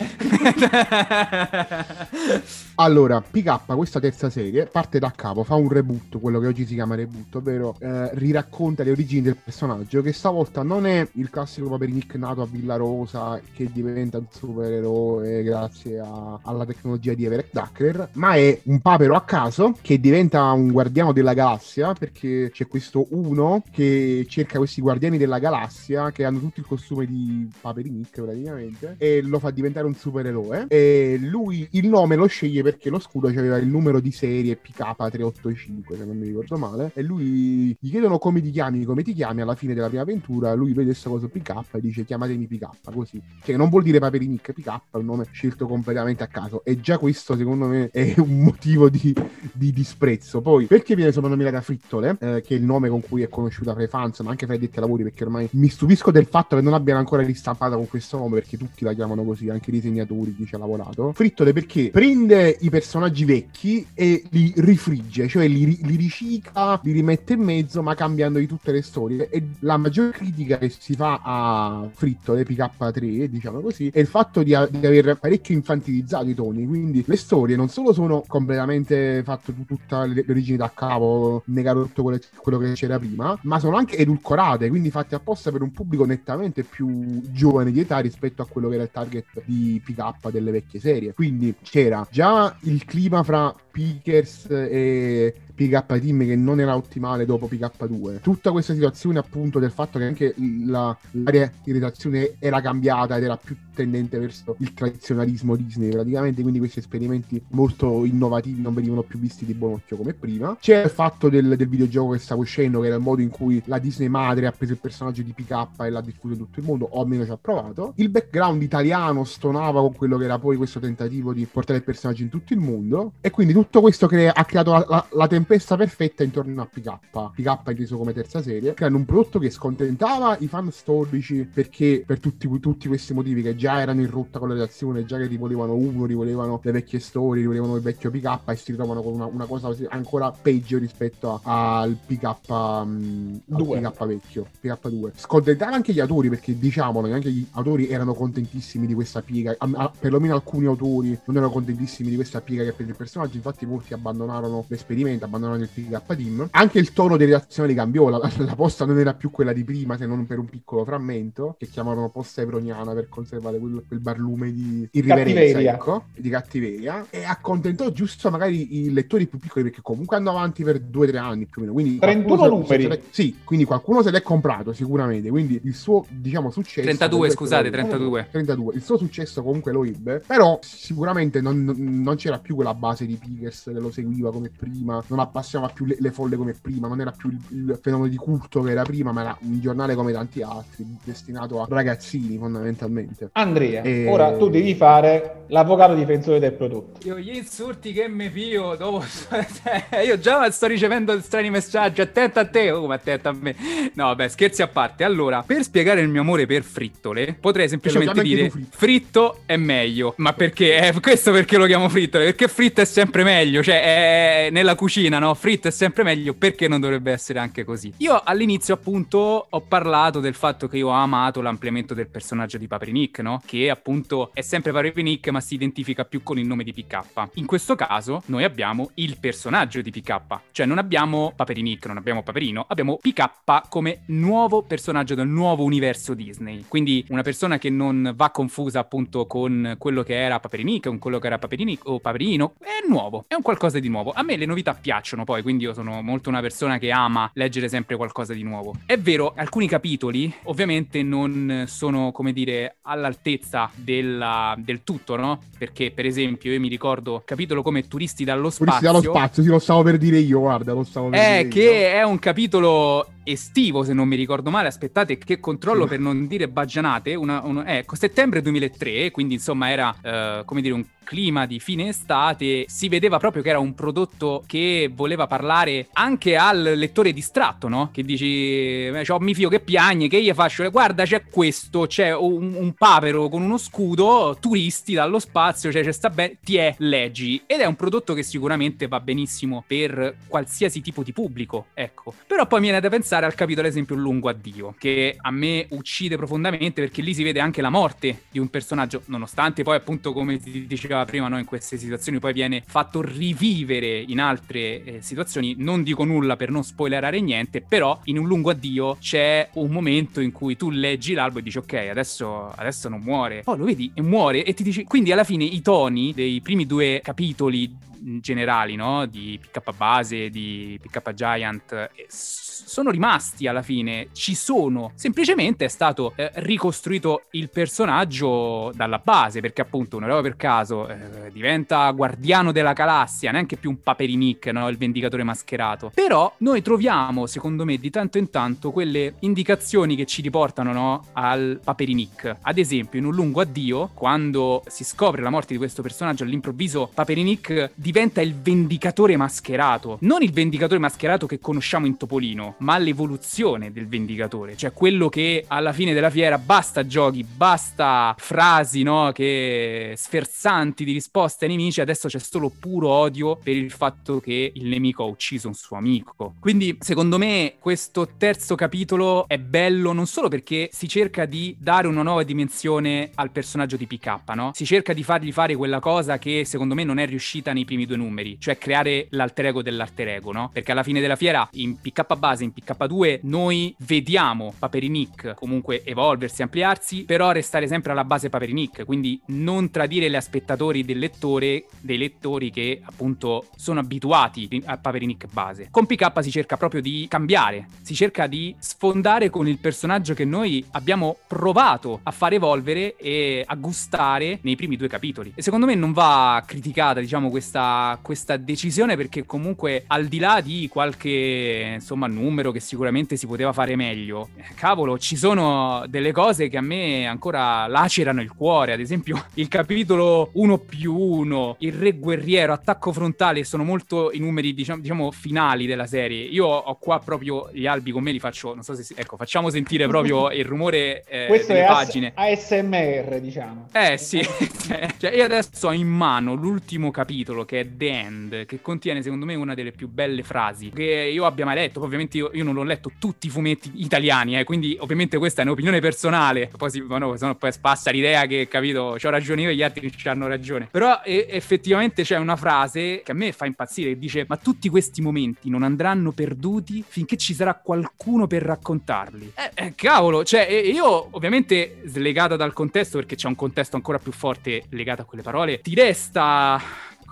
allora, 2.76 3.20
PK, 3.20 3.74
questa 3.74 4.00
terza 4.00 4.30
serie, 4.30 4.66
parte 4.66 4.98
da 4.98 5.12
capo, 5.14 5.44
fa 5.44 5.54
un 5.54 5.68
reboot, 5.68 6.18
quello 6.20 6.40
che 6.40 6.46
oggi 6.46 6.66
si 6.66 6.74
chiama 6.74 6.94
reboot 6.94 7.35
ovvero 7.38 7.76
eh, 7.78 8.10
riracconta 8.14 8.82
le 8.82 8.90
origini 8.90 9.22
del 9.22 9.36
personaggio, 9.36 10.02
che 10.02 10.12
stavolta 10.12 10.62
non 10.62 10.86
è 10.86 11.06
il 11.12 11.30
classico 11.30 11.68
Paperinic 11.68 12.14
nato 12.14 12.42
a 12.42 12.46
Villa 12.46 12.76
Rosa 12.76 13.40
che 13.54 13.70
diventa 13.72 14.18
un 14.18 14.26
supereroe 14.30 15.42
grazie 15.42 15.98
a, 15.98 16.38
alla 16.42 16.64
tecnologia 16.64 17.14
di 17.14 17.24
Everett 17.24 17.52
Duckler, 17.52 18.10
ma 18.12 18.34
è 18.34 18.60
un 18.64 18.80
papero 18.80 19.14
a 19.14 19.22
caso 19.22 19.76
che 19.80 20.00
diventa 20.00 20.50
un 20.52 20.70
guardiano 20.70 21.12
della 21.12 21.34
galassia 21.34 21.92
perché 21.92 22.50
c'è 22.52 22.66
questo 22.66 23.06
uno 23.10 23.62
che 23.70 24.26
cerca 24.28 24.58
questi 24.58 24.80
guardiani 24.80 25.18
della 25.18 25.38
galassia 25.38 26.10
che 26.10 26.24
hanno 26.24 26.38
tutto 26.38 26.60
il 26.60 26.66
costume 26.66 27.06
di 27.06 27.48
Paperinic 27.60 28.20
praticamente 28.20 28.96
e 28.98 29.22
lo 29.22 29.38
fa 29.38 29.50
diventare 29.50 29.86
un 29.86 29.94
supereroe. 29.94 30.66
E 30.68 31.18
lui 31.20 31.66
il 31.72 31.88
nome 31.88 32.16
lo 32.16 32.26
sceglie 32.26 32.62
perché 32.62 32.90
lo 32.90 32.98
scudo 32.98 33.28
aveva 33.28 33.56
il 33.56 33.66
numero 33.66 34.00
di 34.00 34.10
serie 34.10 34.58
PK385 34.60 35.96
se 35.96 36.04
non 36.04 36.16
mi 36.16 36.26
ricordo 36.26 36.56
male 36.56 36.90
e 36.94 37.02
lui 37.02 37.25
gli 37.26 37.90
chiedono 37.90 38.18
come 38.18 38.40
ti 38.40 38.50
chiami, 38.50 38.84
come 38.84 39.02
ti 39.02 39.12
chiami 39.12 39.40
alla 39.40 39.54
fine 39.54 39.74
della 39.74 39.88
prima 39.88 40.02
avventura, 40.02 40.54
lui 40.54 40.72
vede 40.72 40.90
questa 40.90 41.08
cosa 41.08 41.28
PK 41.28 41.62
e 41.72 41.80
dice 41.80 42.04
chiamatemi 42.04 42.46
PK, 42.46 42.92
così. 42.92 43.20
Che 43.42 43.56
non 43.56 43.68
vuol 43.68 43.82
dire 43.82 43.98
Paperinic, 43.98 44.52
PK 44.52 44.68
è 44.90 44.96
un 44.96 45.04
nome 45.04 45.26
scelto 45.30 45.66
completamente 45.66 46.22
a 46.22 46.26
caso. 46.26 46.64
E 46.64 46.80
già 46.80 46.98
questo 46.98 47.36
secondo 47.36 47.66
me 47.66 47.90
è 47.90 48.14
un 48.18 48.40
motivo 48.42 48.88
di, 48.88 49.14
di 49.52 49.72
disprezzo. 49.72 50.40
Poi, 50.40 50.66
perché 50.66 50.94
viene 50.94 51.12
soprannominata 51.12 51.60
Frittole, 51.60 52.16
eh, 52.20 52.42
che 52.42 52.54
è 52.54 52.58
il 52.58 52.64
nome 52.64 52.88
con 52.88 53.00
cui 53.00 53.22
è 53.22 53.28
conosciuta 53.28 53.72
fra 53.72 53.82
i 53.82 53.88
fans, 53.88 54.20
ma 54.20 54.30
anche 54.30 54.46
fra 54.46 54.54
i 54.54 54.58
detti 54.58 54.80
lavori, 54.80 55.02
perché 55.02 55.24
ormai 55.24 55.48
mi 55.52 55.68
stupisco 55.68 56.10
del 56.10 56.26
fatto 56.26 56.56
che 56.56 56.62
non 56.62 56.74
abbiano 56.74 56.98
ancora 57.00 57.22
ristampata 57.22 57.76
con 57.76 57.88
questo 57.88 58.18
nome, 58.18 58.38
perché 58.40 58.56
tutti 58.56 58.84
la 58.84 58.92
chiamano 58.92 59.24
così, 59.24 59.48
anche 59.48 59.70
i 59.70 59.72
disegnatori, 59.72 60.34
chi 60.34 60.46
ci 60.46 60.54
ha 60.54 60.58
lavorato. 60.58 61.12
Frittole 61.12 61.52
perché 61.52 61.90
prende 61.90 62.56
i 62.60 62.70
personaggi 62.70 63.24
vecchi 63.24 63.86
e 63.94 64.22
li 64.30 64.52
rifrigge, 64.56 65.28
cioè 65.28 65.48
li, 65.48 65.78
li 65.82 65.96
ricicla, 65.96 66.80
li 66.82 66.92
rimette 66.92 67.15
mette 67.16 67.32
in 67.32 67.40
mezzo, 67.40 67.82
ma 67.82 67.94
cambiando 67.94 68.38
di 68.38 68.46
tutte 68.46 68.72
le 68.72 68.82
storie. 68.82 69.28
E 69.30 69.42
la 69.60 69.76
maggior 69.78 70.10
critica 70.10 70.58
che 70.58 70.68
si 70.68 70.94
fa 70.94 71.20
a 71.22 71.88
Fritto, 71.92 72.34
l'EPK3, 72.34 73.24
diciamo 73.24 73.60
così, 73.60 73.88
è 73.88 73.98
il 73.98 74.06
fatto 74.06 74.42
di, 74.42 74.54
a- 74.54 74.66
di 74.66 74.84
aver 74.86 75.16
parecchio 75.18 75.54
infantilizzato 75.54 76.28
i 76.28 76.34
toni. 76.34 76.66
Quindi 76.66 77.02
le 77.06 77.16
storie 77.16 77.56
non 77.56 77.68
solo 77.68 77.92
sono 77.92 78.22
completamente 78.26 79.22
fatte 79.24 79.54
tutte 79.66 80.06
le, 80.06 80.24
origini 80.28 80.58
da 80.58 80.70
capo, 80.74 81.42
negare 81.46 81.80
tutto 81.80 82.02
quello, 82.02 82.18
quello 82.36 82.58
che 82.58 82.72
c'era 82.72 82.98
prima, 82.98 83.36
ma 83.42 83.58
sono 83.58 83.76
anche 83.76 83.96
edulcorate, 83.96 84.68
quindi 84.68 84.90
fatte 84.90 85.14
apposta 85.14 85.50
per 85.50 85.62
un 85.62 85.72
pubblico 85.72 86.04
nettamente 86.04 86.62
più 86.62 87.22
giovane 87.30 87.72
di 87.72 87.80
età 87.80 87.98
rispetto 87.98 88.42
a 88.42 88.46
quello 88.46 88.68
che 88.68 88.74
era 88.74 88.84
il 88.84 88.90
target 88.92 89.42
di 89.44 89.80
PK 89.82 90.30
delle 90.30 90.50
vecchie 90.50 90.80
serie. 90.80 91.14
Quindi 91.14 91.54
c'era 91.62 92.06
già 92.10 92.54
il 92.62 92.84
clima 92.84 93.22
fra 93.22 93.54
Pickers 93.76 94.46
e 94.48 95.34
PK 95.54 96.00
Team 96.00 96.24
che 96.24 96.34
non 96.34 96.60
era 96.60 96.74
ottimale 96.74 97.26
dopo 97.26 97.46
PK2. 97.46 98.20
Tutta 98.22 98.50
questa 98.50 98.72
situazione 98.72 99.18
appunto 99.18 99.58
del 99.58 99.70
fatto 99.70 99.98
che 99.98 100.06
anche 100.06 100.34
la, 100.64 100.96
l'area 101.10 101.52
di 101.62 101.72
redazione 101.72 102.36
era 102.38 102.62
cambiata 102.62 103.18
ed 103.18 103.24
era 103.24 103.36
più 103.36 103.54
tendente 103.76 104.18
verso 104.18 104.56
il 104.58 104.74
tradizionalismo 104.74 105.54
Disney 105.54 105.90
praticamente, 105.90 106.40
quindi 106.42 106.58
questi 106.58 106.80
esperimenti 106.80 107.42
molto 107.50 108.04
innovativi 108.04 108.60
non 108.60 108.74
venivano 108.74 109.02
più 109.02 109.18
visti 109.18 109.44
di 109.44 109.54
buon 109.54 109.74
occhio 109.74 109.96
come 109.96 110.14
prima. 110.14 110.56
C'è 110.60 110.84
il 110.84 110.90
fatto 110.90 111.28
del, 111.28 111.56
del 111.56 111.68
videogioco 111.68 112.12
che 112.12 112.18
stava 112.18 112.40
uscendo, 112.40 112.80
che 112.80 112.86
era 112.86 112.96
il 112.96 113.02
modo 113.02 113.22
in 113.22 113.28
cui 113.28 113.62
la 113.66 113.78
Disney 113.78 114.08
madre 114.08 114.46
ha 114.46 114.52
preso 114.52 114.72
il 114.72 114.78
personaggio 114.78 115.22
di 115.22 115.32
PK 115.32 115.68
e 115.80 115.90
l'ha 115.90 116.00
diffuso 116.00 116.34
in 116.34 116.40
tutto 116.40 116.60
il 116.60 116.66
mondo, 116.66 116.88
o 116.90 117.00
almeno 117.00 117.24
ci 117.24 117.30
ha 117.30 117.38
provato. 117.40 117.92
Il 117.96 118.08
background 118.08 118.62
italiano 118.62 119.24
stonava 119.24 119.80
con 119.80 119.94
quello 119.94 120.16
che 120.18 120.24
era 120.24 120.38
poi 120.38 120.56
questo 120.56 120.80
tentativo 120.80 121.32
di 121.32 121.46
portare 121.46 121.78
il 121.78 121.84
personaggio 121.84 122.22
in 122.22 122.28
tutto 122.28 122.52
il 122.52 122.60
mondo, 122.60 123.12
e 123.20 123.30
quindi 123.30 123.52
tutto 123.52 123.80
questo 123.80 124.06
crea- 124.06 124.34
ha 124.34 124.44
creato 124.44 124.72
la, 124.72 124.86
la, 124.88 125.06
la 125.12 125.26
tempesta 125.26 125.76
perfetta 125.76 126.24
intorno 126.24 126.62
a 126.62 126.66
PK. 126.66 126.98
PK 127.34 127.84
inteso 127.86 127.96
come 127.96 128.12
terza 128.12 128.42
serie, 128.42 128.74
creando 128.74 128.98
un 128.98 129.04
prodotto 129.04 129.38
che 129.38 129.50
scontentava 129.50 130.36
i 130.40 130.48
fan 130.48 130.70
storici 130.70 131.48
perché 131.52 132.02
per 132.06 132.18
tutti, 132.20 132.48
tutti 132.60 132.88
questi 132.88 133.14
motivi 133.14 133.42
che 133.42 133.54
già 133.56 133.65
già 133.66 133.80
erano 133.80 134.00
in 134.00 134.08
rotta 134.08 134.38
con 134.38 134.46
la 134.46 134.54
redazione, 134.54 135.04
già 135.04 135.18
che 135.18 135.26
rivolevano 135.26 135.74
uno, 135.74 136.04
rivolevano 136.04 136.60
le 136.62 136.70
vecchie 136.70 137.00
storie, 137.00 137.40
rivolevano 137.40 137.74
il 137.74 137.82
vecchio 137.82 138.12
PK 138.12 138.38
e 138.46 138.54
si 138.54 138.70
ritrovano 138.70 139.02
con 139.02 139.12
una, 139.14 139.26
una 139.26 139.44
cosa 139.44 139.74
ancora 139.88 140.30
peggio 140.30 140.78
rispetto 140.78 141.40
a, 141.42 141.80
al 141.80 141.96
PK 142.06 142.34
um, 142.46 143.40
PK 143.44 144.06
vecchio, 144.06 144.46
PK2. 144.62 145.10
Scontentava 145.16 145.74
anche 145.74 145.92
gli 145.92 145.98
autori 145.98 146.28
perché 146.28 146.56
diciamolo, 146.56 147.12
anche 147.12 147.32
gli 147.32 147.44
autori 147.54 147.88
erano 147.88 148.14
contentissimi 148.14 148.86
di 148.86 148.94
questa 148.94 149.20
piega, 149.20 149.56
a, 149.58 149.68
a, 149.72 149.90
perlomeno 149.98 150.34
alcuni 150.34 150.66
autori 150.66 151.18
non 151.24 151.36
erano 151.36 151.50
contentissimi 151.50 152.08
di 152.08 152.14
questa 152.14 152.40
piega 152.40 152.62
che 152.62 152.72
per 152.72 152.86
il 152.86 152.94
personaggio, 152.94 153.36
infatti 153.36 153.66
molti 153.66 153.94
abbandonarono 153.94 154.64
l'esperimento, 154.68 155.24
abbandonarono 155.24 155.64
il 155.64 155.70
PK 155.72 156.14
team. 156.14 156.48
Anche 156.52 156.78
il 156.78 156.92
tono 156.92 157.16
di 157.16 157.24
redazione 157.24 157.74
cambiò, 157.74 158.10
la, 158.10 158.18
la, 158.36 158.54
posta 158.54 158.84
non 158.84 159.00
era 159.00 159.12
più 159.14 159.32
quella 159.32 159.52
di 159.52 159.64
prima, 159.64 159.96
se 159.96 160.06
non 160.06 160.24
per 160.24 160.38
un 160.38 160.46
piccolo 160.46 160.84
frammento, 160.84 161.56
che 161.58 161.66
chiamavano 161.66 162.10
posta 162.10 162.42
ebroniana 162.42 162.92
per 162.92 163.08
conservare 163.08 163.55
particolare, 163.56 163.58
quel, 163.58 163.84
quel 163.86 164.00
barlume 164.00 164.52
di 164.52 164.88
irriverenza, 164.92 165.60
ecco, 165.60 166.04
di 166.14 166.28
cattiveria, 166.28 167.06
e 167.10 167.24
accontentò 167.24 167.90
giusto 167.90 168.30
magari 168.30 168.84
i 168.84 168.92
lettori 168.92 169.26
più 169.26 169.38
piccoli, 169.38 169.64
perché 169.64 169.80
comunque 169.82 170.16
andò 170.16 170.30
avanti 170.30 170.62
per 170.62 170.80
due 170.80 171.06
o 171.06 171.10
tre 171.10 171.18
anni 171.18 171.46
più 171.46 171.62
o 171.62 171.64
meno. 171.64 171.72
Quindi 171.72 171.98
31 171.98 172.46
numeri. 172.48 173.02
sì, 173.10 173.38
quindi 173.44 173.64
qualcuno 173.64 174.02
se 174.02 174.10
l'è 174.10 174.22
comprato 174.22 174.72
sicuramente, 174.72 175.28
quindi 175.28 175.60
il 175.64 175.74
suo, 175.74 176.04
diciamo, 176.08 176.50
successo... 176.50 176.82
32, 176.82 177.30
scusate, 177.30 177.70
32. 177.70 178.28
32. 178.30 178.74
Il 178.74 178.82
suo 178.82 178.96
successo 178.96 179.42
comunque 179.42 179.72
lo 179.72 179.84
ebbe, 179.84 180.22
però 180.26 180.58
sicuramente 180.62 181.40
non, 181.40 181.64
non 181.76 182.16
c'era 182.16 182.38
più 182.38 182.54
quella 182.54 182.74
base 182.74 183.06
di 183.06 183.16
Pickers 183.16 183.64
che 183.64 183.80
lo 183.80 183.90
seguiva 183.90 184.32
come 184.32 184.50
prima, 184.56 185.02
non 185.08 185.18
appassionava 185.18 185.72
più 185.72 185.84
le, 185.86 185.96
le 185.98 186.10
folle 186.10 186.36
come 186.36 186.54
prima, 186.60 186.88
non 186.88 187.00
era 187.00 187.10
più 187.10 187.30
il, 187.30 187.38
il, 187.50 187.78
fenomeno 187.80 188.08
di 188.08 188.16
culto 188.16 188.62
che 188.62 188.70
era 188.70 188.82
prima, 188.82 189.12
ma 189.12 189.20
era 189.20 189.38
un 189.42 189.60
giornale 189.60 189.94
come 189.94 190.12
tanti 190.12 190.42
altri, 190.42 190.84
destinato 191.04 191.62
a 191.62 191.66
ragazzini 191.68 192.36
fondamentalmente. 192.38 193.30
Anzi, 193.32 193.45
Andrea, 193.46 193.82
e... 193.82 194.06
ora 194.08 194.36
tu 194.36 194.48
devi 194.48 194.74
fare 194.74 195.36
l'avvocato 195.48 195.94
difensore 195.94 196.38
del 196.38 196.52
prodotto. 196.52 197.06
Io 197.06 197.18
gli 197.18 197.36
insulti 197.36 197.92
che 197.92 198.08
mi 198.08 198.30
pio 198.30 198.74
dopo... 198.74 199.04
io 200.04 200.18
già 200.18 200.50
sto 200.50 200.66
ricevendo 200.66 201.18
strani 201.20 201.50
messaggi, 201.50 202.00
attento 202.00 202.40
a 202.40 202.46
te, 202.46 202.70
oh, 202.70 202.80
come 202.80 202.94
attento 202.94 203.28
a 203.28 203.36
me. 203.38 203.54
No, 203.94 204.14
beh, 204.14 204.28
scherzi 204.28 204.62
a 204.62 204.68
parte. 204.68 205.04
Allora, 205.04 205.42
per 205.46 205.62
spiegare 205.62 206.00
il 206.00 206.08
mio 206.08 206.22
amore 206.22 206.46
per 206.46 206.62
frittole, 206.62 207.36
potrei 207.38 207.68
semplicemente 207.68 208.20
dire 208.22 208.50
fritto. 208.50 208.76
fritto 208.76 209.38
è 209.46 209.56
meglio. 209.56 210.14
Ma 210.16 210.32
perché? 210.32 210.76
Eh, 210.76 211.00
questo 211.00 211.32
perché 211.32 211.56
lo 211.56 211.66
chiamo 211.66 211.88
frittole? 211.88 212.24
Perché 212.24 212.48
fritto 212.48 212.80
è 212.80 212.84
sempre 212.84 213.22
meglio, 213.22 213.62
cioè 213.62 214.46
è 214.46 214.48
nella 214.50 214.74
cucina, 214.74 215.18
no? 215.18 215.34
Fritto 215.34 215.68
è 215.68 215.70
sempre 215.70 216.02
meglio, 216.02 216.34
perché 216.34 216.68
non 216.68 216.80
dovrebbe 216.80 217.12
essere 217.12 217.38
anche 217.38 217.64
così? 217.64 217.92
Io 217.98 218.20
all'inizio 218.22 218.74
appunto 218.74 219.46
ho 219.48 219.60
parlato 219.60 220.20
del 220.20 220.34
fatto 220.34 220.68
che 220.68 220.78
io 220.78 220.88
ho 220.88 220.92
amato 220.92 221.40
l'ampliamento 221.40 221.94
del 221.94 222.08
personaggio 222.08 222.58
di 222.58 222.66
Paprinick, 222.66 223.20
no? 223.20 223.35
Che 223.44 223.70
appunto 223.70 224.30
è 224.32 224.40
sempre 224.40 224.72
Paprinick, 224.72 225.28
ma 225.28 225.40
si 225.40 225.54
identifica 225.54 226.04
più 226.04 226.22
con 226.22 226.38
il 226.38 226.46
nome 226.46 226.64
di 226.64 226.72
PK. 226.72 227.28
In 227.34 227.46
questo 227.46 227.74
caso 227.74 228.22
noi 228.26 228.44
abbiamo 228.44 228.90
il 228.94 229.18
personaggio 229.18 229.80
di 229.80 229.90
PK, 229.90 230.40
cioè 230.52 230.66
non 230.66 230.78
abbiamo 230.78 231.32
Paperinic, 231.34 231.86
non 231.86 231.96
abbiamo 231.96 232.22
Paperino, 232.22 232.64
abbiamo 232.68 232.96
PK 232.96 233.68
come 233.68 234.02
nuovo 234.06 234.62
personaggio 234.62 235.14
del 235.14 235.28
nuovo 235.28 235.64
universo 235.64 236.14
Disney. 236.14 236.64
Quindi 236.68 237.04
una 237.08 237.22
persona 237.22 237.58
che 237.58 237.70
non 237.70 238.12
va 238.16 238.30
confusa 238.30 238.80
appunto 238.80 239.26
con 239.26 239.76
quello 239.78 240.02
che 240.02 240.14
era 240.14 240.40
Paperinic, 240.40 240.86
con 240.86 240.98
quello 240.98 241.18
che 241.18 241.26
era 241.26 241.38
Paperinic 241.38 241.86
o 241.88 242.00
Paperino, 242.00 242.54
è 242.58 242.86
nuovo, 242.88 243.24
è 243.28 243.34
un 243.34 243.42
qualcosa 243.42 243.78
di 243.78 243.88
nuovo. 243.88 244.12
A 244.12 244.22
me 244.22 244.36
le 244.36 244.46
novità 244.46 244.74
piacciono 244.74 245.24
poi, 245.24 245.42
quindi 245.42 245.64
io 245.64 245.74
sono 245.74 246.02
molto 246.02 246.28
una 246.28 246.40
persona 246.40 246.78
che 246.78 246.90
ama 246.90 247.30
leggere 247.34 247.68
sempre 247.68 247.96
qualcosa 247.96 248.32
di 248.32 248.42
nuovo. 248.42 248.74
È 248.86 248.96
vero, 248.98 249.34
alcuni 249.36 249.68
capitoli 249.68 250.32
ovviamente 250.44 251.02
non 251.02 251.64
sono, 251.66 252.12
come 252.12 252.32
dire, 252.32 252.78
all'altezza 252.82 253.24
della, 253.74 254.54
del 254.58 254.82
tutto, 254.84 255.16
no? 255.16 255.40
Perché, 255.58 255.90
per 255.90 256.06
esempio, 256.06 256.52
io 256.52 256.60
mi 256.60 256.68
ricordo 256.68 257.22
capitolo 257.24 257.62
come 257.62 257.86
Turisti 257.88 258.24
dallo 258.24 258.50
spazio. 258.50 258.64
Turisti 258.64 258.84
dallo 258.84 259.00
spazio, 259.00 259.42
sì, 259.42 259.48
lo 259.48 259.58
stavo 259.58 259.82
per 259.82 259.98
dire 259.98 260.18
io, 260.18 260.40
guarda, 260.40 260.72
lo 260.72 260.84
stavo 260.84 261.08
per 261.08 261.18
è 261.18 261.36
dire 261.42 261.48
che 261.48 261.62
io. 261.62 261.98
è 261.98 262.02
un 262.02 262.18
capitolo 262.18 263.06
estivo, 263.26 263.82
se 263.82 263.92
non 263.92 264.08
mi 264.08 264.16
ricordo 264.16 264.50
male. 264.50 264.68
Aspettate, 264.68 265.18
che 265.18 265.40
controllo 265.40 265.82
sì. 265.82 265.88
per 265.90 265.98
non 265.98 266.26
dire 266.26 266.48
baggianate. 266.48 267.14
Una, 267.14 267.42
una, 267.42 267.66
ecco, 267.66 267.96
settembre 267.96 268.40
2003, 268.42 269.10
quindi 269.10 269.34
insomma 269.34 269.70
era, 269.70 269.94
uh, 270.02 270.44
come 270.44 270.62
dire, 270.62 270.74
un 270.74 270.84
clima 271.06 271.46
di 271.46 271.60
fine 271.60 271.88
estate, 271.88 272.64
si 272.66 272.88
vedeva 272.88 273.18
proprio 273.18 273.40
che 273.40 273.50
era 273.50 273.60
un 273.60 273.74
prodotto 273.74 274.42
che 274.44 274.90
voleva 274.92 275.28
parlare 275.28 275.86
anche 275.92 276.36
al 276.36 276.60
lettore 276.74 277.12
distratto, 277.12 277.68
no? 277.68 277.90
Che 277.92 278.02
dici, 278.02 278.86
eh, 278.86 279.02
c'ho 279.06 279.20
mio 279.20 279.32
figlio 279.32 279.48
che 279.48 279.60
piagne, 279.60 280.08
che 280.08 280.16
io 280.16 280.34
faccio, 280.34 280.68
guarda 280.68 281.04
c'è 281.04 281.22
questo, 281.30 281.86
c'è 281.86 282.12
un, 282.12 282.54
un 282.54 282.74
papero 282.74 283.28
con 283.28 283.40
uno 283.40 283.56
scudo, 283.56 284.36
turisti 284.40 284.94
dallo 284.94 285.20
spazio, 285.20 285.70
cioè 285.70 285.84
c'è 285.84 285.92
sta 285.92 286.10
bene, 286.10 286.38
ti 286.42 286.56
è, 286.56 286.74
leggi. 286.78 287.40
Ed 287.46 287.60
è 287.60 287.66
un 287.66 287.76
prodotto 287.76 288.12
che 288.12 288.24
sicuramente 288.24 288.88
va 288.88 288.98
benissimo 288.98 289.62
per 289.64 290.16
qualsiasi 290.26 290.80
tipo 290.80 291.04
di 291.04 291.12
pubblico, 291.12 291.66
ecco. 291.72 292.12
Però 292.26 292.46
poi 292.46 292.58
mi 292.58 292.66
viene 292.66 292.80
da 292.80 292.88
pensare 292.88 293.15
al 293.24 293.34
capitolo, 293.34 293.66
ad 293.66 293.72
esempio, 293.72 293.94
Lungo 293.94 294.28
Addio, 294.28 294.74
che 294.78 295.16
a 295.16 295.30
me 295.30 295.66
uccide 295.70 296.16
profondamente 296.16 296.80
perché 296.80 297.02
lì 297.02 297.14
si 297.14 297.22
vede 297.22 297.40
anche 297.40 297.62
la 297.62 297.70
morte 297.70 298.24
di 298.30 298.38
un 298.38 298.48
personaggio, 298.48 299.02
nonostante 299.06 299.62
poi 299.62 299.76
appunto 299.76 300.12
come 300.12 300.38
diceva 300.38 300.96
diceva 300.96 301.04
prima, 301.04 301.28
no, 301.28 301.38
in 301.38 301.44
queste 301.44 301.76
situazioni 301.76 302.18
poi 302.18 302.32
viene 302.32 302.62
fatto 302.64 303.02
rivivere 303.02 303.98
in 303.98 304.20
altre 304.20 304.82
eh, 304.82 304.98
situazioni. 305.02 305.56
Non 305.58 305.82
dico 305.82 306.04
nulla 306.04 306.36
per 306.36 306.50
non 306.50 306.62
spoilerare 306.62 307.20
niente, 307.20 307.60
però 307.60 308.00
in 308.04 308.18
un 308.18 308.26
lungo 308.26 308.50
addio 308.50 308.96
c'è 309.00 309.48
un 309.54 309.70
momento 309.70 310.20
in 310.20 310.32
cui 310.32 310.56
tu 310.56 310.70
leggi 310.70 311.12
l'albo 311.12 311.40
e 311.40 311.42
dici 311.42 311.58
ok, 311.58 311.72
adesso, 311.90 312.52
adesso 312.54 312.88
non 312.88 313.00
muore. 313.00 313.42
Poi 313.42 313.58
lo 313.58 313.64
vedi 313.64 313.90
e 313.94 314.02
muore 314.02 314.44
e 314.44 314.54
ti 314.54 314.62
dici... 314.62 314.84
Quindi 314.84 315.12
alla 315.12 315.24
fine 315.24 315.44
i 315.44 315.60
toni 315.60 316.12
dei 316.14 316.40
primi 316.40 316.66
due 316.66 317.00
capitoli 317.02 317.84
generali, 318.20 318.76
no? 318.76 319.06
Di 319.06 319.38
PK 319.40 319.74
Base, 319.76 320.30
di 320.30 320.78
PK 320.80 321.12
Giant, 321.12 321.90
sono 322.08 322.90
rimasti 322.90 323.46
alla 323.46 323.62
fine, 323.62 324.08
ci 324.12 324.34
sono. 324.34 324.92
Semplicemente 324.94 325.64
è 325.64 325.68
stato 325.68 326.12
eh, 326.16 326.30
ricostruito 326.34 327.24
il 327.32 327.50
personaggio 327.50 328.72
dalla 328.74 329.00
base, 329.02 329.40
perché 329.40 329.60
appunto 329.60 329.96
una 329.96 330.06
roba 330.06 330.22
per 330.22 330.36
caso 330.36 330.88
eh, 330.88 331.30
diventa 331.32 331.90
guardiano 331.90 332.52
della 332.52 332.72
galassia, 332.72 333.30
neanche 333.30 333.56
più 333.56 333.70
un 333.70 333.82
paperinic, 333.82 334.46
no? 334.46 334.68
Il 334.68 334.76
vendicatore 334.76 335.22
mascherato. 335.22 335.90
Però 335.94 336.32
noi 336.38 336.62
troviamo, 336.62 337.26
secondo 337.26 337.64
me, 337.64 337.76
di 337.76 337.90
tanto 337.90 338.18
in 338.18 338.30
tanto 338.30 338.70
quelle 338.70 339.14
indicazioni 339.20 339.96
che 339.96 340.06
ci 340.06 340.22
riportano, 340.22 340.72
no? 340.72 341.04
Al 341.12 341.60
paperinic. 341.62 342.36
Ad 342.42 342.58
esempio, 342.58 342.98
in 342.98 343.06
un 343.06 343.14
lungo 343.14 343.40
addio, 343.40 343.90
quando 343.94 344.62
si 344.66 344.84
scopre 344.84 345.22
la 345.22 345.30
morte 345.30 345.52
di 345.52 345.58
questo 345.58 345.82
personaggio, 345.82 346.24
all'improvviso 346.24 346.90
paperinic 346.92 347.70
diventa 347.74 347.95
il 348.00 348.34
vendicatore 348.34 349.16
mascherato. 349.16 349.98
Non 350.02 350.22
il 350.22 350.32
vendicatore 350.32 350.78
mascherato 350.78 351.26
che 351.26 351.38
conosciamo 351.38 351.86
in 351.86 351.96
Topolino, 351.96 352.56
ma 352.58 352.76
l'evoluzione 352.76 353.72
del 353.72 353.88
vendicatore. 353.88 354.56
Cioè 354.56 354.72
quello 354.72 355.08
che 355.08 355.44
alla 355.46 355.72
fine 355.72 355.94
della 355.94 356.10
fiera 356.10 356.36
basta 356.38 356.86
giochi, 356.86 357.24
basta 357.24 358.14
frasi, 358.18 358.82
no? 358.82 359.12
Che 359.12 359.94
sferzanti 359.96 360.84
di 360.84 360.92
risposte 360.92 361.46
ai 361.46 361.52
nemici, 361.52 361.80
adesso 361.80 362.08
c'è 362.08 362.18
solo 362.18 362.50
puro 362.50 362.88
odio 362.88 363.36
per 363.36 363.56
il 363.56 363.70
fatto 363.70 364.20
che 364.20 364.52
il 364.54 364.66
nemico 364.66 365.04
ha 365.04 365.06
ucciso 365.06 365.48
un 365.48 365.54
suo 365.54 365.76
amico. 365.76 366.34
Quindi, 366.38 366.76
secondo 366.80 367.16
me, 367.16 367.54
questo 367.58 368.08
terzo 368.18 368.54
capitolo 368.54 369.26
è 369.26 369.38
bello 369.38 369.92
non 369.92 370.06
solo 370.06 370.28
perché 370.28 370.68
si 370.70 370.86
cerca 370.88 371.24
di 371.24 371.56
dare 371.58 371.86
una 371.86 372.02
nuova 372.02 372.22
dimensione 372.22 373.10
al 373.14 373.30
personaggio 373.30 373.76
di 373.76 373.86
PK, 373.86 374.34
no? 374.34 374.50
Si 374.54 374.66
cerca 374.66 374.92
di 374.92 375.02
fargli 375.02 375.32
fare 375.32 375.54
quella 375.56 375.80
cosa 375.80 376.18
che 376.18 376.44
secondo 376.44 376.74
me 376.74 376.84
non 376.84 376.98
è 376.98 377.06
riuscita 377.06 377.52
nei 377.52 377.64
primi 377.64 377.85
primi 377.86 377.86
due 377.86 377.96
numeri, 377.96 378.36
cioè 378.40 378.58
creare 378.58 379.06
l'alter 379.10 379.46
ego 379.46 379.62
dell'alter 379.62 380.08
ego, 380.08 380.32
no? 380.32 380.50
Perché 380.52 380.72
alla 380.72 380.82
fine 380.82 381.00
della 381.00 381.16
fiera, 381.16 381.48
in 381.52 381.80
PK 381.80 382.16
base, 382.16 382.44
in 382.44 382.52
PK2, 382.54 383.20
noi 383.22 383.74
vediamo 383.78 384.52
Paperinic 384.58 385.34
comunque 385.34 385.84
evolversi, 385.84 386.42
ampliarsi, 386.42 387.04
però 387.04 387.30
restare 387.30 387.68
sempre 387.68 387.92
alla 387.92 388.04
base 388.04 388.28
Paperinic, 388.28 388.84
quindi 388.84 389.20
non 389.26 389.70
tradire 389.70 390.10
gli 390.10 390.16
aspettatori 390.16 390.84
del 390.84 390.98
lettore, 390.98 391.66
dei 391.80 391.96
lettori 391.96 392.50
che 392.50 392.80
appunto 392.82 393.46
sono 393.56 393.80
abituati 393.80 394.62
a 394.66 394.76
Paperinic 394.76 395.26
base. 395.30 395.68
Con 395.70 395.86
PK 395.86 396.22
si 396.22 396.30
cerca 396.30 396.56
proprio 396.56 396.82
di 396.82 397.06
cambiare, 397.08 397.68
si 397.82 397.94
cerca 397.94 398.26
di 398.26 398.54
sfondare 398.58 399.30
con 399.30 399.46
il 399.46 399.58
personaggio 399.58 400.14
che 400.14 400.24
noi 400.24 400.64
abbiamo 400.72 401.18
provato 401.26 402.00
a 402.02 402.10
far 402.10 402.32
evolvere 402.32 402.96
e 402.96 403.44
a 403.46 403.54
gustare 403.54 404.38
nei 404.42 404.56
primi 404.56 404.76
due 404.76 404.88
capitoli. 404.88 405.32
E 405.34 405.42
secondo 405.42 405.66
me 405.66 405.74
non 405.74 405.92
va 405.92 406.42
criticata, 406.46 407.00
diciamo, 407.00 407.30
questa 407.30 407.75
questa, 408.00 408.36
decisione 408.36 408.96
perché 408.96 409.24
comunque 409.24 409.84
al 409.86 410.06
di 410.06 410.18
là 410.18 410.40
di 410.40 410.68
qualche 410.68 411.72
insomma 411.74 412.06
numero 412.06 412.52
che 412.52 412.60
sicuramente 412.60 413.16
si 413.16 413.26
poteva 413.26 413.52
fare 413.52 413.76
meglio, 413.76 414.28
cavolo, 414.54 414.98
ci 414.98 415.16
sono 415.16 415.84
delle 415.88 416.12
cose 416.12 416.48
che 416.48 416.56
a 416.56 416.60
me 416.60 417.06
ancora 417.06 417.66
lacerano 417.66 418.20
il 418.20 418.32
cuore, 418.32 418.72
ad 418.72 418.80
esempio 418.80 419.24
il 419.34 419.48
capitolo 419.48 420.30
1 420.32 420.58
più 420.58 420.94
1, 420.94 421.56
il 421.60 421.72
re 421.72 421.92
guerriero, 421.92 422.52
attacco 422.52 422.92
frontale, 422.92 423.44
sono 423.44 423.64
molto 423.64 424.10
i 424.12 424.18
numeri 424.18 424.54
diciamo, 424.54 424.80
diciamo 424.80 425.10
finali 425.10 425.66
della 425.66 425.86
serie. 425.86 426.22
Io 426.22 426.46
ho 426.46 426.76
qua 426.76 426.98
proprio 426.98 427.50
gli 427.52 427.66
albi 427.66 427.90
con 427.90 428.02
me, 428.02 428.12
li 428.12 428.20
faccio, 428.20 428.54
non 428.54 428.62
so 428.62 428.74
se, 428.74 428.94
ecco, 428.96 429.16
facciamo 429.16 429.50
sentire 429.50 429.86
proprio 429.86 430.30
il 430.36 430.44
rumore 430.44 431.04
eh, 431.04 431.26
Questo 431.26 431.52
delle 431.52 431.64
è 431.64 431.68
pagine. 431.68 432.12
ASMR, 432.14 433.20
diciamo. 433.20 433.68
Eh 433.72 433.96
sì, 433.98 434.20
cioè, 434.98 435.14
io 435.14 435.24
adesso 435.24 435.68
ho 435.68 435.72
in 435.72 435.88
mano 435.88 436.34
l'ultimo 436.34 436.90
capitolo 436.90 437.44
che 437.44 437.55
è 437.58 437.66
The 437.76 437.88
End, 437.88 438.44
che 438.46 438.60
contiene 438.60 439.02
secondo 439.02 439.24
me 439.24 439.34
una 439.34 439.54
delle 439.54 439.72
più 439.72 439.88
belle 439.88 440.22
frasi 440.22 440.70
che 440.70 441.10
io 441.12 441.24
abbia 441.24 441.44
mai 441.44 441.56
letto. 441.56 441.82
Ovviamente 441.82 442.16
io, 442.16 442.30
io 442.32 442.44
non 442.44 442.54
l'ho 442.54 442.62
letto 442.62 442.92
tutti 442.98 443.26
i 443.26 443.30
fumetti 443.30 443.72
italiani, 443.76 444.38
eh, 444.38 444.44
quindi 444.44 444.76
ovviamente 444.80 445.18
questa 445.18 445.42
è 445.42 445.44
un'opinione 445.44 445.80
personale. 445.80 446.50
Poi, 446.56 446.70
si, 446.70 446.84
no, 446.86 447.34
poi 447.34 447.52
spassa 447.52 447.90
l'idea 447.90 448.26
che, 448.26 448.48
capito, 448.48 448.96
ho 449.00 449.10
ragione 449.10 449.42
io 449.42 449.50
e 449.50 449.54
gli 449.54 449.62
altri 449.62 449.90
ci 449.94 450.08
hanno 450.08 450.26
ragione. 450.26 450.68
Però 450.70 451.00
e, 451.04 451.26
effettivamente 451.30 452.02
c'è 452.02 452.16
una 452.16 452.36
frase 452.36 453.02
che 453.04 453.12
a 453.12 453.14
me 453.14 453.32
fa 453.32 453.46
impazzire, 453.46 453.90
che 453.90 453.98
dice 453.98 454.24
ma 454.28 454.36
tutti 454.36 454.68
questi 454.68 455.02
momenti 455.02 455.48
non 455.50 455.62
andranno 455.62 456.12
perduti 456.12 456.84
finché 456.86 457.16
ci 457.16 457.34
sarà 457.34 457.54
qualcuno 457.54 458.26
per 458.26 458.42
raccontarli. 458.42 459.32
Eh, 459.34 459.66
eh, 459.66 459.74
cavolo, 459.74 460.24
cioè 460.24 460.44
io 460.46 461.08
ovviamente 461.10 461.82
slegata 461.84 462.36
dal 462.36 462.52
contesto, 462.52 462.98
perché 462.98 463.16
c'è 463.16 463.28
un 463.28 463.34
contesto 463.34 463.76
ancora 463.76 463.98
più 463.98 464.12
forte 464.12 464.64
legato 464.70 465.02
a 465.02 465.04
quelle 465.04 465.22
parole, 465.22 465.60
ti 465.60 465.74
resta 465.74 466.60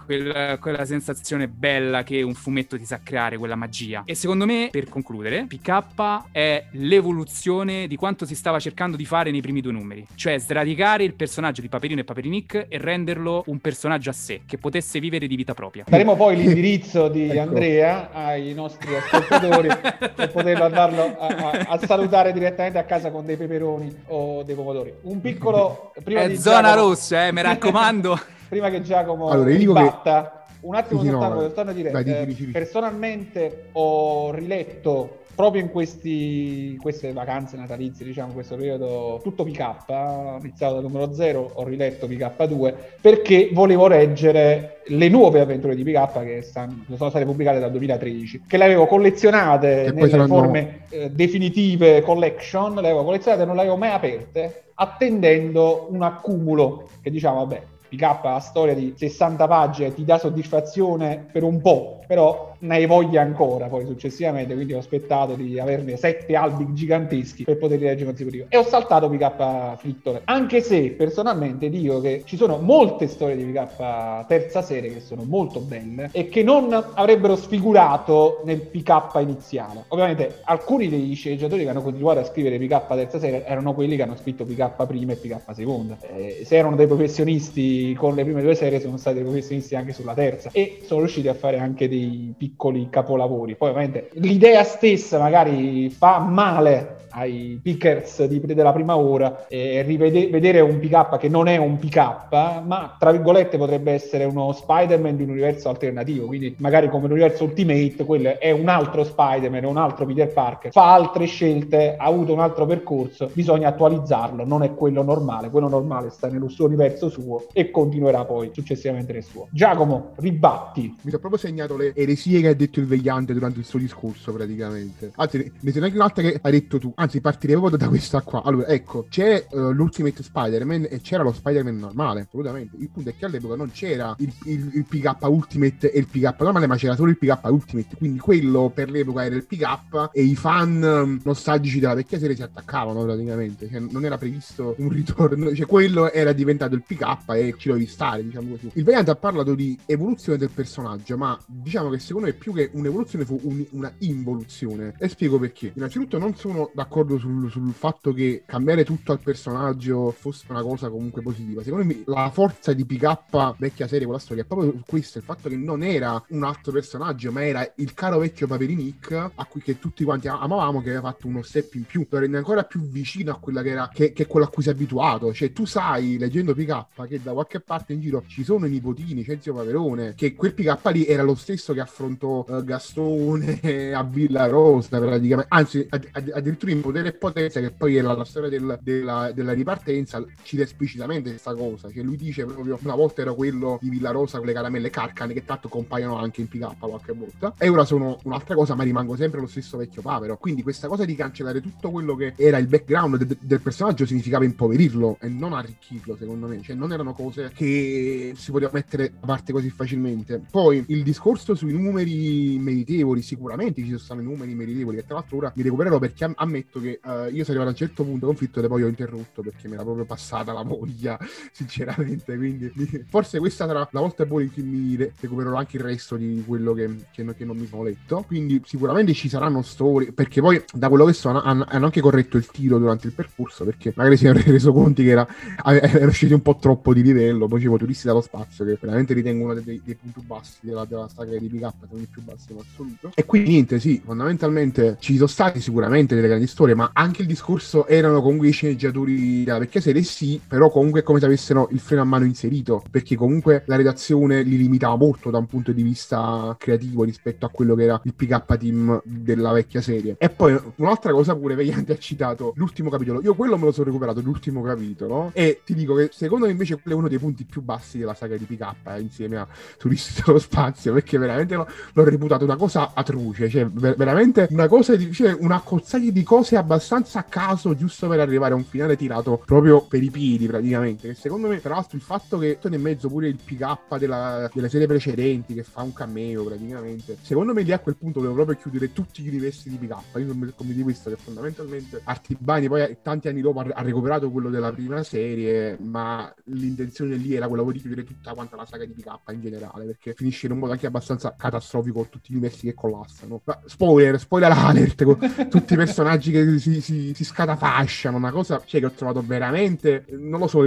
quella, 0.04 0.58
quella, 0.58 0.84
sensazione 0.84 1.48
bella 1.48 2.02
che 2.02 2.22
un 2.22 2.34
fumetto 2.34 2.76
ti 2.76 2.84
sa 2.84 3.00
creare, 3.02 3.36
quella 3.36 3.56
magia. 3.56 4.02
E 4.04 4.14
secondo 4.14 4.46
me, 4.46 4.68
per 4.70 4.88
concludere, 4.88 5.46
PK 5.48 6.32
è 6.32 6.64
l'evoluzione 6.72 7.86
di 7.86 7.96
quanto 7.96 8.26
si 8.26 8.34
stava 8.34 8.58
cercando 8.58 8.96
di 8.96 9.04
fare 9.04 9.30
nei 9.30 9.40
primi 9.40 9.60
due 9.60 9.72
numeri, 9.72 10.06
cioè 10.14 10.38
sradicare 10.38 11.04
il 11.04 11.14
personaggio 11.14 11.60
di 11.60 11.68
Paperino 11.68 12.00
e 12.00 12.04
Paperinic 12.04 12.66
e 12.68 12.78
renderlo 12.78 13.44
un 13.46 13.58
personaggio 13.58 14.10
a 14.10 14.12
sé, 14.12 14.42
che 14.46 14.58
potesse 14.58 15.00
vivere 15.00 15.26
di 15.26 15.36
vita 15.36 15.54
propria. 15.54 15.84
Daremo 15.88 16.16
poi 16.16 16.36
l'indirizzo 16.36 17.08
di 17.08 17.28
ecco. 17.30 17.40
Andrea 17.40 18.10
ai 18.12 18.52
nostri 18.54 18.94
ascoltatori 18.94 19.68
per 20.14 20.30
poterlo 20.30 20.64
andarlo 20.64 21.16
a, 21.18 21.26
a, 21.26 21.50
a, 21.68 21.78
salutare 21.78 22.32
direttamente 22.32 22.78
a 22.78 22.84
casa 22.84 23.10
con 23.10 23.24
dei 23.24 23.36
peperoni 23.36 23.94
o 24.06 24.42
dei 24.42 24.54
pomodori. 24.54 24.92
Un 25.02 25.20
piccolo... 25.20 25.92
Prima 26.02 26.22
è 26.22 26.28
di 26.28 26.36
zona 26.36 26.68
Giacomo... 26.68 26.88
rossa, 26.88 27.26
eh, 27.26 27.32
mi 27.32 27.42
raccomando. 27.42 28.20
prima 28.48 28.70
che 28.70 28.82
Giacomo 28.82 29.28
allora, 29.28 29.50
ribatta, 29.50 30.44
che... 30.46 30.56
un 30.60 30.74
attimo 30.74 31.00
sì, 31.00 31.08
soltanto, 31.08 31.34
no, 31.34 31.40
soltanto 31.40 31.72
dire, 31.72 31.90
dai, 31.90 32.04
eh, 32.04 32.26
dici, 32.26 32.44
personalmente 32.46 33.68
ho 33.72 34.30
riletto 34.32 35.22
proprio 35.34 35.62
in 35.62 35.70
questi, 35.70 36.76
queste 36.80 37.12
vacanze 37.12 37.56
natalizie, 37.56 38.06
diciamo, 38.06 38.32
questo 38.32 38.56
periodo, 38.56 39.20
tutto 39.22 39.44
PK, 39.44 40.40
iniziato 40.40 40.74
dal 40.74 40.82
numero 40.82 41.12
0, 41.12 41.50
ho 41.54 41.64
riletto 41.64 42.06
PK2, 42.06 42.74
perché 43.00 43.50
volevo 43.52 43.88
leggere 43.88 44.82
le 44.86 45.08
nuove 45.08 45.40
avventure 45.40 45.74
di 45.74 45.82
PK 45.82 46.22
che 46.24 46.42
stanno, 46.42 46.84
sono 46.96 47.10
state 47.10 47.24
pubblicate 47.24 47.58
dal 47.58 47.70
2013, 47.70 48.42
che 48.46 48.56
le 48.56 48.64
avevo 48.64 48.86
collezionate 48.86 49.84
che 49.84 49.92
nelle 49.92 50.08
saranno... 50.08 50.28
forme 50.28 50.84
eh, 50.90 51.10
definitive 51.10 52.02
collection, 52.02 52.74
le 52.74 52.88
avevo 52.88 53.04
collezionate 53.04 53.42
e 53.42 53.46
non 53.46 53.54
le 53.56 53.62
avevo 53.62 53.76
mai 53.76 53.90
aperte, 53.90 54.64
attendendo 54.74 55.88
un 55.90 56.02
accumulo 56.02 56.88
che 57.02 57.10
diciamo, 57.10 57.38
vabbè, 57.38 57.62
PK 57.94 58.24
la 58.24 58.40
storia 58.40 58.74
di 58.74 58.92
60 58.96 59.46
pagine 59.46 59.94
ti 59.94 60.04
dà 60.04 60.18
soddisfazione 60.18 61.26
per 61.32 61.42
un 61.42 61.60
po', 61.60 62.03
però 62.06 62.54
ne 62.60 62.76
hai 62.76 62.86
voglia 62.86 63.22
ancora 63.22 63.66
poi 63.66 63.84
successivamente, 63.86 64.54
quindi 64.54 64.72
ho 64.74 64.78
aspettato 64.78 65.34
di 65.34 65.58
averne 65.58 65.96
sette 65.96 66.34
albi 66.34 66.72
giganteschi 66.72 67.44
per 67.44 67.58
poterli 67.58 67.84
leggere 67.84 68.06
consecutivo. 68.06 68.46
E 68.48 68.56
ho 68.56 68.64
saltato 68.64 69.08
PK 69.08 69.76
Frittole, 69.76 70.22
anche 70.24 70.60
se 70.60 70.90
personalmente 70.92 71.68
dico 71.68 72.00
che 72.00 72.22
ci 72.24 72.36
sono 72.36 72.58
molte 72.58 73.06
storie 73.06 73.36
di 73.36 73.44
PK 73.44 74.26
terza 74.26 74.62
serie 74.62 74.92
che 74.92 75.00
sono 75.00 75.24
molto 75.24 75.60
belle 75.60 76.10
e 76.12 76.28
che 76.28 76.42
non 76.42 76.72
avrebbero 76.94 77.36
sfigurato 77.36 78.42
nel 78.44 78.60
PK 78.60 79.20
iniziale. 79.20 79.84
Ovviamente 79.88 80.40
alcuni 80.44 80.88
degli 80.88 81.14
sceneggiatori 81.14 81.64
che 81.64 81.70
hanno 81.70 81.82
continuato 81.82 82.20
a 82.20 82.24
scrivere 82.24 82.58
PK 82.58 82.86
terza 82.94 83.18
serie 83.18 83.44
erano 83.44 83.74
quelli 83.74 83.96
che 83.96 84.02
hanno 84.02 84.16
scritto 84.16 84.44
PK 84.44 84.86
prima 84.86 85.12
e 85.12 85.16
PK 85.16 85.54
seconda. 85.54 85.96
Eh, 86.00 86.42
se 86.44 86.56
erano 86.56 86.76
dei 86.76 86.86
professionisti 86.86 87.94
con 87.94 88.14
le 88.14 88.24
prime 88.24 88.42
due 88.42 88.54
serie 88.54 88.80
sono 88.80 88.96
stati 88.96 89.16
dei 89.16 89.24
professionisti 89.24 89.74
anche 89.74 89.92
sulla 89.92 90.14
terza 90.14 90.50
e 90.52 90.80
sono 90.84 91.00
riusciti 91.00 91.28
a 91.28 91.34
fare 91.34 91.58
anche 91.58 91.88
dei 91.88 91.93
piccoli 92.36 92.88
capolavori. 92.90 93.56
Poi 93.56 93.70
ovviamente 93.70 94.10
l'idea 94.14 94.62
stessa 94.64 95.18
magari 95.18 95.90
fa 95.90 96.18
male 96.18 97.02
ai 97.14 97.58
pickers 97.62 98.24
di, 98.24 98.40
della 98.40 98.72
prima 98.72 98.96
ora 98.96 99.46
e 99.48 99.82
rivede, 99.82 100.28
vedere 100.28 100.60
un 100.60 100.78
PK 100.78 101.16
che 101.18 101.28
non 101.28 101.48
è 101.48 101.56
un 101.56 101.78
PK, 101.78 102.28
ma 102.64 102.96
tra 102.98 103.12
virgolette 103.12 103.56
potrebbe 103.56 103.92
essere 103.92 104.24
uno 104.24 104.52
Spider-Man 104.52 105.16
di 105.16 105.22
un 105.22 105.30
universo 105.30 105.68
alternativo, 105.68 106.26
quindi 106.26 106.54
magari 106.58 106.88
come 106.88 107.08
l'universo 107.08 107.44
Ultimate, 107.44 108.04
quello 108.04 108.38
è 108.38 108.50
un 108.50 108.68
altro 108.68 109.04
Spider-Man, 109.04 109.64
un 109.64 109.76
altro 109.76 110.06
Peter 110.06 110.32
Parker, 110.32 110.72
fa 110.72 110.92
altre 110.92 111.26
scelte, 111.26 111.94
ha 111.96 112.04
avuto 112.04 112.32
un 112.32 112.40
altro 112.40 112.66
percorso, 112.66 113.30
bisogna 113.32 113.68
attualizzarlo, 113.68 114.44
non 114.44 114.62
è 114.62 114.74
quello 114.74 115.02
normale, 115.02 115.50
quello 115.50 115.68
normale 115.68 116.10
sta 116.10 116.28
nello 116.28 116.48
suo 116.48 116.66
universo 116.66 117.08
suo 117.08 117.46
e 117.52 117.70
continuerà 117.70 118.24
poi 118.24 118.50
successivamente 118.52 119.12
nel 119.12 119.22
suo. 119.22 119.46
Giacomo, 119.50 120.12
ribatti. 120.16 120.82
Mi 121.02 121.10
sono 121.10 121.18
proprio 121.18 121.38
segnato 121.38 121.76
le 121.76 121.83
eresie 121.94 122.40
che 122.40 122.48
ha 122.48 122.54
detto 122.54 122.80
il 122.80 122.86
vegliante 122.86 123.32
durante 123.32 123.58
il 123.58 123.64
suo 123.64 123.78
discorso 123.78 124.32
praticamente. 124.32 125.12
Anzi, 125.16 125.52
ne 125.60 125.72
sono 125.72 125.84
anche 125.84 125.96
un'altra 125.96 126.22
che 126.22 126.38
hai 126.40 126.52
detto 126.52 126.78
tu, 126.78 126.92
anzi 126.94 127.20
partirei 127.20 127.56
proprio 127.56 127.78
da 127.78 127.88
questa 127.88 128.20
qua. 128.22 128.42
Allora, 128.42 128.66
ecco, 128.68 129.06
c'è 129.08 129.46
uh, 129.50 129.70
l'Ultimate 129.70 130.22
Spider-Man 130.22 130.86
e 130.90 131.00
c'era 131.00 131.22
lo 131.22 131.32
Spider-Man 131.32 131.76
normale, 131.76 132.22
assolutamente. 132.22 132.76
Il 132.78 132.90
punto 132.90 133.10
è 133.10 133.14
che 133.16 133.24
all'epoca 133.24 133.56
non 133.56 133.70
c'era 133.70 134.14
il, 134.18 134.32
il, 134.44 134.70
il 134.74 134.84
PK 134.84 135.16
Ultimate 135.22 135.92
e 135.92 135.98
il 135.98 136.06
PK 136.06 136.40
normale, 136.40 136.66
ma 136.66 136.76
c'era 136.76 136.94
solo 136.94 137.10
il 137.10 137.18
PK 137.18 137.40
Ultimate. 137.44 137.96
Quindi 137.96 138.18
quello 138.18 138.70
per 138.72 138.90
l'epoca 138.90 139.24
era 139.24 139.34
il 139.34 139.44
PK 139.44 140.10
e 140.12 140.22
i 140.22 140.36
fan 140.36 140.82
um, 140.82 141.20
nostalgici 141.24 141.80
della 141.80 141.94
vecchia 141.94 142.18
serie 142.18 142.36
si 142.36 142.42
attaccavano 142.42 143.02
praticamente. 143.04 143.68
Cioè, 143.68 143.80
non 143.80 144.04
era 144.04 144.18
previsto 144.18 144.74
un 144.78 144.88
ritorno, 144.88 145.54
cioè 145.54 145.66
quello 145.66 146.10
era 146.10 146.32
diventato 146.32 146.74
il 146.74 146.82
PK 146.86 147.30
e 147.32 147.54
ci 147.58 147.68
dovevi 147.68 147.86
stare, 147.86 148.24
diciamo 148.24 148.50
così. 148.50 148.70
Il 148.74 148.84
variante 148.84 149.10
ha 149.10 149.16
parlato 149.16 149.54
di 149.54 149.78
evoluzione 149.86 150.38
del 150.38 150.50
personaggio, 150.50 151.16
ma 151.16 151.38
diciamo 151.46 151.73
che 151.82 151.98
secondo 151.98 152.28
me 152.28 152.34
più 152.34 152.52
che 152.52 152.70
un'evoluzione 152.72 153.24
fu 153.24 153.38
un, 153.42 153.64
una 153.70 153.92
involuzione. 153.98 154.94
E 154.98 155.08
spiego 155.08 155.38
perché. 155.38 155.72
Innanzitutto 155.74 156.18
non 156.18 156.34
sono 156.36 156.70
d'accordo 156.74 157.18
sul, 157.18 157.50
sul, 157.50 157.72
fatto 157.72 158.12
che 158.12 158.44
cambiare 158.46 158.84
tutto 158.84 159.12
al 159.12 159.20
personaggio 159.20 160.10
fosse 160.12 160.46
una 160.48 160.62
cosa 160.62 160.88
comunque 160.88 161.22
positiva. 161.22 161.62
Secondo 161.62 161.84
me 161.84 162.02
la 162.06 162.30
forza 162.30 162.72
di 162.72 162.84
PK 162.84 163.56
vecchia 163.58 163.88
serie 163.88 164.04
con 164.04 164.14
la 164.14 164.20
storia 164.20 164.42
è 164.42 164.46
proprio 164.46 164.82
questo, 164.86 165.18
il 165.18 165.24
fatto 165.24 165.48
che 165.48 165.56
non 165.56 165.82
era 165.82 166.22
un 166.28 166.44
altro 166.44 166.72
personaggio, 166.72 167.32
ma 167.32 167.44
era 167.44 167.72
il 167.76 167.94
caro 167.94 168.18
vecchio 168.18 168.46
Paperinic 168.46 169.12
a 169.34 169.44
cui 169.46 169.60
che 169.60 169.78
tutti 169.78 170.04
quanti 170.04 170.28
amavamo 170.28 170.80
che 170.80 170.90
aveva 170.90 171.10
fatto 171.10 171.26
uno 171.26 171.42
step 171.42 171.74
in 171.74 171.84
più, 171.84 172.06
lo 172.08 172.18
rende 172.18 172.36
ancora 172.36 172.64
più 172.64 172.80
vicino 172.82 173.32
a 173.32 173.38
quella 173.38 173.62
che 173.62 173.70
era 173.70 173.90
che, 173.92 174.12
che 174.12 174.24
è 174.24 174.26
quello 174.26 174.46
a 174.46 174.48
cui 174.48 174.62
sei 174.62 174.72
abituato. 174.72 175.32
Cioè, 175.32 175.52
tu 175.52 175.64
sai, 175.64 176.18
leggendo 176.18 176.54
PK, 176.54 177.06
che 177.08 177.20
da 177.22 177.32
qualche 177.32 177.60
parte 177.60 177.92
in 177.92 178.00
giro 178.00 178.22
ci 178.26 178.44
sono 178.44 178.66
i 178.66 178.70
nipotini, 178.70 179.24
c'è 179.24 179.38
zio 179.40 179.54
Paperone, 179.54 180.14
che 180.14 180.34
quel 180.34 180.54
PK 180.54 180.90
lì 180.92 181.06
era 181.06 181.22
lo 181.22 181.34
stesso 181.34 181.63
che 181.72 181.80
affrontò 181.80 182.44
uh, 182.46 182.64
Gastone 182.64 183.60
a 183.94 184.02
Villa 184.02 184.46
Rosa 184.46 184.98
praticamente, 184.98 185.46
anzi 185.48 185.86
addirittura 185.88 186.72
in 186.72 186.80
potere 186.80 187.08
e 187.08 187.12
potenza, 187.12 187.60
che 187.60 187.70
poi 187.70 187.96
è 187.96 188.02
la, 188.02 188.24
storia 188.24 188.48
del, 188.48 188.78
della, 188.82 189.32
della, 189.32 189.52
ripartenza, 189.52 190.24
cita 190.42 190.62
esplicitamente 190.62 191.30
questa 191.30 191.54
cosa. 191.54 191.90
Cioè 191.90 192.02
lui 192.02 192.16
dice 192.16 192.44
proprio 192.44 192.78
una 192.82 192.94
volta 192.94 193.22
era 193.22 193.32
quello 193.32 193.78
di 193.80 193.88
Villa 193.88 194.10
Rosa 194.10 194.38
con 194.38 194.46
le 194.46 194.52
caramelle 194.52 194.90
carcane, 194.90 195.32
che 195.32 195.44
tanto 195.44 195.68
compaiono 195.68 196.16
anche 196.16 196.40
in 196.40 196.48
PK 196.48 196.78
qualche 196.78 197.12
volta. 197.12 197.54
E 197.58 197.68
ora 197.68 197.84
sono 197.84 198.18
un'altra 198.24 198.54
cosa, 198.54 198.74
ma 198.74 198.82
rimango 198.82 199.16
sempre 199.16 199.40
lo 199.40 199.46
stesso 199.46 199.76
vecchio 199.76 200.02
papero. 200.02 200.36
Quindi 200.36 200.62
questa 200.62 200.88
cosa 200.88 201.04
di 201.04 201.14
cancellare 201.14 201.60
tutto 201.60 201.90
quello 201.90 202.14
che 202.16 202.34
era 202.36 202.58
il 202.58 202.66
background 202.66 203.22
de- 203.24 203.36
del 203.40 203.60
personaggio 203.60 204.06
significava 204.06 204.44
impoverirlo 204.44 205.18
e 205.20 205.28
non 205.28 205.52
arricchirlo, 205.52 206.16
secondo 206.16 206.46
me. 206.46 206.60
Cioè 206.62 206.76
non 206.76 206.92
erano 206.92 207.14
cose 207.14 207.50
che 207.54 208.34
si 208.36 208.50
poteva 208.50 208.70
mettere 208.72 209.12
a 209.20 209.26
parte 209.26 209.52
così 209.52 209.70
facilmente. 209.70 210.40
Poi 210.50 210.84
il 210.88 211.02
discorso 211.02 211.53
sui 211.54 211.72
numeri 211.72 212.58
meritevoli, 212.58 213.22
sicuramente 213.22 213.80
ci 213.80 213.88
sono 213.88 213.98
stati 213.98 214.22
numeri 214.22 214.54
meritevoli, 214.54 214.96
che 214.96 215.04
tra 215.04 215.14
l'altro 215.14 215.36
ora 215.38 215.52
mi 215.54 215.62
recupererò 215.62 215.98
perché 215.98 216.32
ammetto 216.34 216.80
che 216.80 217.00
uh, 217.02 217.08
io 217.30 217.44
sono 217.44 217.58
arrivato 217.58 217.66
a 217.66 217.70
un 217.70 217.76
certo 217.76 218.04
punto 218.04 218.26
conflitto 218.26 218.62
e 218.62 218.68
poi 218.68 218.82
ho 218.82 218.88
interrotto 218.88 219.42
perché 219.42 219.68
mi 219.68 219.74
era 219.74 219.82
proprio 219.82 220.04
passata 220.04 220.52
la 220.52 220.62
voglia, 220.62 221.18
sinceramente. 221.52 222.36
Quindi 222.36 222.72
forse 223.08 223.38
questa 223.38 223.66
sarà 223.66 223.88
la 223.90 224.00
volta 224.00 224.24
buona 224.26 224.44
in 224.44 224.52
cui 224.52 224.62
mi 224.62 224.96
recupererò 224.96 225.56
anche 225.56 225.76
il 225.76 225.82
resto 225.82 226.16
di 226.16 226.42
quello 226.46 226.72
che, 226.74 227.06
che, 227.12 227.24
che 227.34 227.44
non 227.44 227.56
mi 227.56 227.66
sono 227.66 227.84
letto. 227.84 228.24
Quindi 228.26 228.60
sicuramente 228.64 229.12
ci 229.12 229.28
saranno 229.28 229.62
storie, 229.62 230.12
perché 230.12 230.40
poi 230.40 230.62
da 230.72 230.88
quello 230.88 231.04
che 231.04 231.12
so 231.12 231.28
hanno, 231.28 231.64
hanno 231.66 231.84
anche 231.84 232.00
corretto 232.00 232.36
il 232.36 232.46
tiro 232.46 232.78
durante 232.78 233.06
il 233.06 233.12
percorso, 233.12 233.64
perché 233.64 233.92
magari 233.96 234.16
si 234.16 234.26
erano 234.26 234.42
reso 234.46 234.72
conto 234.72 235.02
che 235.02 235.08
era, 235.08 235.26
era 235.64 236.06
uscito 236.06 236.34
un 236.34 236.42
po' 236.42 236.56
troppo 236.56 236.92
di 236.92 237.02
livello, 237.02 237.46
poi 237.46 237.60
c'è 237.60 237.68
turisti 237.76 238.06
dallo 238.06 238.20
spazio 238.20 238.64
che 238.64 238.78
veramente 238.80 239.14
ritengo 239.14 239.44
uno 239.44 239.54
dei, 239.54 239.80
dei 239.84 239.94
punti 239.94 240.20
bassi 240.24 240.58
della, 240.60 240.84
della 240.84 241.08
saga 241.08 241.36
di 241.36 241.43
PK, 241.48 241.72
sono 241.88 242.00
i 242.00 242.06
più 242.06 242.22
bassi 242.22 242.52
in 242.52 242.58
assoluto. 242.58 243.12
E 243.14 243.24
quindi 243.24 243.50
niente, 243.50 243.80
sì, 243.80 244.00
fondamentalmente 244.04 244.96
ci 245.00 245.14
sono 245.14 245.26
stati 245.26 245.60
sicuramente 245.60 246.14
delle 246.14 246.28
grandi 246.28 246.46
storie, 246.46 246.74
ma 246.74 246.90
anche 246.92 247.22
il 247.22 247.28
discorso 247.28 247.86
erano 247.86 248.20
comunque 248.22 248.48
i 248.48 248.52
sceneggiatori 248.52 249.44
della 249.44 249.58
vecchia 249.58 249.80
serie, 249.80 250.02
sì, 250.02 250.40
però 250.46 250.70
comunque 250.70 251.02
come 251.02 251.18
se 251.18 251.26
avessero 251.26 251.68
il 251.72 251.80
freno 251.80 252.02
a 252.02 252.04
mano 252.04 252.24
inserito, 252.24 252.82
perché 252.90 253.16
comunque 253.16 253.62
la 253.66 253.76
redazione 253.76 254.42
li 254.42 254.56
limitava 254.56 254.96
molto 254.96 255.30
da 255.30 255.38
un 255.38 255.46
punto 255.46 255.72
di 255.72 255.82
vista 255.82 256.54
creativo 256.58 257.04
rispetto 257.04 257.46
a 257.46 257.50
quello 257.50 257.74
che 257.74 257.82
era 257.84 258.00
il 258.04 258.14
PK 258.14 258.56
team 258.56 259.00
della 259.04 259.52
vecchia 259.52 259.80
serie. 259.80 260.16
E 260.18 260.30
poi 260.30 260.58
un'altra 260.76 261.12
cosa 261.12 261.34
pure, 261.36 261.54
Vegliante 261.54 261.92
ha 261.92 261.98
citato 261.98 262.52
l'ultimo 262.56 262.90
capitolo. 262.90 263.20
Io 263.22 263.34
quello 263.34 263.56
me 263.58 263.64
lo 263.64 263.72
sono 263.72 263.86
recuperato, 263.86 264.20
l'ultimo 264.20 264.62
capitolo, 264.62 265.30
e 265.34 265.60
ti 265.64 265.74
dico 265.74 265.94
che 265.94 266.10
secondo 266.12 266.46
me 266.46 266.52
invece 266.52 266.74
quello 266.80 266.96
è 266.96 266.98
uno 267.00 267.08
dei 267.08 267.18
punti 267.18 267.44
più 267.44 267.62
bassi 267.62 267.98
della 267.98 268.14
saga 268.14 268.36
di 268.36 268.44
PK, 268.44 268.74
eh, 268.84 269.00
insieme 269.00 269.36
a 269.36 269.46
Turisti 269.78 270.22
dello 270.24 270.38
Spazio, 270.40 270.92
perché 270.92 271.18
veramente 271.18 271.33
l'ho, 271.42 271.66
l'ho 271.92 272.04
reputato 272.04 272.44
una 272.44 272.56
cosa 272.56 272.92
atroce, 272.94 273.48
cioè 273.48 273.66
ver- 273.66 273.96
veramente 273.96 274.46
una 274.50 274.68
cosa 274.68 274.96
di, 274.96 275.12
cioè, 275.12 275.36
una 275.38 275.60
cozzaglia 275.60 276.10
di 276.10 276.22
cose 276.22 276.56
abbastanza 276.56 277.20
a 277.20 277.22
caso 277.24 277.74
giusto 277.74 278.08
per 278.08 278.20
arrivare 278.20 278.54
a 278.54 278.56
un 278.56 278.64
finale 278.64 278.96
tirato 278.96 279.42
proprio 279.44 279.82
per 279.82 280.02
i 280.02 280.10
piedi 280.10 280.46
praticamente. 280.46 281.08
Che 281.08 281.14
secondo 281.14 281.48
me, 281.48 281.60
tra 281.60 281.74
l'altro, 281.74 281.96
il 281.96 282.02
fatto 282.02 282.38
che 282.38 282.58
nel 282.64 282.80
mezzo 282.80 283.08
pure 283.08 283.28
il 283.28 283.38
PK 283.42 283.96
della, 283.98 284.50
delle 284.52 284.68
serie 284.68 284.86
precedenti 284.86 285.54
che 285.54 285.62
fa 285.62 285.82
un 285.82 285.92
cameo 285.92 286.44
praticamente, 286.44 287.16
secondo 287.20 287.52
me 287.52 287.62
lì 287.62 287.72
a 287.72 287.78
quel 287.78 287.96
punto 287.96 288.20
devo 288.20 288.34
proprio 288.34 288.56
chiudere 288.56 288.92
tutti 288.92 289.22
gli 289.22 289.28
universi 289.28 289.68
di 289.68 289.76
PK. 289.76 290.18
Io 290.18 290.26
non 290.26 290.38
mi 290.38 290.52
come 290.54 290.72
di 290.72 290.82
questo 290.82 291.10
che 291.10 291.16
fondamentalmente 291.16 292.00
Artibani 292.04 292.68
poi 292.68 292.96
tanti 293.02 293.28
anni 293.28 293.40
dopo 293.40 293.60
ha 293.60 293.82
recuperato 293.82 294.30
quello 294.30 294.50
della 294.50 294.72
prima 294.72 295.02
serie, 295.02 295.76
ma 295.80 296.32
l'intenzione 296.44 297.16
lì 297.16 297.34
era 297.34 297.48
quella 297.48 297.62
di 297.70 297.80
chiudere 297.80 298.04
tutta 298.04 298.34
quanta 298.34 298.56
la 298.56 298.66
saga 298.66 298.84
di 298.84 298.92
PK 298.92 299.32
in 299.32 299.40
generale, 299.40 299.84
perché 299.84 300.14
finisce 300.14 300.46
in 300.46 300.52
un 300.52 300.58
modo 300.58 300.72
anche 300.72 300.86
abbastanza 300.86 301.23
catastrofico 301.32 302.00
con 302.00 302.08
tutti 302.10 302.32
gli 302.32 302.36
universi 302.36 302.66
che 302.66 302.74
collassano. 302.74 303.40
Ma 303.44 303.60
spoiler, 303.64 304.18
spoiler 304.18 304.52
alert, 304.52 305.04
con 305.04 305.18
tutti 305.48 305.72
i 305.72 305.76
personaggi 305.76 306.30
che 306.30 306.58
si, 306.58 306.80
si, 306.80 307.12
si 307.14 307.24
scatafasciano, 307.24 308.16
una 308.16 308.30
cosa 308.30 308.60
cioè, 308.64 308.80
che 308.80 308.86
ho 308.86 308.92
trovato 308.92 309.22
veramente, 309.24 310.04
non 310.10 310.40
lo 310.40 310.46
so, 310.46 310.60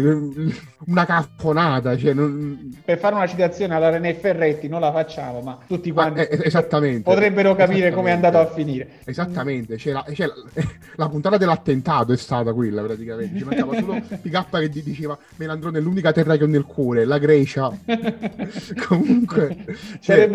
una 0.86 1.06
caffonata. 1.06 1.98
Cioè, 1.98 2.14
non... 2.14 2.82
Per 2.84 2.98
fare 2.98 3.16
una 3.16 3.28
citazione 3.28 3.76
alla 3.76 3.90
René 3.90 4.14
Ferretti, 4.14 4.68
non 4.68 4.82
la 4.82 4.92
facciamo, 4.92 5.42
ma 5.42 5.58
tutti 5.68 5.92
quanti 5.92 6.22
ah, 6.22 6.24
eh, 6.24 6.40
esattamente, 6.44 7.04
potrebbero 7.04 7.56
capire 7.56 7.92
come 7.92 8.10
è 8.10 8.14
andato 8.14 8.40
a 8.40 8.48
finire. 8.48 9.00
Esattamente, 9.06 9.76
c'è 9.76 9.92
la, 9.92 10.06
c'è 10.08 10.26
la, 10.26 10.34
la, 10.96 11.10
puntata 11.10 11.38
dell'attentato 11.38 12.14
è 12.14 12.18
stata 12.18 12.54
quella 12.54 12.82
praticamente, 12.82 13.38
ci 13.38 13.44
mancava 13.44 13.76
solo 13.78 14.02
PK 14.22 14.50
che 14.50 14.70
diceva 14.70 15.18
Melandrone 15.36 15.78
è 15.78 15.82
l'unica 15.82 16.12
terra 16.12 16.38
che 16.38 16.44
ho 16.44 16.48
nel 16.48 16.66
cuore, 16.66 17.06
la 17.06 17.18
Grecia. 17.18 17.72
Comunque... 18.88 19.66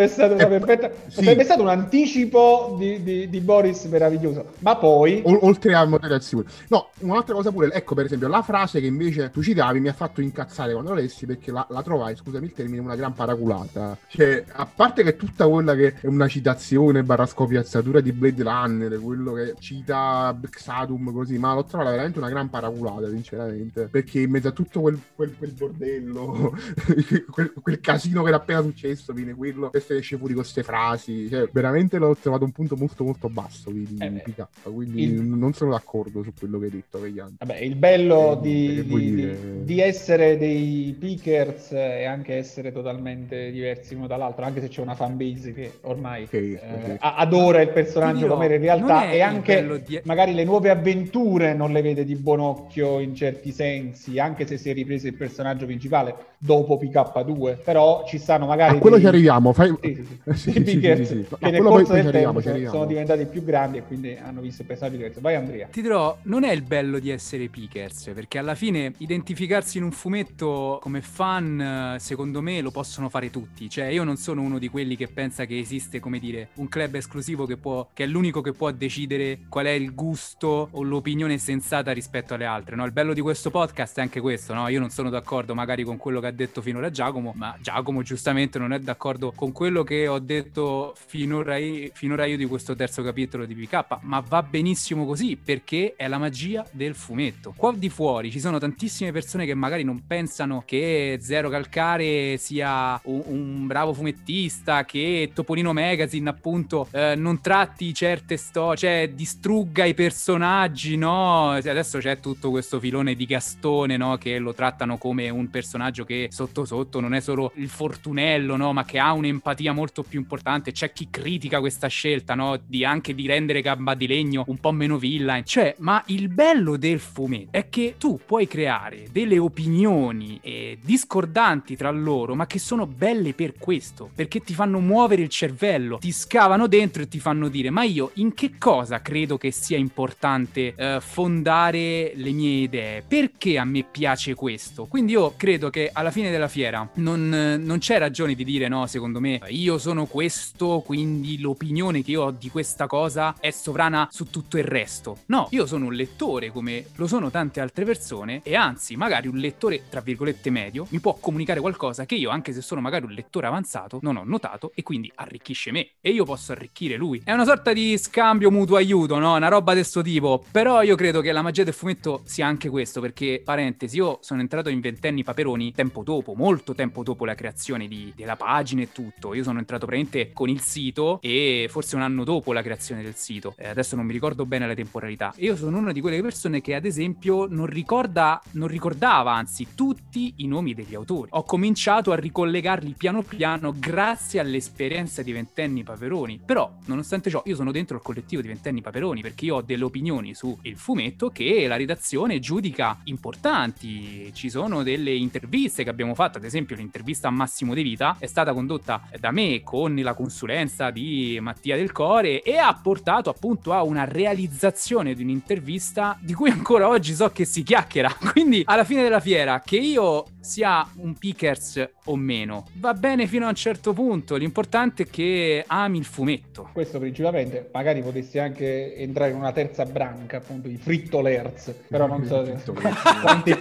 Sarebbe, 0.08 0.36
stato, 0.36 0.54
è, 0.54 0.58
perfetta, 0.58 0.90
sì. 1.08 1.22
sarebbe 1.24 1.44
stato 1.44 1.62
un 1.62 1.68
anticipo 1.68 2.76
di, 2.78 3.02
di, 3.02 3.28
di 3.28 3.40
Boris 3.40 3.84
meraviglioso, 3.84 4.52
ma 4.60 4.76
poi... 4.76 5.22
O, 5.24 5.46
oltre 5.46 5.74
a 5.74 5.84
moderazione. 5.84 6.44
No, 6.68 6.90
un'altra 7.00 7.34
cosa 7.34 7.50
pure, 7.50 7.70
ecco 7.72 7.94
per 7.94 8.06
esempio 8.06 8.28
la 8.28 8.42
frase 8.42 8.80
che 8.80 8.86
invece 8.86 9.30
tu 9.30 9.42
citavi 9.42 9.80
mi 9.80 9.88
ha 9.88 9.92
fatto 9.92 10.20
incazzare 10.20 10.72
quando 10.72 10.94
lessi 10.94 11.26
perché 11.26 11.50
la, 11.50 11.66
la 11.70 11.82
trovai, 11.82 12.16
scusami 12.16 12.46
il 12.46 12.52
termine, 12.52 12.80
una 12.80 12.96
gran 12.96 13.14
paraculata. 13.14 13.96
Cioè, 14.08 14.44
a 14.52 14.66
parte 14.66 15.02
che 15.02 15.16
tutta 15.16 15.46
quella 15.48 15.74
che 15.74 15.94
è 16.00 16.06
una 16.06 16.28
citazione 16.28 17.02
barra 17.02 17.26
scopiazzatura 17.26 18.00
di 18.00 18.12
Blade 18.12 18.42
Runner, 18.42 19.00
quello 19.00 19.32
che 19.32 19.54
cita 19.58 20.38
Xadum 20.48 21.12
così, 21.12 21.38
ma 21.38 21.54
l'ho 21.54 21.64
trovata 21.64 21.90
veramente 21.90 22.18
una 22.18 22.28
gran 22.28 22.48
paraculata, 22.50 23.08
sinceramente. 23.08 23.88
Perché 23.90 24.20
in 24.20 24.30
mezzo 24.30 24.48
a 24.48 24.52
tutto 24.52 24.80
quel, 24.80 25.00
quel, 25.14 25.34
quel 25.36 25.52
bordello, 25.52 26.54
quel, 27.30 27.52
quel, 27.60 27.80
casino 27.80 28.22
che 28.22 28.28
era 28.28 28.36
appena 28.36 28.62
successo, 28.62 29.12
viene 29.12 29.34
quello 29.34 29.70
se 29.92 29.98
esce 29.98 30.16
fuori 30.16 30.34
con 30.34 30.42
queste 30.42 30.62
frasi. 30.62 31.28
Cioè, 31.28 31.48
veramente 31.52 31.98
l'ho 31.98 32.16
trovato 32.16 32.44
un 32.44 32.52
punto 32.52 32.76
molto 32.76 33.04
molto 33.04 33.28
basso 33.28 33.70
di, 33.70 33.86
di 33.88 34.04
eh 34.04 34.10
PK, 34.10 34.46
quindi 34.62 35.02
il... 35.02 35.20
non 35.22 35.52
sono 35.52 35.70
d'accordo 35.70 36.22
su 36.22 36.32
quello 36.38 36.58
che 36.58 36.64
hai 36.66 36.70
detto. 36.70 37.00
Vabbè, 37.38 37.58
il 37.58 37.76
bello 37.76 38.38
eh, 38.38 38.40
di, 38.40 38.84
di, 38.84 39.14
di, 39.14 39.64
di, 39.64 39.80
essere 39.80 40.38
dei 40.38 40.94
pickers 40.98 41.72
e 41.72 42.04
anche 42.04 42.34
essere 42.34 42.72
totalmente 42.72 43.50
diversi 43.50 43.94
uno 43.94 44.06
dall'altro, 44.06 44.44
anche 44.44 44.60
se 44.60 44.68
c'è 44.68 44.80
una 44.80 44.94
fanbase 44.94 45.52
che 45.52 45.78
ormai 45.82 46.24
okay, 46.24 46.52
eh, 46.52 46.74
okay. 46.74 46.96
adora 47.00 47.60
il 47.60 47.70
personaggio 47.70 48.26
come 48.26 48.44
era 48.44 48.54
in 48.54 48.60
realtà 48.60 49.10
e 49.10 49.20
anche 49.20 49.82
di... 49.84 50.00
magari 50.04 50.34
le 50.34 50.44
nuove 50.44 50.70
avventure 50.70 51.54
non 51.54 51.72
le 51.72 51.82
vede 51.82 52.04
di 52.04 52.14
buon 52.14 52.40
occhio 52.40 53.00
in 53.00 53.14
certi 53.14 53.52
sensi, 53.52 54.18
anche 54.18 54.46
se 54.46 54.56
si 54.56 54.70
è 54.70 54.74
ripreso 54.74 55.06
il 55.06 55.14
personaggio 55.14 55.66
principale 55.66 56.31
dopo 56.44 56.76
PK2, 56.76 57.58
però 57.62 58.02
ci 58.04 58.18
stanno 58.18 58.46
magari... 58.46 58.76
A 58.76 58.80
quello 58.80 58.96
dei... 58.96 59.04
ci 59.04 59.08
arriviamo, 59.08 59.52
fai... 59.52 59.72
sì, 59.80 59.94
sì, 59.94 60.32
sì. 60.34 60.52
sì, 60.52 60.62
pickers 60.62 61.08
sì, 61.08 61.26
che 61.38 61.50
nel 61.52 61.62
corso 61.62 61.92
del 61.92 62.10
tempo 62.10 62.40
sono 62.40 62.84
diventati 62.84 63.26
più 63.26 63.44
grandi 63.44 63.78
e 63.78 63.84
quindi 63.84 64.18
hanno 64.20 64.40
visto 64.40 64.64
personaggi 64.64 64.96
diversi. 64.96 65.20
Vai 65.20 65.36
Andrea. 65.36 65.68
Ti 65.70 65.80
dirò, 65.80 66.16
non 66.22 66.42
è 66.42 66.50
il 66.50 66.62
bello 66.62 66.98
di 66.98 67.10
essere 67.10 67.46
pickers, 67.46 68.10
perché 68.12 68.38
alla 68.38 68.56
fine 68.56 68.92
identificarsi 68.98 69.78
in 69.78 69.84
un 69.84 69.92
fumetto 69.92 70.80
come 70.82 71.00
fan, 71.00 71.96
secondo 72.00 72.42
me, 72.42 72.60
lo 72.60 72.72
possono 72.72 73.08
fare 73.08 73.30
tutti. 73.30 73.70
Cioè, 73.70 73.84
io 73.84 74.02
non 74.02 74.16
sono 74.16 74.42
uno 74.42 74.58
di 74.58 74.68
quelli 74.68 74.96
che 74.96 75.06
pensa 75.06 75.44
che 75.44 75.56
esiste, 75.56 76.00
come 76.00 76.18
dire, 76.18 76.48
un 76.54 76.68
club 76.68 76.96
esclusivo 76.96 77.46
che, 77.46 77.56
può, 77.56 77.88
che 77.92 78.02
è 78.02 78.06
l'unico 78.08 78.40
che 78.40 78.52
può 78.52 78.68
decidere 78.72 79.42
qual 79.48 79.66
è 79.66 79.70
il 79.70 79.94
gusto 79.94 80.68
o 80.72 80.82
l'opinione 80.82 81.38
sensata 81.38 81.92
rispetto 81.92 82.34
alle 82.34 82.46
altre. 82.46 82.74
No? 82.74 82.84
Il 82.84 82.92
bello 82.92 83.14
di 83.14 83.20
questo 83.20 83.50
podcast 83.50 83.98
è 83.98 84.00
anche 84.00 84.20
questo, 84.20 84.54
no? 84.54 84.66
Io 84.66 84.80
non 84.80 84.90
sono 84.90 85.08
d'accordo 85.08 85.54
magari 85.54 85.84
con 85.84 85.96
quello 85.98 86.18
che 86.18 86.26
ha 86.26 86.31
detto 86.32 86.60
finora 86.62 86.90
Giacomo, 86.90 87.32
ma 87.36 87.56
Giacomo 87.60 88.02
giustamente 88.02 88.58
non 88.58 88.72
è 88.72 88.78
d'accordo 88.78 89.32
con 89.32 89.52
quello 89.52 89.82
che 89.82 90.08
ho 90.08 90.18
detto 90.18 90.94
finora 91.06 91.56
io, 91.56 91.90
finora 91.92 92.24
io 92.24 92.36
di 92.36 92.46
questo 92.46 92.74
terzo 92.74 93.02
capitolo 93.02 93.44
di 93.44 93.54
PK, 93.54 93.98
ma 94.00 94.20
va 94.20 94.42
benissimo 94.42 95.06
così 95.06 95.36
perché 95.36 95.94
è 95.96 96.08
la 96.08 96.18
magia 96.18 96.66
del 96.70 96.94
fumetto. 96.94 97.52
Qua 97.56 97.72
di 97.72 97.88
fuori 97.88 98.30
ci 98.30 98.40
sono 98.40 98.58
tantissime 98.58 99.12
persone 99.12 99.46
che 99.46 99.54
magari 99.54 99.84
non 99.84 100.06
pensano 100.06 100.62
che 100.66 101.18
Zero 101.20 101.48
Calcare 101.48 102.36
sia 102.38 103.00
un, 103.04 103.22
un 103.26 103.66
bravo 103.66 103.92
fumettista, 103.92 104.84
che 104.84 105.30
Topolino 105.34 105.72
Magazine 105.72 106.28
appunto 106.28 106.88
eh, 106.90 107.14
non 107.14 107.40
tratti 107.40 107.92
certe 107.94 108.36
storie, 108.36 108.76
cioè 108.76 109.10
distrugga 109.14 109.84
i 109.84 109.94
personaggi, 109.94 110.96
no? 110.96 111.50
Adesso 111.50 111.98
c'è 111.98 112.20
tutto 112.20 112.50
questo 112.50 112.80
filone 112.80 113.14
di 113.14 113.26
Gastone, 113.26 113.96
no? 113.96 114.16
Che 114.16 114.38
lo 114.38 114.54
trattano 114.54 114.98
come 114.98 115.28
un 115.30 115.50
personaggio 115.50 116.04
che 116.04 116.21
sotto 116.30 116.64
sotto 116.64 117.00
non 117.00 117.14
è 117.14 117.20
solo 117.20 117.52
il 117.56 117.68
fortunello, 117.68 118.56
no? 118.56 118.72
Ma 118.72 118.84
che 118.84 118.98
ha 118.98 119.12
un'empatia 119.12 119.72
molto 119.72 120.02
più 120.02 120.18
importante. 120.18 120.72
C'è 120.72 120.92
chi 120.92 121.08
critica 121.10 121.60
questa 121.60 121.88
scelta, 121.88 122.34
no? 122.34 122.58
Di 122.64 122.84
anche 122.84 123.14
di 123.14 123.26
rendere 123.26 123.60
Gamba 123.60 123.94
di 123.94 124.06
Legno 124.06 124.44
un 124.46 124.58
po' 124.58 124.72
meno 124.72 124.98
villain. 124.98 125.44
Cioè, 125.44 125.76
ma 125.78 126.02
il 126.06 126.28
bello 126.28 126.76
del 126.76 127.00
fumetto 127.00 127.50
è 127.50 127.68
che 127.68 127.94
tu 127.98 128.20
puoi 128.24 128.46
creare 128.46 129.06
delle 129.10 129.38
opinioni 129.38 130.38
eh, 130.42 130.78
discordanti 130.80 131.76
tra 131.76 131.90
loro, 131.90 132.34
ma 132.34 132.46
che 132.46 132.58
sono 132.58 132.86
belle 132.86 133.34
per 133.34 133.54
questo, 133.58 134.10
perché 134.14 134.40
ti 134.40 134.54
fanno 134.54 134.78
muovere 134.80 135.22
il 135.22 135.28
cervello, 135.28 135.98
ti 135.98 136.12
scavano 136.12 136.66
dentro 136.66 137.02
e 137.02 137.08
ti 137.08 137.18
fanno 137.18 137.48
dire 137.48 137.70
ma 137.70 137.82
io 137.82 138.10
in 138.14 138.34
che 138.34 138.52
cosa 138.58 139.00
credo 139.00 139.36
che 139.38 139.50
sia 139.50 139.76
importante 139.76 140.74
eh, 140.76 140.98
fondare 141.00 142.12
le 142.14 142.30
mie 142.30 142.62
idee? 142.62 143.02
Perché 143.02 143.58
a 143.58 143.64
me 143.64 143.84
piace 143.90 144.34
questo? 144.34 144.86
Quindi 144.86 145.12
io 145.12 145.34
credo 145.36 145.70
che 145.70 145.90
alla 145.92 146.10
fine 146.12 146.30
della 146.30 146.46
fiera 146.46 146.88
non, 146.94 147.58
non 147.60 147.78
c'è 147.78 147.98
ragione 147.98 148.34
di 148.34 148.44
dire 148.44 148.68
no, 148.68 148.86
secondo 148.86 149.18
me 149.18 149.40
io 149.48 149.78
sono 149.78 150.06
questo, 150.06 150.82
quindi 150.86 151.40
l'opinione 151.40 152.02
che 152.02 152.12
io 152.12 152.22
ho 152.22 152.30
di 152.30 152.50
questa 152.50 152.86
cosa 152.86 153.34
è 153.40 153.50
sovrana 153.50 154.08
su 154.10 154.30
tutto 154.30 154.56
il 154.58 154.64
resto. 154.64 155.18
No, 155.26 155.48
io 155.50 155.66
sono 155.66 155.86
un 155.86 155.94
lettore 155.94 156.50
come 156.50 156.86
lo 156.94 157.06
sono 157.06 157.30
tante 157.30 157.60
altre 157.60 157.84
persone 157.84 158.40
e 158.44 158.54
anzi 158.54 158.96
magari 158.96 159.26
un 159.26 159.36
lettore 159.36 159.88
tra 159.88 160.00
virgolette 160.00 160.50
medio 160.50 160.86
mi 160.90 161.00
può 161.00 161.16
comunicare 161.18 161.60
qualcosa 161.60 162.06
che 162.06 162.14
io 162.14 162.30
anche 162.30 162.52
se 162.52 162.60
sono 162.60 162.80
magari 162.80 163.04
un 163.04 163.12
lettore 163.12 163.46
avanzato 163.46 163.98
non 164.02 164.16
ho 164.16 164.22
notato 164.24 164.70
e 164.74 164.82
quindi 164.82 165.10
arricchisce 165.14 165.72
me 165.72 165.88
e 166.00 166.10
io 166.10 166.24
posso 166.24 166.52
arricchire 166.52 166.96
lui. 166.96 167.20
È 167.24 167.32
una 167.32 167.44
sorta 167.44 167.72
di 167.72 167.96
scambio 167.98 168.50
mutuo 168.50 168.76
aiuto, 168.76 169.18
no? 169.18 169.34
Una 169.34 169.48
roba 169.48 169.72
di 169.72 169.78
questo 169.78 170.02
tipo. 170.02 170.44
Però 170.50 170.82
io 170.82 170.96
credo 170.96 171.20
che 171.20 171.32
la 171.32 171.42
magia 171.42 171.64
del 171.64 171.74
fumetto 171.74 172.22
sia 172.24 172.46
anche 172.46 172.68
questo, 172.68 173.00
perché, 173.00 173.40
parentesi, 173.44 173.96
io 173.96 174.18
sono 174.20 174.40
entrato 174.40 174.68
in 174.68 174.80
ventenni 174.80 175.22
Paperoni 175.22 175.72
tempo 175.72 176.01
dopo, 176.02 176.34
molto 176.34 176.74
tempo 176.74 177.02
dopo 177.02 177.24
la 177.24 177.34
creazione 177.34 177.88
di, 177.88 178.12
della 178.14 178.36
pagina 178.36 178.82
e 178.82 178.92
tutto. 178.92 179.34
Io 179.34 179.42
sono 179.42 179.58
entrato 179.58 179.86
praticamente 179.86 180.32
con 180.32 180.48
il 180.48 180.60
sito 180.60 181.18
e 181.20 181.66
forse 181.70 181.96
un 181.96 182.02
anno 182.02 182.24
dopo 182.24 182.52
la 182.52 182.62
creazione 182.62 183.02
del 183.02 183.14
sito. 183.14 183.54
Eh, 183.56 183.68
adesso 183.68 183.96
non 183.96 184.06
mi 184.06 184.12
ricordo 184.12 184.46
bene 184.46 184.66
la 184.66 184.74
temporalità. 184.74 185.32
io 185.36 185.56
sono 185.56 185.78
una 185.78 185.92
di 185.92 186.00
quelle 186.00 186.20
persone 186.22 186.60
che, 186.60 186.74
ad 186.74 186.84
esempio, 186.84 187.46
non 187.48 187.66
ricorda, 187.66 188.40
non 188.52 188.68
ricordava, 188.68 189.32
anzi, 189.32 189.68
tutti 189.74 190.34
i 190.36 190.46
nomi 190.46 190.74
degli 190.74 190.94
autori. 190.94 191.28
Ho 191.32 191.44
cominciato 191.44 192.12
a 192.12 192.16
ricollegarli 192.16 192.94
piano 192.96 193.22
piano 193.22 193.74
grazie 193.76 194.40
all'esperienza 194.40 195.22
di 195.22 195.32
ventenni 195.32 195.82
Paperoni. 195.82 196.40
Però, 196.44 196.70
nonostante 196.86 197.30
ciò, 197.30 197.42
io 197.46 197.54
sono 197.54 197.70
dentro 197.70 197.96
il 197.96 198.02
collettivo 198.02 198.42
di 198.42 198.48
ventenni 198.48 198.80
Paperoni 198.80 199.20
perché 199.20 199.46
io 199.46 199.56
ho 199.56 199.62
delle 199.62 199.84
opinioni 199.84 200.34
sul 200.34 200.56
fumetto 200.74 201.30
che 201.30 201.66
la 201.66 201.76
redazione 201.76 202.38
giudica 202.38 202.98
importanti. 203.04 204.32
Ci 204.32 204.50
sono 204.50 204.82
delle 204.82 205.14
interviste 205.14 205.81
che 205.84 205.90
abbiamo 205.90 206.14
fatto, 206.14 206.38
ad 206.38 206.44
esempio 206.44 206.76
l'intervista 206.76 207.28
a 207.28 207.30
Massimo 207.30 207.74
De 207.74 207.82
Vita 207.82 208.16
è 208.18 208.26
stata 208.26 208.52
condotta 208.52 209.08
da 209.18 209.30
me 209.30 209.62
con 209.62 209.94
la 209.96 210.14
consulenza 210.14 210.90
di 210.90 211.38
Mattia 211.40 211.76
Del 211.76 211.92
Core 211.92 212.42
e 212.42 212.56
ha 212.56 212.78
portato 212.80 213.30
appunto 213.30 213.72
a 213.72 213.82
una 213.82 214.04
realizzazione 214.04 215.14
di 215.14 215.22
un'intervista 215.22 216.18
di 216.20 216.34
cui 216.34 216.50
ancora 216.50 216.88
oggi 216.88 217.14
so 217.14 217.30
che 217.30 217.44
si 217.44 217.62
chiacchiera. 217.62 218.14
Quindi 218.32 218.62
alla 218.64 218.84
fine 218.84 219.02
della 219.02 219.20
fiera, 219.20 219.60
che 219.64 219.76
io 219.76 220.26
sia 220.42 220.86
un 220.96 221.14
pickers 221.14 221.90
o 222.06 222.16
meno, 222.16 222.66
va 222.74 222.92
bene 222.94 223.26
fino 223.26 223.46
a 223.46 223.48
un 223.48 223.54
certo 223.54 223.92
punto. 223.92 224.36
L'importante 224.36 225.04
è 225.04 225.06
che 225.06 225.64
ami 225.66 225.98
il 225.98 226.04
fumetto. 226.04 226.68
Questo 226.72 226.98
principalmente, 226.98 227.70
magari 227.72 228.02
potessi 228.02 228.38
anche 228.38 228.96
entrare 228.96 229.30
in 229.30 229.36
una 229.36 229.52
terza 229.52 229.84
branca, 229.84 230.38
appunto, 230.38 230.68
i 230.68 230.76
frittolerz, 230.76 231.72
però 231.88 232.06
non 232.06 232.24
so 232.24 232.42
quanti, 233.22 233.54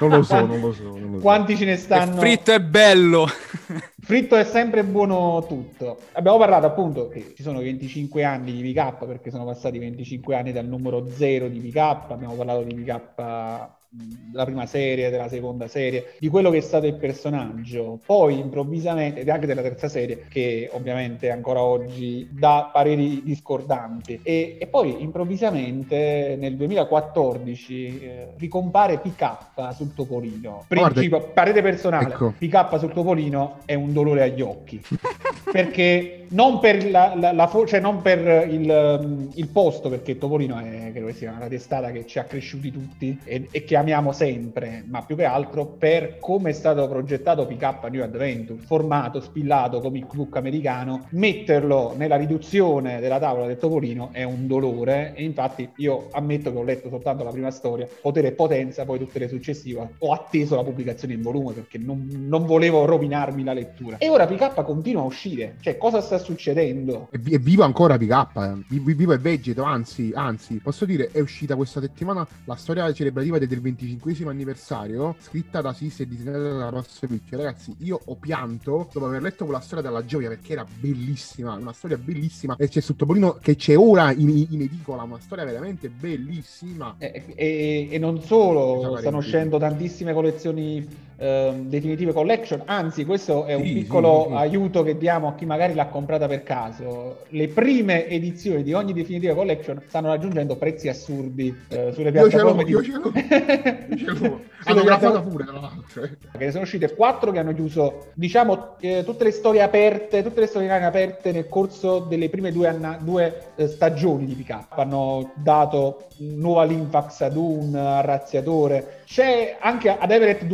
non 0.00 0.10
lo 0.10 0.22
so, 0.22 0.46
non 0.46 0.60
lo 0.60 0.72
so, 0.72 0.82
non 0.82 1.10
lo 1.10 1.16
so. 1.16 1.22
Quanti 1.22 1.56
ce 1.56 1.64
ne 1.64 1.76
stanno? 1.76 2.12
Il 2.12 2.18
fritto 2.18 2.52
è 2.52 2.60
bello. 2.60 3.26
Fritto 4.08 4.36
è 4.36 4.44
sempre 4.44 4.84
buono 4.84 5.44
tutto. 5.46 5.98
Abbiamo 6.12 6.38
parlato 6.38 6.64
appunto 6.64 7.08
che 7.08 7.34
ci 7.36 7.42
sono 7.42 7.58
25 7.58 8.24
anni 8.24 8.52
di 8.52 8.72
VK 8.72 9.04
perché 9.04 9.30
sono 9.30 9.44
passati 9.44 9.78
25 9.78 10.34
anni 10.34 10.52
dal 10.52 10.64
numero 10.64 11.06
0 11.06 11.48
di 11.48 11.58
VK, 11.58 11.76
abbiamo 12.08 12.32
parlato 12.34 12.62
di 12.62 12.74
VK 12.74 13.76
della 13.90 14.44
prima 14.44 14.66
serie, 14.66 15.08
della 15.10 15.28
seconda 15.28 15.66
serie, 15.66 16.14
di 16.18 16.28
quello 16.28 16.50
che 16.50 16.58
è 16.58 16.60
stato 16.60 16.86
il 16.86 16.94
personaggio. 16.94 17.98
Poi 18.04 18.38
improvvisamente, 18.38 19.20
ed 19.20 19.28
anche 19.28 19.46
della 19.46 19.62
terza 19.62 19.88
serie, 19.88 20.26
che 20.28 20.68
ovviamente 20.72 21.30
ancora 21.30 21.62
oggi 21.62 22.28
dà 22.30 22.70
pareri 22.72 23.22
discordanti. 23.24 24.20
E, 24.22 24.58
e 24.60 24.66
poi 24.66 25.02
improvvisamente 25.02 26.36
nel 26.38 26.56
2014 26.56 28.00
eh, 28.00 28.28
ricompare 28.36 28.98
PK 28.98 29.72
sul 29.74 29.94
Topolino. 29.94 30.64
Principio, 30.68 31.30
parere 31.32 31.62
personale, 31.62 32.08
ecco. 32.08 32.34
PK 32.36 32.78
sul 32.78 32.92
Topolino 32.92 33.58
è 33.64 33.74
un 33.74 33.92
dolore 33.92 34.22
agli 34.22 34.42
occhi. 34.42 34.80
perché 35.50 36.26
non 36.30 36.58
per, 36.58 36.90
la, 36.90 37.14
la, 37.16 37.32
la 37.32 37.46
fo- 37.46 37.66
cioè 37.66 37.80
non 37.80 38.02
per 38.02 38.48
il, 38.48 39.30
il, 39.34 39.48
posto, 39.48 39.88
perché 39.88 40.18
Topolino 40.18 40.58
è 40.58 40.90
credo 40.90 41.06
che 41.06 41.14
sia 41.14 41.32
una 41.32 41.48
testata 41.48 41.90
che 41.90 42.06
ci 42.06 42.18
ha 42.18 42.24
cresciuti 42.24 42.70
tutti 42.70 43.18
e, 43.24 43.48
e 43.50 43.64
che 43.64 43.76
amiamo 43.78 44.12
sempre, 44.12 44.84
ma 44.86 45.02
più 45.02 45.16
che 45.16 45.24
altro 45.24 45.66
per 45.66 46.18
come 46.18 46.50
è 46.50 46.52
stato 46.52 46.86
progettato 46.88 47.46
PK 47.46 47.88
New 47.90 48.02
Adventure, 48.02 48.60
formato, 48.60 49.20
spillato, 49.20 49.80
comic 49.80 50.14
book 50.14 50.36
americano, 50.36 51.06
metterlo 51.10 51.94
nella 51.96 52.16
riduzione 52.16 53.00
della 53.00 53.18
tavola 53.18 53.46
del 53.46 53.56
Topolino 53.56 54.10
è 54.12 54.22
un 54.22 54.46
dolore 54.46 55.14
e 55.14 55.24
infatti 55.24 55.68
io 55.76 56.08
ammetto 56.12 56.52
che 56.52 56.58
ho 56.58 56.62
letto 56.62 56.88
soltanto 56.88 57.24
la 57.24 57.30
prima 57.30 57.50
storia, 57.50 57.88
potere 58.00 58.28
e 58.28 58.32
potenza, 58.32 58.84
poi 58.84 58.98
tutte 58.98 59.18
le 59.18 59.28
successive, 59.28 59.94
ho 59.98 60.12
atteso 60.12 60.56
la 60.56 60.62
pubblicazione 60.62 61.14
in 61.14 61.22
volume 61.22 61.52
perché 61.52 61.78
non, 61.78 62.08
non 62.26 62.46
volevo 62.46 62.84
rovinarmi 62.84 63.44
la 63.44 63.52
lettura. 63.52 63.98
E 63.98 64.08
ora 64.08 64.26
PK 64.26 64.62
continua 64.64 65.02
a 65.02 65.06
uscire, 65.06 65.56
cioè 65.60 65.76
cosa 65.76 66.00
sta 66.00 66.18
succedendo? 66.18 67.08
È, 67.10 67.16
è 67.16 67.38
vivo 67.38 67.64
ancora 67.64 67.96
PK, 67.96 68.26
eh. 68.36 68.92
vivo 68.94 69.12
e 69.12 69.18
vegeto, 69.18 69.62
anzi, 69.62 70.12
anzi, 70.14 70.56
posso 70.56 70.84
dire, 70.84 71.10
è 71.12 71.20
uscita 71.20 71.56
questa 71.56 71.80
settimana 71.80 72.26
la 72.44 72.56
storia 72.56 72.92
celebrativa 72.92 73.38
del 73.38 73.48
25 73.74 74.30
anniversario, 74.30 75.16
scritta 75.18 75.60
da 75.60 75.72
Sis 75.72 76.00
e 76.00 76.08
disegnata 76.08 76.38
da 76.38 76.68
Ross 76.68 77.02
Ricci. 77.02 77.36
Ragazzi, 77.36 77.74
io 77.78 78.00
ho 78.04 78.16
pianto 78.16 78.88
dopo 78.92 79.06
aver 79.06 79.22
letto 79.22 79.44
quella 79.44 79.60
storia 79.60 79.84
della 79.84 80.04
gioia 80.04 80.28
perché 80.28 80.52
era 80.52 80.66
bellissima, 80.78 81.54
una 81.54 81.72
storia 81.72 81.98
bellissima. 81.98 82.56
E 82.56 82.68
c'è 82.68 82.80
Sottopolino 82.80 83.38
che 83.40 83.56
c'è 83.56 83.76
ora 83.76 84.12
in, 84.12 84.28
in 84.28 84.60
edicola, 84.62 85.02
una 85.02 85.20
storia 85.20 85.44
veramente 85.44 85.88
bellissima. 85.88 86.96
E, 86.98 87.24
e, 87.34 87.88
e 87.90 87.98
non 87.98 88.22
solo, 88.22 88.96
stanno 88.98 89.18
uscendo 89.18 89.58
tantissime 89.58 90.12
collezioni 90.12 91.06
eh, 91.20 91.52
definitive 91.66 92.12
collection, 92.12 92.62
anzi 92.64 93.04
questo 93.04 93.44
è 93.44 93.54
un 93.54 93.64
sì, 93.64 93.72
piccolo 93.72 94.24
sì, 94.24 94.28
sì. 94.28 94.36
aiuto 94.36 94.82
che 94.84 94.96
diamo 94.96 95.28
a 95.28 95.34
chi 95.34 95.46
magari 95.46 95.74
l'ha 95.74 95.86
comprata 95.86 96.26
per 96.26 96.44
caso. 96.44 97.24
Le 97.28 97.48
prime 97.48 98.08
edizioni 98.08 98.62
di 98.62 98.72
ogni 98.72 98.92
definitiva 98.92 99.34
collection 99.34 99.82
stanno 99.86 100.08
raggiungendo 100.08 100.56
prezzi 100.56 100.88
assurdi 100.88 101.54
eh, 101.68 101.90
sulle 101.92 102.12
piattaforme. 102.12 102.62
Io 102.62 102.82
ce 102.82 102.92
l'ho, 102.92 103.10
di... 103.10 104.02
io 104.02 104.14
ce 104.14 104.28
l'ho. 104.28 104.40
hanno 104.64 104.82
grafata 104.82 105.20
pure 105.20 105.44
tra 105.44 105.60
l'altro 105.60 106.02
che 106.02 106.44
ne 106.44 106.50
sono 106.50 106.64
uscite 106.64 106.94
quattro 106.94 107.30
che 107.30 107.38
hanno 107.38 107.54
chiuso 107.54 108.08
diciamo 108.14 108.76
eh, 108.80 109.02
tutte 109.04 109.24
le 109.24 109.30
storie 109.30 109.62
aperte 109.62 110.22
tutte 110.22 110.40
le 110.40 110.46
storie 110.46 110.68
aperte 110.70 111.32
nel 111.32 111.48
corso 111.48 112.00
delle 112.00 112.28
prime 112.28 112.50
due, 112.50 112.68
anna- 112.68 112.98
due 113.00 113.52
eh, 113.56 113.68
stagioni 113.68 114.26
di 114.26 114.34
PK 114.34 114.66
hanno 114.70 115.32
dato 115.36 116.06
nuova 116.18 116.64
Linfax 116.64 117.20
ad 117.20 117.36
un 117.36 117.72
razziatore 118.02 119.02
c'è 119.06 119.56
anche 119.60 119.96
ad 119.96 120.10
Everett 120.10 120.44